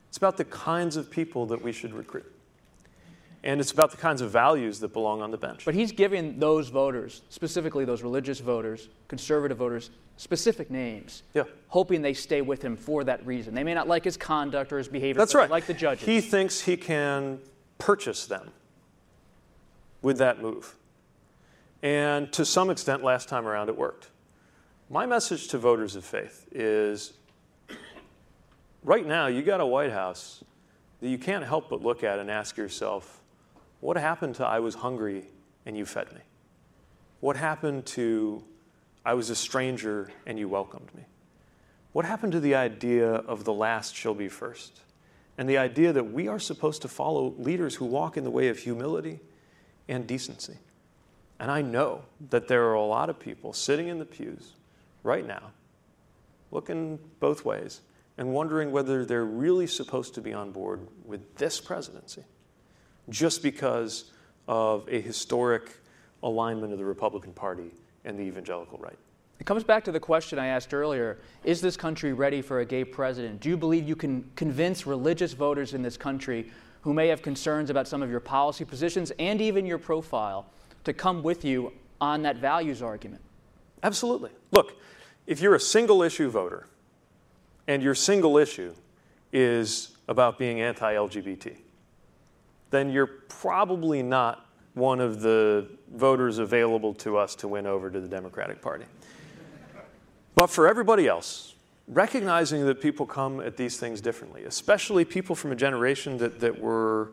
It's 0.07 0.15
about 0.15 0.37
the 0.37 0.45
kinds 0.45 0.95
of 0.95 1.11
people 1.11 1.45
that 1.47 1.61
we 1.61 1.73
should 1.73 1.93
recruit. 1.93 2.32
And 3.45 3.59
it's 3.59 3.71
about 3.71 3.91
the 3.91 3.97
kinds 3.97 4.21
of 4.21 4.31
values 4.31 4.79
that 4.79 4.93
belong 4.93 5.21
on 5.21 5.31
the 5.31 5.37
bench. 5.37 5.65
But 5.65 5.75
he's 5.75 5.91
giving 5.91 6.39
those 6.39 6.69
voters, 6.69 7.23
specifically 7.29 7.83
those 7.83 8.01
religious 8.01 8.39
voters, 8.39 8.87
conservative 9.09 9.57
voters, 9.57 9.89
specific 10.15 10.71
names, 10.71 11.23
yeah. 11.33 11.43
hoping 11.67 12.01
they 12.01 12.13
stay 12.13 12.41
with 12.41 12.61
him 12.61 12.77
for 12.77 13.03
that 13.03 13.25
reason. 13.25 13.53
They 13.53 13.63
may 13.63 13.73
not 13.73 13.87
like 13.87 14.05
his 14.05 14.15
conduct 14.15 14.71
or 14.71 14.77
his 14.77 14.87
behavior, 14.87 15.19
That's 15.19 15.35
right. 15.35 15.49
like 15.49 15.65
the 15.65 15.73
judges. 15.73 16.05
He 16.05 16.21
thinks 16.21 16.61
he 16.61 16.77
can 16.77 17.39
purchase 17.79 18.27
them 18.27 18.51
with 20.01 20.19
that 20.19 20.41
move. 20.41 20.75
And 21.81 22.31
to 22.33 22.45
some 22.45 22.69
extent, 22.69 23.03
last 23.03 23.27
time 23.27 23.45
around, 23.45 23.67
it 23.67 23.77
worked. 23.77 24.09
My 24.89 25.05
message 25.05 25.49
to 25.49 25.57
voters 25.57 25.97
of 25.97 26.05
faith 26.05 26.47
is 26.51 27.13
right 28.83 29.05
now, 29.05 29.27
you 29.27 29.41
got 29.41 29.59
a 29.59 29.65
White 29.65 29.91
House 29.91 30.43
that 31.01 31.09
you 31.09 31.17
can't 31.17 31.43
help 31.43 31.69
but 31.69 31.81
look 31.81 32.03
at 32.03 32.19
and 32.19 32.31
ask 32.31 32.55
yourself, 32.55 33.21
what 33.83 33.97
happened 33.97 34.35
to 34.35 34.45
I 34.45 34.59
was 34.59 34.75
hungry 34.75 35.25
and 35.65 35.77
you 35.77 35.85
fed 35.85 36.11
me? 36.13 36.21
What 37.19 37.35
happened 37.35 37.85
to 37.87 38.43
I 39.05 39.13
was 39.13 39.29
a 39.29 39.35
stranger 39.35 40.11
and 40.25 40.39
you 40.39 40.47
welcomed 40.47 40.89
me? 40.95 41.03
What 41.91 42.05
happened 42.05 42.31
to 42.31 42.39
the 42.39 42.55
idea 42.55 43.07
of 43.07 43.43
the 43.43 43.53
last 43.53 43.95
shall 43.95 44.13
be 44.13 44.27
first? 44.27 44.79
and 45.37 45.49
the 45.49 45.57
idea 45.57 45.91
that 45.93 46.11
we 46.11 46.27
are 46.27 46.39
supposed 46.39 46.81
to 46.83 46.87
follow 46.87 47.33
leaders 47.37 47.75
who 47.75 47.85
walk 47.85 48.17
in 48.17 48.23
the 48.23 48.29
way 48.29 48.49
of 48.49 48.59
humility 48.59 49.19
and 49.87 50.05
decency. 50.05 50.57
And 51.39 51.49
I 51.49 51.61
know 51.61 52.03
that 52.29 52.47
there 52.47 52.65
are 52.67 52.75
a 52.75 52.85
lot 52.85 53.09
of 53.09 53.19
people 53.19 53.53
sitting 53.53 53.87
in 53.87 53.99
the 53.99 54.05
pews 54.05 54.53
right 55.01 55.25
now, 55.25 55.51
looking 56.51 56.99
both 57.19 57.43
ways, 57.43 57.81
and 58.17 58.31
wondering 58.31 58.71
whether 58.71 59.05
they're 59.05 59.25
really 59.25 59.65
supposed 59.65 60.13
to 60.15 60.21
be 60.21 60.33
on 60.33 60.51
board 60.51 60.87
with 61.03 61.35
this 61.35 61.59
presidency 61.59 62.23
just 63.09 63.43
because 63.43 64.11
of 64.47 64.87
a 64.87 64.99
historic 64.99 65.77
alignment 66.21 66.71
of 66.71 66.79
the 66.79 66.85
Republican 66.85 67.33
Party 67.33 67.71
and 68.05 68.17
the 68.17 68.23
evangelical 68.23 68.77
right. 68.77 68.97
It 69.39 69.45
comes 69.45 69.63
back 69.63 69.83
to 69.85 69.91
the 69.91 69.99
question 69.99 70.39
I 70.39 70.47
asked 70.47 70.73
earlier 70.73 71.17
Is 71.43 71.59
this 71.59 71.75
country 71.75 72.13
ready 72.13 72.41
for 72.41 72.61
a 72.61 72.65
gay 72.65 72.85
president? 72.85 73.41
Do 73.41 73.49
you 73.49 73.57
believe 73.57 73.87
you 73.87 73.95
can 73.95 74.29
convince 74.35 74.87
religious 74.87 75.33
voters 75.33 75.73
in 75.73 75.81
this 75.81 75.97
country 75.97 76.51
who 76.81 76.93
may 76.93 77.07
have 77.07 77.21
concerns 77.21 77.69
about 77.69 77.87
some 77.87 78.01
of 78.01 78.09
your 78.09 78.19
policy 78.19 78.65
positions 78.65 79.11
and 79.19 79.41
even 79.41 79.65
your 79.65 79.77
profile 79.77 80.45
to 80.83 80.93
come 80.93 81.23
with 81.23 81.45
you 81.45 81.73
on 81.99 82.21
that 82.21 82.37
values 82.37 82.81
argument? 82.81 83.21
Absolutely. 83.83 84.31
Look, 84.51 84.77
if 85.27 85.41
you're 85.41 85.55
a 85.55 85.59
single 85.59 86.03
issue 86.03 86.29
voter 86.29 86.67
and 87.67 87.81
your 87.81 87.95
single 87.95 88.37
issue 88.37 88.73
is 89.31 89.95
about 90.07 90.37
being 90.37 90.61
anti 90.61 90.93
LGBT, 90.93 91.55
then 92.73 92.89
you're 92.89 93.07
probably 93.07 94.01
not 94.01 94.49
one 94.73 94.99
of 94.99 95.21
the 95.21 95.67
voters 95.93 96.39
available 96.39 96.93
to 96.95 97.15
us 97.17 97.35
to 97.35 97.47
win 97.47 97.67
over 97.67 97.91
to 97.91 97.99
the 98.01 98.07
Democratic 98.07 98.61
Party. 98.61 98.85
But 100.35 100.47
for 100.47 100.67
everybody 100.67 101.07
else, 101.07 101.53
recognizing 101.87 102.65
that 102.65 102.81
people 102.81 103.05
come 103.05 103.39
at 103.39 103.55
these 103.55 103.77
things 103.77 104.01
differently, 104.01 104.45
especially 104.45 105.05
people 105.05 105.35
from 105.35 105.51
a 105.51 105.55
generation 105.55 106.17
that, 106.17 106.39
that 106.39 106.59
were 106.59 107.11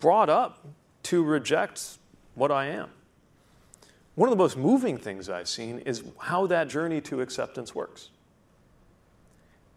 brought 0.00 0.28
up 0.28 0.66
to 1.04 1.24
reject 1.24 1.96
what 2.34 2.50
I 2.50 2.66
am. 2.66 2.90
One 4.16 4.28
of 4.28 4.30
the 4.30 4.42
most 4.42 4.58
moving 4.58 4.98
things 4.98 5.30
I've 5.30 5.48
seen 5.48 5.78
is 5.80 6.04
how 6.18 6.46
that 6.48 6.68
journey 6.68 7.00
to 7.02 7.22
acceptance 7.22 7.74
works. 7.74 8.10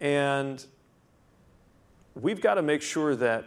And 0.00 0.62
we've 2.14 2.42
got 2.42 2.54
to 2.54 2.62
make 2.62 2.82
sure 2.82 3.16
that 3.16 3.46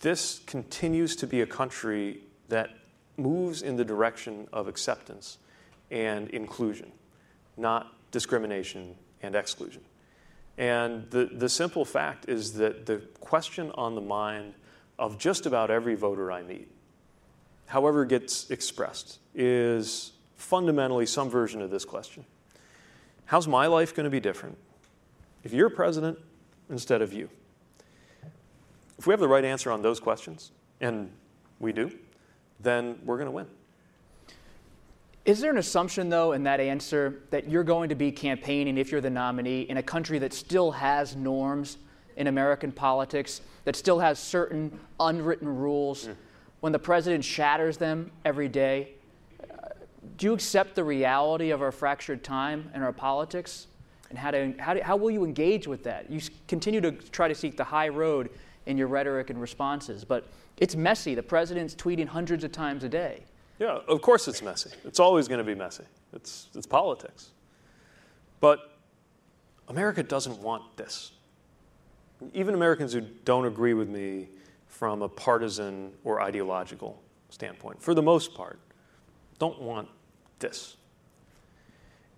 this 0.00 0.40
continues 0.46 1.16
to 1.16 1.26
be 1.26 1.40
a 1.40 1.46
country 1.46 2.20
that 2.48 2.70
moves 3.16 3.62
in 3.62 3.76
the 3.76 3.84
direction 3.84 4.48
of 4.52 4.68
acceptance 4.68 5.38
and 5.90 6.28
inclusion, 6.30 6.90
not 7.56 7.94
discrimination 8.10 8.94
and 9.22 9.34
exclusion. 9.34 9.82
And 10.58 11.10
the, 11.10 11.26
the 11.32 11.48
simple 11.48 11.84
fact 11.84 12.28
is 12.28 12.54
that 12.54 12.86
the 12.86 12.98
question 13.20 13.70
on 13.74 13.94
the 13.94 14.00
mind 14.00 14.54
of 14.98 15.18
just 15.18 15.46
about 15.46 15.70
every 15.70 15.94
voter 15.94 16.30
I 16.30 16.42
meet, 16.42 16.70
however 17.66 18.02
it 18.02 18.08
gets 18.08 18.50
expressed, 18.50 19.18
is 19.34 20.12
fundamentally 20.36 21.06
some 21.06 21.30
version 21.30 21.62
of 21.62 21.70
this 21.70 21.84
question 21.84 22.24
How's 23.26 23.48
my 23.48 23.66
life 23.66 23.94
going 23.94 24.04
to 24.04 24.10
be 24.10 24.20
different 24.20 24.58
if 25.42 25.52
you're 25.52 25.70
president 25.70 26.18
instead 26.68 27.00
of 27.00 27.12
you? 27.12 27.30
If 28.98 29.06
we 29.06 29.12
have 29.12 29.20
the 29.20 29.28
right 29.28 29.44
answer 29.44 29.70
on 29.70 29.82
those 29.82 30.00
questions, 30.00 30.52
and 30.80 31.10
we 31.60 31.72
do, 31.72 31.90
then 32.60 32.98
we're 33.04 33.16
going 33.16 33.26
to 33.26 33.32
win. 33.32 33.46
Is 35.24 35.40
there 35.40 35.52
an 35.52 35.58
assumption, 35.58 36.08
though, 36.08 36.32
in 36.32 36.42
that 36.44 36.58
answer 36.58 37.20
that 37.30 37.48
you're 37.48 37.62
going 37.62 37.88
to 37.88 37.94
be 37.94 38.10
campaigning, 38.10 38.76
if 38.76 38.90
you're 38.90 39.00
the 39.00 39.10
nominee, 39.10 39.62
in 39.62 39.76
a 39.76 39.82
country 39.82 40.18
that 40.18 40.32
still 40.32 40.72
has 40.72 41.14
norms 41.14 41.78
in 42.16 42.26
American 42.26 42.72
politics, 42.72 43.40
that 43.64 43.76
still 43.76 44.00
has 44.00 44.18
certain 44.18 44.78
unwritten 44.98 45.48
rules? 45.48 46.08
Mm. 46.08 46.16
When 46.58 46.72
the 46.72 46.78
president 46.78 47.24
shatters 47.24 47.76
them 47.76 48.10
every 48.24 48.48
day, 48.48 48.94
uh, 49.48 49.68
do 50.16 50.26
you 50.26 50.32
accept 50.32 50.74
the 50.74 50.84
reality 50.84 51.50
of 51.50 51.62
our 51.62 51.72
fractured 51.72 52.24
time 52.24 52.70
and 52.74 52.82
our 52.82 52.92
politics? 52.92 53.68
And 54.10 54.18
how, 54.18 54.32
to, 54.32 54.52
how, 54.58 54.74
do, 54.74 54.80
how 54.82 54.96
will 54.96 55.10
you 55.10 55.24
engage 55.24 55.68
with 55.68 55.84
that? 55.84 56.10
You 56.10 56.20
continue 56.48 56.80
to 56.80 56.92
try 56.92 57.28
to 57.28 57.34
seek 57.34 57.56
the 57.56 57.64
high 57.64 57.88
road 57.88 58.28
in 58.66 58.78
your 58.78 58.86
rhetoric 58.86 59.30
and 59.30 59.40
responses, 59.40 60.04
but 60.04 60.26
it's 60.58 60.76
messy. 60.76 61.14
The 61.14 61.22
president's 61.22 61.74
tweeting 61.74 62.06
hundreds 62.06 62.44
of 62.44 62.52
times 62.52 62.84
a 62.84 62.88
day. 62.88 63.24
Yeah, 63.58 63.78
of 63.88 64.02
course 64.02 64.28
it's 64.28 64.42
messy. 64.42 64.70
It's 64.84 65.00
always 65.00 65.28
going 65.28 65.38
to 65.38 65.44
be 65.44 65.54
messy. 65.54 65.84
It's, 66.12 66.48
it's 66.54 66.66
politics. 66.66 67.30
But 68.40 68.72
America 69.68 70.02
doesn't 70.02 70.38
want 70.40 70.76
this. 70.76 71.12
Even 72.34 72.54
Americans 72.54 72.92
who 72.92 73.02
don't 73.24 73.46
agree 73.46 73.74
with 73.74 73.88
me 73.88 74.28
from 74.66 75.02
a 75.02 75.08
partisan 75.08 75.92
or 76.02 76.20
ideological 76.20 77.00
standpoint, 77.30 77.80
for 77.80 77.94
the 77.94 78.02
most 78.02 78.34
part, 78.34 78.58
don't 79.38 79.60
want 79.60 79.88
this. 80.40 80.76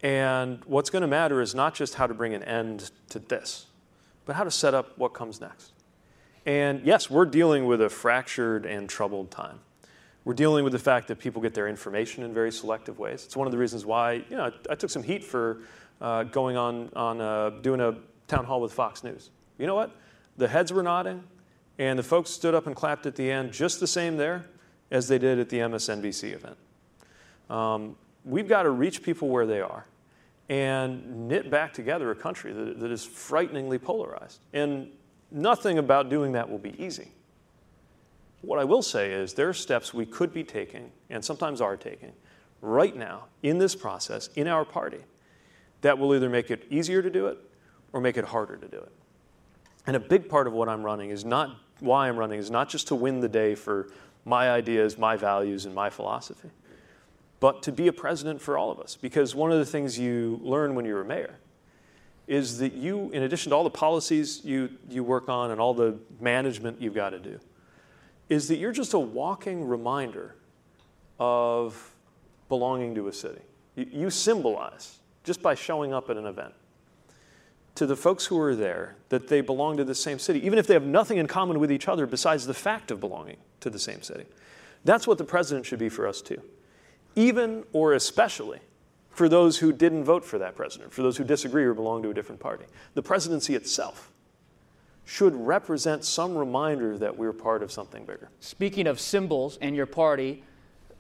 And 0.03 0.62
what's 0.64 0.90
going 0.90 1.03
to 1.03 1.09
matter 1.09 1.40
is 1.40 1.55
not 1.55 1.74
just 1.74 1.95
how 1.95 2.07
to 2.07 2.14
bring 2.14 2.34
an 2.34 2.42
end 2.42 2.90
to 3.11 3.18
this, 3.18 3.66
but 4.24 4.34
how 4.34 4.45
to 4.45 4.51
set 4.51 4.74
up 4.74 4.97
what 4.99 5.14
comes 5.14 5.40
next. 5.40 5.73
And 6.47 6.84
yes, 6.84 7.09
we're 7.09 7.24
dealing 7.24 7.66
with 7.66 7.80
a 7.80 7.88
fractured 7.88 8.66
and 8.66 8.88
troubled 8.88 9.30
time. 9.30 9.61
We're 10.24 10.34
dealing 10.34 10.64
with 10.64 10.72
the 10.72 10.78
fact 10.78 11.09
that 11.09 11.18
people 11.18 11.42
get 11.42 11.55
their 11.55 11.68
information 11.68 12.22
in 12.22 12.32
very 12.32 12.51
selective 12.51 12.99
ways. 12.99 13.24
It's 13.24 13.36
one 13.36 13.47
of 13.47 13.53
the 13.53 13.59
reasons 13.59 13.84
why 13.84 14.24
you 14.28 14.36
know 14.36 14.51
I 14.70 14.74
took 14.74 14.90
some 14.90 15.03
heat 15.03 15.22
for 15.22 15.59
uh, 16.01 16.24
going 16.24 16.57
on 16.57 16.90
on 16.97 17.20
uh, 17.20 17.51
doing 17.62 17.80
a 17.80 17.97
town 18.26 18.45
hall 18.45 18.61
with 18.61 18.72
Fox 18.72 19.05
News. 19.05 19.30
You 19.59 19.66
know 19.66 19.74
what? 19.74 19.95
The 20.36 20.49
heads 20.49 20.72
were 20.72 20.82
nodding, 20.82 21.22
and 21.78 21.99
the 21.99 22.03
folks 22.03 22.30
stood 22.30 22.55
up 22.55 22.66
and 22.66 22.74
clapped 22.74 23.07
at 23.07 23.16
the 23.16 23.30
end 23.30 23.53
just 23.53 23.80
the 23.80 23.86
same 23.86 24.16
there 24.16 24.47
as 24.90 25.09
they 25.09 25.18
did 25.18 25.38
at 25.38 25.49
the 25.49 25.59
MSNBC 25.59 26.32
event. 26.32 26.57
Um, 27.51 27.97
we've 28.24 28.49
got 28.49 28.62
to 28.62 28.70
reach 28.70 29.03
people 29.03 29.28
where 29.28 29.47
they 29.47 29.61
are 29.61 29.86
and 30.49 31.28
knit 31.28 31.51
back 31.51 31.72
together 31.72 32.11
a 32.11 32.14
country 32.14 32.53
that, 32.53 32.80
that 32.80 32.90
is 32.90 33.05
frighteningly 33.05 33.78
polarized. 33.78 34.40
And 34.53 34.90
nothing 35.35 35.78
about 35.78 36.09
doing 36.09 36.32
that 36.32 36.49
will 36.49 36.59
be 36.59 36.80
easy. 36.82 37.09
What 38.41 38.59
I 38.59 38.64
will 38.64 38.82
say 38.82 39.12
is 39.12 39.35
there 39.35 39.49
are 39.49 39.55
steps 39.55 39.93
we 39.93 40.07
could 40.07 40.32
be 40.32 40.45
taking, 40.45 40.93
and 41.11 41.24
sometimes 41.24 41.61
are 41.61 41.76
taking, 41.76 42.12
right 42.61 42.97
now 42.97 43.24
in 43.43 43.59
this 43.59 43.74
process 43.74 44.28
in 44.37 44.47
our 44.47 44.64
party 44.64 45.01
that 45.80 45.99
will 45.99 46.14
either 46.14 46.30
make 46.30 46.51
it 46.51 46.66
easier 46.70 47.03
to 47.03 47.11
do 47.11 47.26
it 47.26 47.39
or 47.93 48.01
make 48.01 48.16
it 48.16 48.24
harder 48.24 48.57
to 48.57 48.68
do 48.68 48.78
it. 48.78 48.93
And 49.87 49.97
a 49.97 50.01
big 50.01 50.28
part 50.28 50.47
of 50.47 50.53
what 50.53 50.68
I'm 50.68 50.82
running 50.82 51.11
is 51.11 51.24
not 51.24 51.57
why 51.80 52.09
I'm 52.09 52.16
running 52.16 52.39
is 52.39 52.51
not 52.51 52.68
just 52.68 52.89
to 52.89 52.95
win 52.95 53.20
the 53.20 53.28
day 53.28 53.55
for 53.55 53.89
my 54.24 54.51
ideas, 54.51 54.97
my 54.97 55.16
values, 55.16 55.66
and 55.66 55.74
my 55.74 55.91
philosophy, 55.91 56.51
but 57.41 57.62
to 57.64 57.72
be 57.72 57.89
a 57.89 57.93
president 57.93 58.41
for 58.41 58.57
all 58.57 58.70
of 58.70 58.80
us. 58.80 58.97
Because 58.97 59.35
one 59.35 59.53
of 59.53 59.59
the 59.59 59.66
things 59.66 59.99
you 59.99 60.41
learn 60.43 60.74
when 60.74 60.87
you're 60.87 61.03
a 61.03 61.05
mayor 61.05 61.39
is 62.26 62.58
that 62.58 62.72
you, 62.72 63.10
in 63.10 63.22
addition 63.22 63.50
to 63.50 63.56
all 63.56 63.64
the 63.64 63.70
policies 63.70 64.44
you, 64.44 64.70
you 64.88 65.04
work 65.04 65.28
on 65.28 65.50
and 65.50 65.60
all 65.60 65.74
the 65.74 65.98
management 66.20 66.80
you've 66.80 66.94
got 66.94 67.10
to 67.10 67.18
do, 67.18 67.38
is 68.28 68.48
that 68.48 68.56
you're 68.56 68.72
just 68.72 68.94
a 68.94 68.98
walking 68.98 69.66
reminder 69.66 70.34
of 71.18 71.94
belonging 72.48 72.94
to 72.94 73.08
a 73.08 73.12
city. 73.12 73.42
You, 73.76 73.86
you 73.92 74.10
symbolize, 74.10 74.98
just 75.22 75.42
by 75.42 75.54
showing 75.54 75.92
up 75.92 76.08
at 76.08 76.16
an 76.16 76.26
event, 76.26 76.54
to 77.74 77.86
the 77.86 77.96
folks 77.96 78.24
who 78.26 78.40
are 78.40 78.54
there 78.54 78.96
that 79.08 79.28
they 79.28 79.40
belong 79.40 79.76
to 79.76 79.84
the 79.84 79.94
same 79.94 80.18
city, 80.18 80.44
even 80.46 80.58
if 80.58 80.66
they 80.66 80.74
have 80.74 80.86
nothing 80.86 81.18
in 81.18 81.26
common 81.26 81.58
with 81.58 81.72
each 81.72 81.88
other 81.88 82.06
besides 82.06 82.46
the 82.46 82.54
fact 82.54 82.90
of 82.90 83.00
belonging 83.00 83.36
to 83.60 83.68
the 83.68 83.78
same 83.78 84.00
city. 84.00 84.24
That's 84.84 85.06
what 85.06 85.18
the 85.18 85.24
president 85.24 85.66
should 85.66 85.78
be 85.78 85.88
for 85.88 86.06
us, 86.06 86.22
too. 86.22 86.40
Even 87.16 87.64
or 87.72 87.94
especially 87.94 88.60
for 89.14 89.28
those 89.28 89.58
who 89.58 89.72
didn't 89.72 90.04
vote 90.04 90.24
for 90.24 90.38
that 90.38 90.56
president, 90.56 90.92
for 90.92 91.02
those 91.02 91.16
who 91.16 91.24
disagree 91.24 91.64
or 91.64 91.72
belong 91.72 92.02
to 92.02 92.10
a 92.10 92.14
different 92.14 92.40
party. 92.40 92.64
The 92.94 93.02
presidency 93.02 93.54
itself 93.54 94.10
should 95.04 95.34
represent 95.34 96.04
some 96.04 96.36
reminder 96.36 96.98
that 96.98 97.16
we're 97.16 97.32
part 97.32 97.62
of 97.62 97.70
something 97.70 98.04
bigger. 98.04 98.30
Speaking 98.40 98.86
of 98.86 98.98
symbols 98.98 99.58
and 99.60 99.76
your 99.76 99.86
party, 99.86 100.42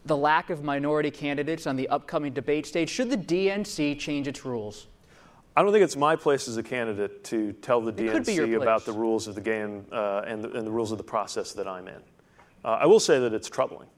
the 0.04 0.16
lack 0.16 0.50
of 0.50 0.62
minority 0.62 1.10
candidates 1.10 1.66
on 1.66 1.76
the 1.76 1.88
upcoming 1.88 2.32
debate 2.32 2.66
stage, 2.66 2.90
should 2.90 3.10
the 3.10 3.16
DNC 3.16 3.98
change 3.98 4.28
its 4.28 4.44
rules? 4.44 4.86
I 5.56 5.62
don't 5.62 5.72
think 5.72 5.84
it's 5.84 5.96
my 5.96 6.16
place 6.16 6.48
as 6.48 6.56
a 6.56 6.62
candidate 6.62 7.24
to 7.24 7.52
tell 7.54 7.80
the 7.80 7.92
DNC 7.92 8.60
about 8.60 8.84
the 8.84 8.92
rules 8.92 9.26
of 9.26 9.34
the 9.34 9.40
game 9.40 9.86
uh, 9.92 10.22
and, 10.26 10.42
the, 10.42 10.50
and, 10.50 10.66
the, 10.66 10.70
rules 10.70 10.90
of 10.90 10.98
the 10.98 11.04
process 11.04 11.52
that 11.52 11.66
I'm 11.68 11.86
in. 11.88 12.02
Uh, 12.64 12.78
I 12.80 12.86
will 12.86 13.00
say 13.00 13.20
that 13.20 13.32
it's 13.32 13.48
troubling 13.48 13.88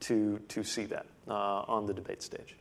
to, 0.00 0.38
to 0.48 0.62
see 0.62 0.84
that 0.84 1.06
uh, 1.26 1.32
on 1.32 1.86
the 1.86 1.94
debate 1.94 2.22
stage. 2.22 2.56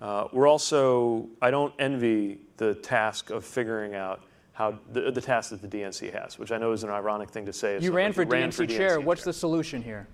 Uh, 0.00 0.28
we're 0.32 0.48
also, 0.48 1.28
I 1.40 1.50
don't 1.50 1.72
envy 1.78 2.38
the 2.56 2.74
task 2.74 3.30
of 3.30 3.44
figuring 3.44 3.94
out 3.94 4.22
how 4.52 4.78
the, 4.92 5.10
the 5.10 5.20
task 5.20 5.50
that 5.50 5.60
the 5.60 5.68
DNC 5.68 6.12
has, 6.12 6.38
which 6.38 6.52
I 6.52 6.58
know 6.58 6.72
is 6.72 6.84
an 6.84 6.90
ironic 6.90 7.30
thing 7.30 7.46
to 7.46 7.52
say. 7.52 7.78
You 7.80 7.92
ran, 7.92 8.12
for, 8.12 8.24
ran 8.24 8.50
DNC 8.50 8.54
for 8.54 8.66
DNC 8.66 8.76
chair. 8.76 9.00
What's 9.00 9.22
chair. 9.22 9.32
the 9.32 9.38
solution 9.38 9.82
here? 9.82 10.06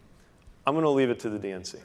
I'm 0.66 0.74
going 0.74 0.84
to 0.84 0.90
leave 0.90 1.10
it 1.10 1.20
to 1.20 1.30
the 1.30 1.38
DNC. 1.38 1.76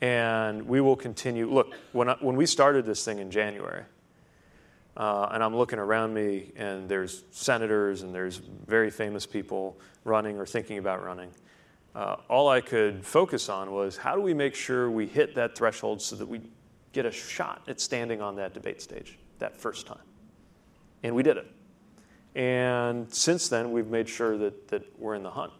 And 0.00 0.68
we 0.68 0.80
will 0.80 0.96
continue. 0.96 1.50
Look, 1.50 1.74
when, 1.92 2.08
I, 2.08 2.16
when 2.20 2.36
we 2.36 2.46
started 2.46 2.84
this 2.84 3.04
thing 3.04 3.18
in 3.18 3.30
January, 3.30 3.82
uh, 4.96 5.28
and 5.32 5.42
I'm 5.42 5.54
looking 5.54 5.78
around 5.78 6.14
me, 6.14 6.52
and 6.56 6.88
there's 6.88 7.24
senators 7.30 8.02
and 8.02 8.14
there's 8.14 8.36
very 8.36 8.90
famous 8.90 9.26
people 9.26 9.78
running 10.04 10.38
or 10.38 10.46
thinking 10.46 10.78
about 10.78 11.04
running. 11.04 11.30
Uh, 11.94 12.16
all 12.28 12.48
I 12.48 12.60
could 12.60 13.04
focus 13.04 13.48
on 13.48 13.72
was 13.72 13.96
how 13.96 14.14
do 14.14 14.20
we 14.20 14.34
make 14.34 14.54
sure 14.54 14.90
we 14.90 15.06
hit 15.06 15.34
that 15.34 15.56
threshold 15.56 16.00
so 16.00 16.14
that 16.16 16.26
we 16.26 16.40
get 16.96 17.04
a 17.04 17.10
shot 17.10 17.62
at 17.68 17.78
standing 17.78 18.22
on 18.22 18.36
that 18.36 18.54
debate 18.54 18.80
stage 18.80 19.18
that 19.38 19.54
first 19.54 19.86
time. 19.86 20.00
And 21.02 21.14
we 21.14 21.22
did 21.22 21.36
it. 21.36 21.46
And 22.34 23.12
since 23.12 23.48
then, 23.48 23.70
we've 23.70 23.86
made 23.86 24.08
sure 24.08 24.38
that, 24.38 24.68
that 24.68 24.98
we're 24.98 25.14
in 25.14 25.22
the 25.22 25.30
hunt. 25.30 25.52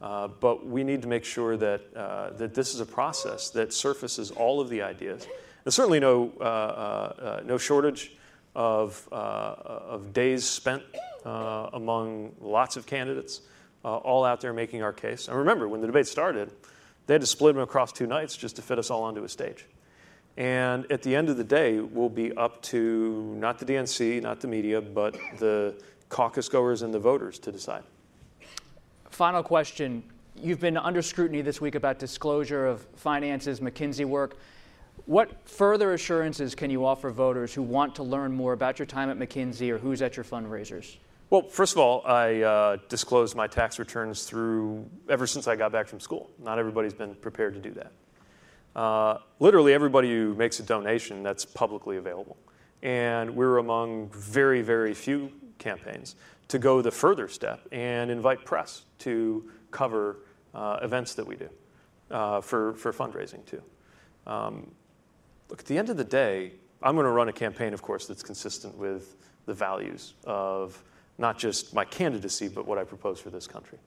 Uh, 0.00 0.28
but 0.28 0.66
we 0.66 0.84
need 0.84 1.02
to 1.02 1.08
make 1.08 1.24
sure 1.24 1.58
that, 1.58 1.82
uh, 1.94 2.30
that 2.30 2.54
this 2.54 2.74
is 2.74 2.80
a 2.80 2.86
process 2.86 3.50
that 3.50 3.72
surfaces 3.72 4.30
all 4.30 4.60
of 4.60 4.70
the 4.70 4.80
ideas. 4.80 5.26
There's 5.62 5.74
certainly 5.74 6.00
no, 6.00 6.32
uh, 6.40 6.44
uh, 6.44 6.46
uh 6.46 7.42
no 7.44 7.58
shortage 7.58 8.12
of, 8.54 9.06
uh, 9.12 9.14
of 9.14 10.14
days 10.14 10.44
spent 10.44 10.82
among 11.24 12.34
lots 12.40 12.78
of 12.78 12.86
candidates, 12.86 13.42
all 13.84 14.24
out 14.24 14.40
there 14.40 14.54
making 14.54 14.82
our 14.82 14.94
case. 14.94 15.28
And 15.28 15.36
remember, 15.36 15.68
when 15.68 15.82
the 15.82 15.86
debate 15.86 16.06
started, 16.06 16.50
they 17.06 17.14
had 17.14 17.20
to 17.20 17.26
split 17.26 17.54
them 17.54 17.62
across 17.62 17.92
two 17.92 18.06
nights 18.06 18.36
just 18.36 18.56
to 18.56 18.62
fit 18.62 18.78
us 18.78 18.90
all 18.90 19.02
onto 19.02 19.22
a 19.24 19.28
stage. 19.28 19.66
And 20.38 20.90
at 20.92 21.02
the 21.02 21.16
end 21.16 21.28
of 21.28 21.36
the 21.36 21.42
day, 21.42 21.80
will 21.80 22.08
be 22.08 22.32
up 22.34 22.62
to 22.62 23.34
not 23.36 23.58
the 23.58 23.64
DNC, 23.64 24.22
not 24.22 24.40
the 24.40 24.46
media, 24.46 24.80
but 24.80 25.16
the 25.38 25.74
caucus 26.08 26.48
goers 26.48 26.82
and 26.82 26.94
the 26.94 26.98
voters 27.00 27.40
to 27.40 27.50
decide. 27.50 27.82
Final 29.10 29.42
question. 29.42 30.04
You've 30.36 30.60
been 30.60 30.76
under 30.76 31.02
scrutiny 31.02 31.42
this 31.42 31.60
week 31.60 31.74
about 31.74 31.98
disclosure 31.98 32.68
of 32.68 32.86
finances, 32.94 33.58
McKinsey 33.58 34.04
work. 34.04 34.36
What 35.06 35.48
further 35.48 35.92
assurances 35.94 36.54
can 36.54 36.70
you 36.70 36.86
offer 36.86 37.10
voters 37.10 37.52
who 37.52 37.62
want 37.62 37.96
to 37.96 38.04
learn 38.04 38.30
more 38.30 38.52
about 38.52 38.78
your 38.78 38.86
time 38.86 39.10
at 39.10 39.18
McKinsey 39.18 39.70
or 39.70 39.78
who's 39.78 40.02
at 40.02 40.16
your 40.16 40.24
fundraisers? 40.24 40.98
Well, 41.30 41.42
first 41.42 41.72
of 41.72 41.78
all, 41.78 42.06
I 42.06 42.42
uh, 42.42 42.76
disclosed 42.88 43.34
my 43.34 43.48
tax 43.48 43.80
returns 43.80 44.22
through 44.22 44.88
ever 45.08 45.26
since 45.26 45.48
I 45.48 45.56
got 45.56 45.72
back 45.72 45.88
from 45.88 45.98
school. 45.98 46.30
Not 46.38 46.60
everybody's 46.60 46.94
been 46.94 47.16
prepared 47.16 47.54
to 47.54 47.60
do 47.60 47.72
that. 47.72 47.90
Uh, 48.76 49.18
literally, 49.40 49.72
everybody 49.72 50.10
who 50.10 50.34
makes 50.34 50.60
a 50.60 50.62
donation, 50.62 51.22
that's 51.22 51.44
publicly 51.44 51.96
available. 51.96 52.36
And 52.82 53.34
we're 53.34 53.58
among 53.58 54.10
very, 54.10 54.62
very 54.62 54.94
few 54.94 55.32
campaigns 55.58 56.14
to 56.48 56.58
go 56.58 56.80
the 56.80 56.90
further 56.90 57.28
step 57.28 57.60
and 57.72 58.10
invite 58.10 58.44
press 58.44 58.82
to 59.00 59.50
cover 59.70 60.18
uh, 60.54 60.78
events 60.82 61.14
that 61.14 61.26
we 61.26 61.36
do 61.36 61.48
uh, 62.10 62.40
for, 62.40 62.74
for 62.74 62.92
fundraising 62.92 63.44
too. 63.44 63.62
Um, 64.26 64.70
look, 65.48 65.60
at 65.60 65.66
the 65.66 65.76
end 65.76 65.90
of 65.90 65.96
the 65.96 66.04
day, 66.04 66.52
I'm 66.82 66.94
going 66.94 67.04
to 67.06 67.10
run 67.10 67.28
a 67.28 67.32
campaign, 67.32 67.74
of 67.74 67.82
course, 67.82 68.06
that's 68.06 68.22
consistent 68.22 68.76
with 68.76 69.16
the 69.46 69.54
values 69.54 70.14
of 70.24 70.82
not 71.18 71.38
just 71.38 71.74
my 71.74 71.84
candidacy, 71.84 72.48
but 72.48 72.66
what 72.66 72.78
I 72.78 72.84
propose 72.84 73.18
for 73.18 73.30
this 73.30 73.46
country. 73.46 73.78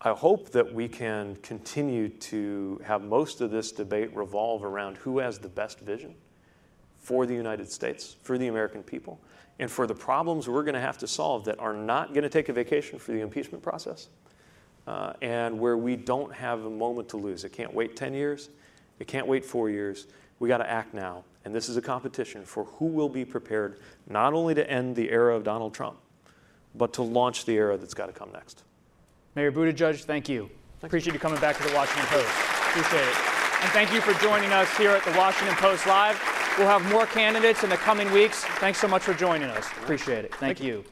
I 0.00 0.10
hope 0.10 0.50
that 0.50 0.72
we 0.72 0.86
can 0.86 1.34
continue 1.36 2.08
to 2.08 2.80
have 2.84 3.02
most 3.02 3.40
of 3.40 3.50
this 3.50 3.72
debate 3.72 4.14
revolve 4.14 4.62
around 4.62 4.96
who 4.98 5.18
has 5.18 5.38
the 5.38 5.48
best 5.48 5.80
vision 5.80 6.14
for 6.98 7.26
the 7.26 7.34
United 7.34 7.70
States, 7.70 8.14
for 8.22 8.38
the 8.38 8.46
American 8.46 8.84
people, 8.84 9.18
and 9.58 9.68
for 9.68 9.88
the 9.88 9.94
problems 9.94 10.48
we're 10.48 10.62
going 10.62 10.74
to 10.74 10.80
have 10.80 10.98
to 10.98 11.08
solve 11.08 11.44
that 11.46 11.58
are 11.58 11.72
not 11.72 12.10
going 12.14 12.22
to 12.22 12.28
take 12.28 12.48
a 12.48 12.52
vacation 12.52 12.96
for 12.96 13.10
the 13.10 13.20
impeachment 13.20 13.60
process, 13.60 14.08
uh, 14.86 15.14
and 15.20 15.58
where 15.58 15.76
we 15.76 15.96
don't 15.96 16.32
have 16.32 16.64
a 16.64 16.70
moment 16.70 17.08
to 17.08 17.16
lose. 17.16 17.42
It 17.42 17.52
can't 17.52 17.74
wait 17.74 17.96
10 17.96 18.14
years, 18.14 18.50
it 19.00 19.08
can't 19.08 19.26
wait 19.26 19.44
four 19.44 19.68
years. 19.68 20.06
We 20.38 20.48
got 20.48 20.58
to 20.58 20.70
act 20.70 20.94
now. 20.94 21.24
And 21.44 21.52
this 21.52 21.68
is 21.68 21.76
a 21.76 21.82
competition 21.82 22.44
for 22.44 22.64
who 22.64 22.86
will 22.86 23.08
be 23.08 23.24
prepared 23.24 23.80
not 24.08 24.34
only 24.34 24.54
to 24.54 24.70
end 24.70 24.94
the 24.94 25.10
era 25.10 25.34
of 25.34 25.42
Donald 25.42 25.74
Trump, 25.74 25.98
but 26.76 26.92
to 26.92 27.02
launch 27.02 27.44
the 27.44 27.56
era 27.56 27.76
that's 27.76 27.94
got 27.94 28.06
to 28.06 28.12
come 28.12 28.30
next. 28.32 28.62
Mayor 29.38 29.52
Buttigieg, 29.52 30.02
thank 30.02 30.28
you. 30.28 30.50
Thanks. 30.80 30.82
Appreciate 30.82 31.12
you 31.12 31.20
coming 31.20 31.40
back 31.40 31.56
to 31.58 31.62
the 31.62 31.72
Washington 31.72 32.06
Post. 32.06 32.26
Appreciate 32.70 33.06
it. 33.06 33.14
And 33.62 33.70
thank 33.70 33.92
you 33.92 34.00
for 34.00 34.12
joining 34.20 34.52
us 34.52 34.76
here 34.76 34.90
at 34.90 35.04
the 35.04 35.12
Washington 35.12 35.54
Post 35.54 35.86
Live. 35.86 36.20
We'll 36.58 36.66
have 36.66 36.84
more 36.90 37.06
candidates 37.06 37.62
in 37.62 37.70
the 37.70 37.76
coming 37.76 38.10
weeks. 38.10 38.42
Thanks 38.58 38.80
so 38.80 38.88
much 38.88 39.02
for 39.02 39.14
joining 39.14 39.48
us. 39.48 39.64
Appreciate 39.80 40.24
it. 40.24 40.34
Thank, 40.34 40.60
you. 40.60 40.84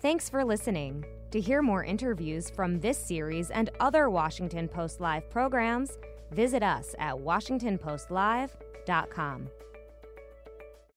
Thanks 0.00 0.30
for 0.30 0.42
listening. 0.42 1.04
To 1.32 1.40
hear 1.40 1.60
more 1.60 1.84
interviews 1.84 2.48
from 2.48 2.80
this 2.80 2.96
series 2.96 3.50
and 3.50 3.68
other 3.78 4.08
Washington 4.08 4.68
Post 4.68 5.02
Live 5.02 5.28
programs, 5.28 5.98
visit 6.30 6.62
us 6.62 6.94
at 6.98 7.14
WashingtonPostLive.com. 7.14 9.48